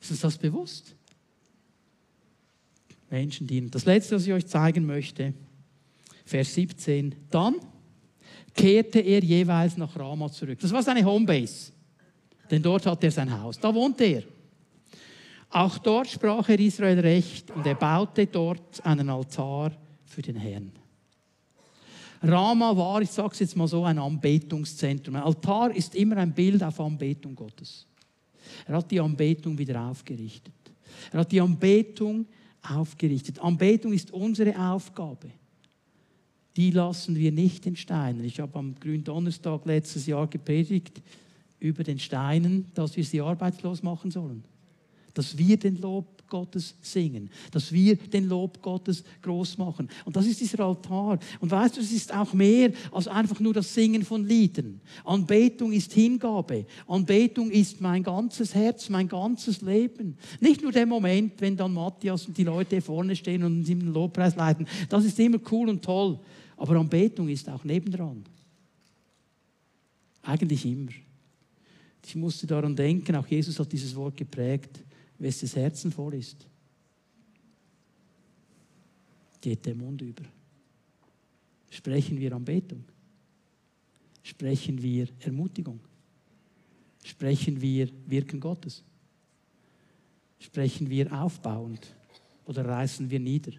Ist 0.00 0.10
uns 0.10 0.20
das 0.20 0.36
bewusst? 0.36 0.95
Menschen 3.10 3.46
dienen. 3.46 3.70
Das 3.70 3.84
letzte, 3.84 4.16
was 4.16 4.26
ich 4.26 4.32
euch 4.32 4.46
zeigen 4.46 4.86
möchte, 4.86 5.34
Vers 6.24 6.54
17. 6.54 7.14
Dann 7.30 7.56
kehrte 8.54 9.00
er 9.00 9.22
jeweils 9.22 9.76
nach 9.76 9.96
Rama 9.96 10.30
zurück. 10.30 10.58
Das 10.60 10.72
war 10.72 10.82
seine 10.82 11.04
Homebase. 11.04 11.72
Denn 12.50 12.62
dort 12.62 12.86
hat 12.86 13.02
er 13.04 13.10
sein 13.10 13.40
Haus. 13.40 13.58
Da 13.58 13.74
wohnte 13.74 14.04
er. 14.04 14.22
Auch 15.50 15.78
dort 15.78 16.08
sprach 16.08 16.48
er 16.48 16.58
Israel 16.58 16.98
recht 16.98 17.50
und 17.50 17.66
er 17.66 17.74
baute 17.74 18.26
dort 18.26 18.84
einen 18.84 19.08
Altar 19.08 19.72
für 20.04 20.22
den 20.22 20.36
Herrn. 20.36 20.72
Rama 22.22 22.76
war, 22.76 23.02
ich 23.02 23.10
sage 23.10 23.30
es 23.32 23.40
jetzt 23.40 23.56
mal 23.56 23.68
so, 23.68 23.84
ein 23.84 23.98
Anbetungszentrum. 23.98 25.16
Ein 25.16 25.22
Altar 25.22 25.74
ist 25.74 25.94
immer 25.94 26.16
ein 26.16 26.32
Bild 26.32 26.62
auf 26.62 26.80
Anbetung 26.80 27.34
Gottes. 27.34 27.86
Er 28.66 28.76
hat 28.76 28.90
die 28.90 29.00
Anbetung 29.00 29.56
wieder 29.56 29.80
aufgerichtet. 29.80 30.54
Er 31.12 31.20
hat 31.20 31.30
die 31.30 31.40
Anbetung 31.40 32.26
aufgerichtet. 32.70 33.38
Anbetung 33.40 33.92
ist 33.92 34.12
unsere 34.12 34.58
Aufgabe. 34.58 35.30
Die 36.56 36.70
lassen 36.70 37.16
wir 37.16 37.32
nicht 37.32 37.66
in 37.66 37.76
Steinen. 37.76 38.24
Ich 38.24 38.40
habe 38.40 38.58
am 38.58 38.74
Gründonnerstag 38.80 39.66
letztes 39.66 40.06
Jahr 40.06 40.26
gepredigt 40.26 41.02
über 41.60 41.84
den 41.84 41.98
Steinen, 41.98 42.66
dass 42.74 42.96
wir 42.96 43.04
sie 43.04 43.20
arbeitslos 43.20 43.82
machen 43.82 44.10
sollen. 44.10 44.42
Dass 45.12 45.36
wir 45.36 45.58
den 45.58 45.80
Lob 45.80 46.15
Gottes 46.28 46.74
singen, 46.80 47.30
dass 47.50 47.72
wir 47.72 47.96
den 47.96 48.28
Lob 48.28 48.62
Gottes 48.62 49.04
groß 49.22 49.58
machen. 49.58 49.88
Und 50.04 50.16
das 50.16 50.26
ist 50.26 50.40
dieser 50.40 50.60
Altar. 50.60 51.18
Und 51.40 51.50
weißt 51.50 51.76
du, 51.76 51.80
es 51.80 51.92
ist 51.92 52.14
auch 52.14 52.32
mehr 52.32 52.72
als 52.92 53.08
einfach 53.08 53.40
nur 53.40 53.54
das 53.54 53.72
Singen 53.72 54.04
von 54.04 54.26
Liedern. 54.26 54.80
Anbetung 55.04 55.72
ist 55.72 55.92
Hingabe. 55.92 56.66
Anbetung 56.86 57.50
ist 57.50 57.80
mein 57.80 58.02
ganzes 58.02 58.54
Herz, 58.54 58.88
mein 58.88 59.08
ganzes 59.08 59.60
Leben. 59.62 60.16
Nicht 60.40 60.62
nur 60.62 60.72
der 60.72 60.86
Moment, 60.86 61.40
wenn 61.40 61.56
dann 61.56 61.74
Matthias 61.74 62.26
und 62.26 62.36
die 62.36 62.44
Leute 62.44 62.80
vorne 62.80 63.16
stehen 63.16 63.44
und 63.44 63.58
uns 63.58 63.66
den 63.66 63.92
Lobpreis 63.92 64.36
leiten. 64.36 64.66
Das 64.88 65.04
ist 65.04 65.18
immer 65.18 65.38
cool 65.50 65.68
und 65.68 65.84
toll. 65.84 66.18
Aber 66.56 66.76
Anbetung 66.76 67.28
ist 67.28 67.48
auch 67.48 67.64
nebendran. 67.64 68.24
Eigentlich 70.22 70.64
immer. 70.64 70.90
Ich 72.04 72.16
musste 72.16 72.46
daran 72.46 72.74
denken, 72.74 73.16
auch 73.16 73.26
Jesus 73.26 73.58
hat 73.58 73.72
dieses 73.72 73.94
Wort 73.96 74.16
geprägt 74.16 74.85
wes 75.18 75.40
des 75.40 75.56
Herzen 75.56 75.90
voll 75.90 76.14
ist, 76.14 76.46
geht 79.40 79.64
der 79.64 79.74
Mund 79.74 80.02
über. 80.02 80.24
Sprechen 81.70 82.18
wir 82.18 82.32
Anbetung? 82.32 82.84
Sprechen 84.22 84.82
wir 84.82 85.08
Ermutigung? 85.20 85.80
Sprechen 87.04 87.60
wir 87.60 87.88
Wirken 88.06 88.40
Gottes? 88.40 88.82
Sprechen 90.40 90.90
wir 90.90 91.12
aufbauend 91.12 91.94
oder 92.44 92.64
reißen 92.64 93.08
wir 93.08 93.20
nieder? 93.20 93.52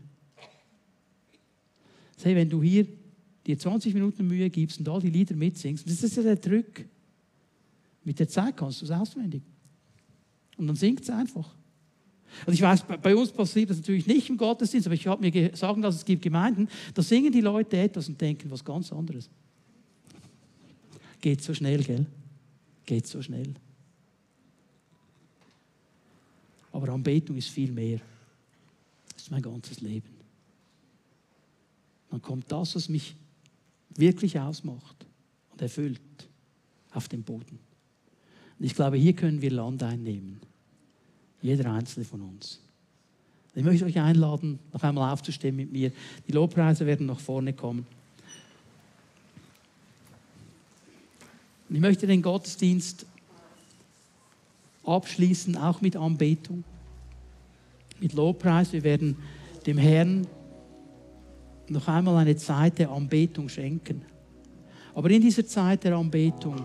Sei, 2.18 2.36
wenn 2.36 2.50
du 2.50 2.62
hier 2.62 2.86
dir 3.46 3.58
20 3.58 3.94
Minuten 3.94 4.28
Mühe 4.28 4.50
gibst 4.50 4.80
und 4.80 4.90
all 4.90 5.00
die 5.00 5.10
Lieder 5.10 5.36
mitsingst, 5.36 5.88
das 5.90 6.04
ist 6.04 6.18
ja 6.18 6.24
der 6.24 6.42
Trick. 6.42 6.88
Mit 8.04 8.20
der 8.20 8.28
Zeit 8.28 8.58
kannst 8.58 8.82
du 8.82 8.86
es 8.86 8.92
auswendig. 8.92 9.44
Und 10.58 10.68
dann 10.68 10.76
singt 10.76 11.02
es 11.02 11.10
einfach. 11.10 11.56
Also 12.42 12.52
ich 12.52 12.62
weiß, 12.62 12.84
bei 13.02 13.16
uns 13.16 13.32
passiert 13.32 13.70
das 13.70 13.78
natürlich 13.78 14.06
nicht 14.06 14.30
im 14.30 14.38
Gottesdienst, 14.38 14.88
aber 14.88 14.96
ich 14.96 15.08
habe 15.08 15.22
mir 15.22 15.32
gesagt, 15.32 15.84
dass 15.84 15.96
es 15.96 16.06
gibt 16.06 16.22
Gemeinden, 16.22 16.68
da 16.94 17.02
singen 17.02 17.32
die 17.32 17.42
Leute 17.42 17.78
etwas 17.78 18.08
und 18.10 18.20
denken 18.20 18.52
was 18.52 18.64
ganz 18.64 18.92
anderes. 18.92 19.30
Geht 21.22 21.42
so 21.42 21.54
schnell, 21.54 21.84
gell? 21.84 22.06
Geht 22.86 23.08
so 23.08 23.22
schnell. 23.22 23.54
Aber 26.72 26.90
Anbetung 26.90 27.38
ist 27.38 27.50
viel 27.50 27.72
mehr. 27.72 28.00
Das 29.14 29.24
ist 29.24 29.32
mein 29.32 29.42
ganzes 29.42 29.82
Leben. 29.82 30.10
Dann 32.12 32.22
kommt 32.22 32.52
das, 32.52 32.76
was 32.76 32.88
mich 32.88 33.16
wirklich 33.96 34.40
ausmacht 34.40 35.06
und 35.52 35.62
erfüllt, 35.62 36.02
auf 36.92 37.08
den 37.08 37.24
Boden. 37.24 37.60
Ich 38.60 38.74
glaube, 38.74 38.98
hier 38.98 39.14
können 39.14 39.42
wir 39.42 39.52
Land 39.52 39.84
einnehmen. 39.84 40.40
Jeder 41.42 41.72
einzelne 41.72 42.06
von 42.06 42.22
uns. 42.22 42.60
Ich 43.54 43.64
möchte 43.64 43.86
euch 43.86 44.00
einladen, 44.00 44.60
noch 44.74 44.84
einmal 44.84 45.12
aufzustehen 45.12 45.56
mit 45.56 45.72
mir. 45.72 45.92
Die 46.28 46.32
Lobpreise 46.32 46.86
werden 46.86 47.08
nach 47.08 47.20
vorne 47.20 47.54
kommen. 47.54 47.86
Ich 51.70 51.80
möchte 51.80 52.08
den 52.08 52.22
Gottesdienst 52.22 53.06
abschließen, 54.86 55.58
auch 55.58 55.82
mit 55.82 55.96
Anbetung, 55.96 56.64
mit 58.00 58.14
Lobpreis. 58.14 58.72
Wir 58.74 58.84
werden 58.84 59.18
dem 59.66 59.78
Herrn 59.78 60.28
noch 61.68 61.88
einmal 61.88 62.16
eine 62.18 62.38
Zeit 62.38 62.80
der 62.80 62.90
Anbetung 62.92 63.50
schenken. 63.50 64.02
Aber 64.96 65.10
in 65.10 65.22
dieser 65.22 65.46
Zeit 65.46 65.84
der 65.84 65.98
Anbetung 65.98 66.56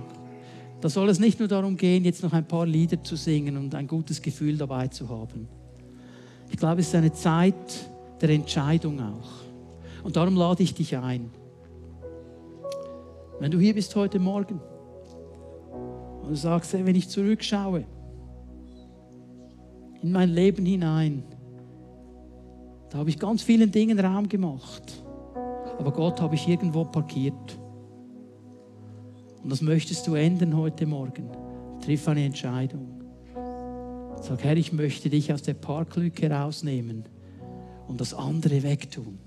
da 0.82 0.88
soll 0.88 1.08
es 1.10 1.20
nicht 1.20 1.38
nur 1.38 1.46
darum 1.46 1.76
gehen, 1.76 2.04
jetzt 2.04 2.24
noch 2.24 2.32
ein 2.32 2.44
paar 2.44 2.66
Lieder 2.66 3.02
zu 3.04 3.14
singen 3.14 3.56
und 3.56 3.72
ein 3.76 3.86
gutes 3.86 4.20
Gefühl 4.20 4.56
dabei 4.56 4.88
zu 4.88 5.08
haben. 5.08 5.46
Ich 6.50 6.56
glaube, 6.56 6.80
es 6.80 6.88
ist 6.88 6.94
eine 6.96 7.12
Zeit 7.12 7.88
der 8.20 8.30
Entscheidung 8.30 9.00
auch. 9.00 9.30
Und 10.02 10.16
darum 10.16 10.34
lade 10.36 10.64
ich 10.64 10.74
dich 10.74 10.98
ein. 10.98 11.30
Wenn 13.38 13.52
du 13.52 13.60
hier 13.60 13.74
bist 13.74 13.94
heute 13.94 14.18
Morgen 14.18 14.60
und 16.22 16.30
du 16.30 16.34
sagst, 16.34 16.72
wenn 16.72 16.96
ich 16.96 17.08
zurückschaue 17.08 17.84
in 20.02 20.10
mein 20.10 20.30
Leben 20.30 20.66
hinein, 20.66 21.22
da 22.90 22.98
habe 22.98 23.08
ich 23.08 23.20
ganz 23.20 23.42
vielen 23.42 23.70
Dingen 23.70 24.00
Raum 24.00 24.28
gemacht. 24.28 25.04
Aber 25.78 25.92
Gott 25.92 26.20
habe 26.20 26.34
ich 26.34 26.48
irgendwo 26.48 26.84
parkiert. 26.84 27.61
Und 29.42 29.50
das 29.50 29.60
möchtest 29.60 30.06
du 30.06 30.14
ändern 30.14 30.56
heute 30.56 30.86
Morgen. 30.86 31.28
Triff 31.84 32.06
eine 32.08 32.24
Entscheidung. 32.24 33.02
Sag, 34.20 34.44
Herr, 34.44 34.56
ich 34.56 34.72
möchte 34.72 35.10
dich 35.10 35.32
aus 35.32 35.42
der 35.42 35.54
Parklücke 35.54 36.30
rausnehmen 36.30 37.04
und 37.88 38.00
das 38.00 38.14
andere 38.14 38.62
wegtun. 38.62 39.18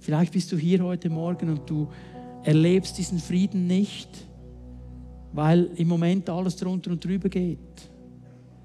Vielleicht 0.00 0.32
bist 0.32 0.52
du 0.52 0.56
hier 0.56 0.84
heute 0.84 1.08
Morgen 1.08 1.50
und 1.50 1.68
du 1.68 1.88
erlebst 2.44 2.98
diesen 2.98 3.18
Frieden 3.18 3.66
nicht, 3.66 4.08
weil 5.32 5.70
im 5.76 5.88
Moment 5.88 6.28
alles 6.28 6.56
drunter 6.56 6.90
und 6.90 7.04
drüber 7.04 7.28
geht. 7.28 7.58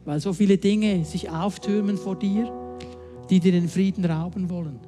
Weil 0.03 0.19
so 0.19 0.33
viele 0.33 0.57
Dinge 0.57 1.05
sich 1.05 1.29
auftürmen 1.29 1.97
vor 1.97 2.17
dir 2.17 2.51
die 3.29 3.39
dir 3.39 3.51
den 3.51 3.67
Frieden 3.67 4.05
rauben 4.05 4.49
wollen. 4.49 4.79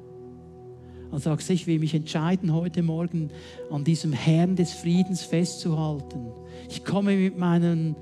Und 1.10 1.20
sagst, 1.20 1.48
ich 1.50 1.66
will 1.66 1.78
mich 1.78 1.94
entscheiden, 1.94 2.52
heute 2.52 2.82
Morgen 2.82 3.30
an 3.70 3.84
diesem 3.84 4.12
Herrn 4.12 4.56
des 4.56 4.72
Friedens 4.72 5.22
festzuhalten. 5.22 6.32
Ich 6.68 6.84
komme 6.84 7.16
mit 7.16 7.38
meinen 7.38 7.96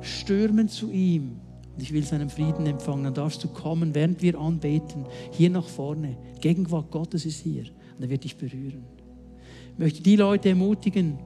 Stürmen 0.00 0.68
zu 0.68 0.90
ihm 0.90 1.40
und 1.74 1.82
ich 1.82 1.92
will 1.92 2.04
seinen 2.04 2.30
Frieden 2.30 2.66
empfangen. 2.66 3.04
Dann 3.04 3.14
darfst 3.14 3.42
du 3.42 3.48
kommen, 3.48 3.94
während 3.94 4.22
wir 4.22 4.38
anbeten, 4.38 5.06
hier 5.32 5.50
nach 5.50 5.66
vorne. 5.66 6.16
Gegenwart 6.40 6.90
Gottes 6.90 7.26
ist 7.26 7.40
hier 7.40 7.64
und 7.96 8.04
er 8.04 8.10
wird 8.10 8.24
dich 8.24 8.36
berühren. 8.36 8.84
Ich 9.72 9.78
möchte 9.78 10.02
die 10.02 10.16
Leute 10.16 10.50
ermutigen, 10.50 11.18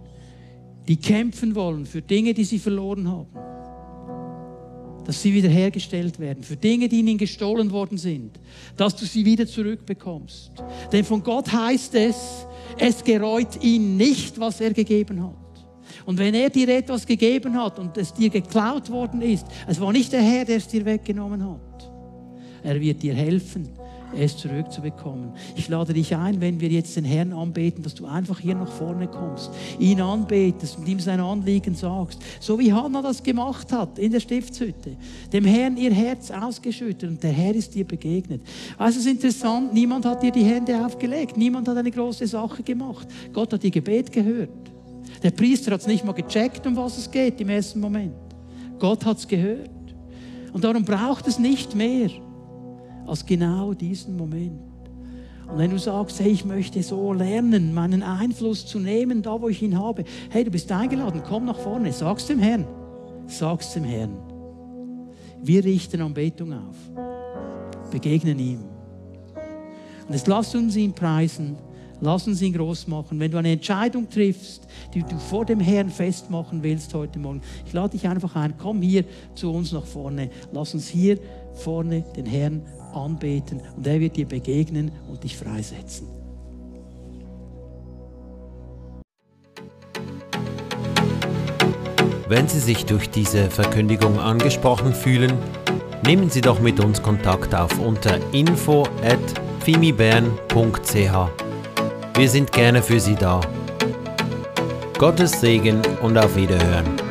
die 0.89 0.97
kämpfen 0.97 1.55
wollen 1.55 1.85
für 1.85 2.01
Dinge, 2.01 2.33
die 2.33 2.45
sie 2.45 2.59
verloren 2.59 3.09
haben 3.09 3.56
dass 5.07 5.23
sie 5.23 5.33
wiederhergestellt 5.33 6.19
werden. 6.19 6.43
Für 6.43 6.57
Dinge, 6.57 6.89
die 6.89 6.99
ihnen 6.99 7.17
gestohlen 7.17 7.71
worden 7.71 7.97
sind, 7.97 8.41
dass 8.77 8.97
du 8.97 9.05
sie 9.05 9.25
wieder 9.25 9.47
zurückbekommst. 9.47 10.51
Denn 10.93 11.05
von 11.05 11.23
Gott 11.23 11.53
heißt 11.53 11.95
es, 11.95 12.47
es 12.77 13.05
gereut 13.05 13.63
ihn 13.63 13.97
nicht, 13.97 14.39
was 14.41 14.61
er 14.61 14.73
gegeben 14.73 15.23
hat. 15.23 15.35
Und 16.05 16.19
wenn 16.19 16.35
er 16.35 16.51
dir 16.51 16.69
etwas 16.69 17.07
gegeben 17.07 17.57
hat 17.57 17.79
und 17.79 17.97
es 17.97 18.13
dir 18.13 18.31
geklaut 18.31 18.91
worden 18.91 19.23
ist, 19.23 19.47
es 19.67 19.81
war 19.81 19.93
nicht 19.93 20.13
der 20.13 20.23
Herr, 20.23 20.45
der 20.45 20.57
es 20.57 20.69
dir 20.69 20.85
weggenommen 20.85 21.45
hat. 21.45 21.91
Er 22.63 22.81
wird 22.81 23.03
dir 23.03 23.15
helfen 23.15 23.69
es 24.15 24.37
zurückzubekommen. 24.37 25.33
Ich 25.57 25.69
lade 25.69 25.93
dich 25.93 26.15
ein, 26.15 26.41
wenn 26.41 26.61
wir 26.61 26.69
jetzt 26.69 26.97
den 26.97 27.05
Herrn 27.05 27.33
anbeten, 27.33 27.83
dass 27.83 27.95
du 27.95 28.07
einfach 28.07 28.41
hier 28.41 28.55
nach 28.55 28.71
vorne 28.71 29.09
kommst, 29.09 29.51
ihn 29.79 30.01
anbetest 30.01 30.79
und 30.79 30.89
ihm 30.89 31.01
sein 31.01 31.21
Anliegen 31.21 31.75
sagst, 31.75 32.21
so 32.41 32.59
wie 32.59 32.73
Hannah 32.73 33.03
das 33.03 33.23
gemacht 33.23 33.73
hat 33.73 33.99
in 33.99 34.13
der 34.13 34.21
Stiftshütte, 34.21 34.97
dem 35.33 35.45
Herrn 35.45 35.77
ihr 35.77 35.93
Herz 35.93 36.31
ausgeschüttet 36.31 37.11
und 37.11 37.23
der 37.23 37.33
Herr 37.33 37.55
ist 37.55 37.75
dir 37.75 37.85
begegnet. 37.85 38.43
Also 38.79 38.99
es 38.99 39.07
ist 39.07 39.13
interessant, 39.13 39.73
niemand 39.75 40.05
hat 40.05 40.23
dir 40.23 40.31
die 40.31 40.45
Hände 40.45 40.85
aufgelegt, 40.85 41.37
niemand 41.37 41.69
hat 41.69 41.77
eine 41.77 41.91
große 41.91 42.27
Sache 42.27 42.63
gemacht. 42.63 43.09
Gott 43.33 43.53
hat 43.53 43.65
ihr 43.65 43.71
Gebet 43.71 44.13
gehört. 44.13 44.51
Der 45.23 45.31
Priester 45.31 45.73
hat 45.73 45.81
es 45.81 45.87
nicht 45.87 46.05
mal 46.05 46.13
gecheckt, 46.13 46.67
um 46.67 46.77
was 46.77 46.99
es 46.99 47.11
geht 47.11 47.41
im 47.41 47.49
ersten 47.49 47.81
Moment. 47.81 48.15
Gott 48.79 49.05
hat 49.05 49.19
es 49.19 49.27
gehört. 49.27 49.71
Und 50.53 50.65
darum 50.65 50.85
braucht 50.85 51.27
es 51.27 51.39
nicht 51.39 51.75
mehr 51.75 52.11
als 53.07 53.25
genau 53.25 53.75
diesen 53.75 54.17
Moment. 54.17 54.61
Und 55.49 55.59
wenn 55.59 55.71
du 55.71 55.79
sagst, 55.79 56.19
hey, 56.21 56.31
ich 56.31 56.45
möchte 56.45 56.83
so 56.83 57.13
lernen, 57.13 57.73
meinen 57.73 58.03
Einfluss 58.03 58.67
zu 58.67 58.81
nehmen, 58.81 59.23
da 59.23 59.41
wo 59.41 59.49
ich 59.49 59.63
ihn 59.63 59.79
habe, 59.79 60.05
hey, 60.31 60.43
du 60.45 60.51
bist 60.51 60.71
eingeladen, 60.73 61.23
komm 61.27 61.45
nach 61.45 61.59
vorne, 61.59 61.93
sag's 61.93 62.27
dem 62.27 62.41
Herrn, 62.41 62.67
sag's 63.29 63.73
dem 63.75 63.85
Herrn. 63.85 64.17
Wir 65.43 65.65
richten 65.65 66.01
Anbetung 66.01 66.53
auf, 66.53 66.77
begegnen 67.93 68.39
ihm. 68.39 68.61
Und 70.09 70.15
jetzt 70.15 70.27
lass 70.27 70.55
uns 70.55 70.75
ihn 70.75 70.93
preisen, 70.93 71.57
lass 72.01 72.27
uns 72.27 72.43
ihn 72.43 72.53
groß 72.53 72.89
machen. 72.89 73.21
Wenn 73.21 73.31
du 73.31 73.39
eine 73.39 73.53
Entscheidung 73.53 74.09
triffst, 74.09 74.67
die 74.95 75.03
du 75.03 75.17
vor 75.19 75.45
dem 75.45 75.61
Herrn 75.61 75.91
festmachen 75.91 76.63
willst 76.63 76.93
heute 76.95 77.21
Morgen, 77.21 77.41
ich 77.65 77.73
lade 77.73 77.91
dich 77.91 78.09
einfach 78.09 78.35
ein, 78.35 78.55
komm 78.59 78.83
hier 78.83 79.05
zu 79.37 79.53
uns 79.53 79.71
nach 79.71 79.87
vorne, 79.87 80.31
lass 80.53 80.75
uns 80.75 80.89
hier 80.89 81.19
vorne 81.55 82.05
den 82.17 82.27
Herrn 82.27 82.63
anbeten 82.97 83.63
und 83.77 83.87
er 83.87 84.01
wird 84.01 84.17
dir 84.17 84.27
begegnen 84.27 84.91
und 85.09 85.23
dich 85.23 85.37
freisetzen. 85.37 86.09
Wenn 92.29 92.49
Sie 92.49 92.59
sich 92.59 92.87
durch 92.87 93.09
diese 93.09 93.51
Verkündigung 93.51 94.19
angesprochen 94.19 94.93
fühlen, 94.93 95.33
nehmen 96.05 96.29
Sie 96.29 96.41
doch 96.41 96.59
mit 96.59 96.81
uns 96.81 97.01
Kontakt 97.01 97.55
auf 97.55 97.79
unter 97.79 98.19
info@fimibern.ch. 98.33 101.31
Wir 102.17 102.29
sind 102.29 102.51
gerne 102.51 102.83
für 102.83 102.99
Sie 102.99 103.15
da. 103.15 103.41
Gottes 104.99 105.41
Segen 105.41 105.83
und 106.03 106.19
auf 106.19 106.35
Wiederhören. 106.35 107.06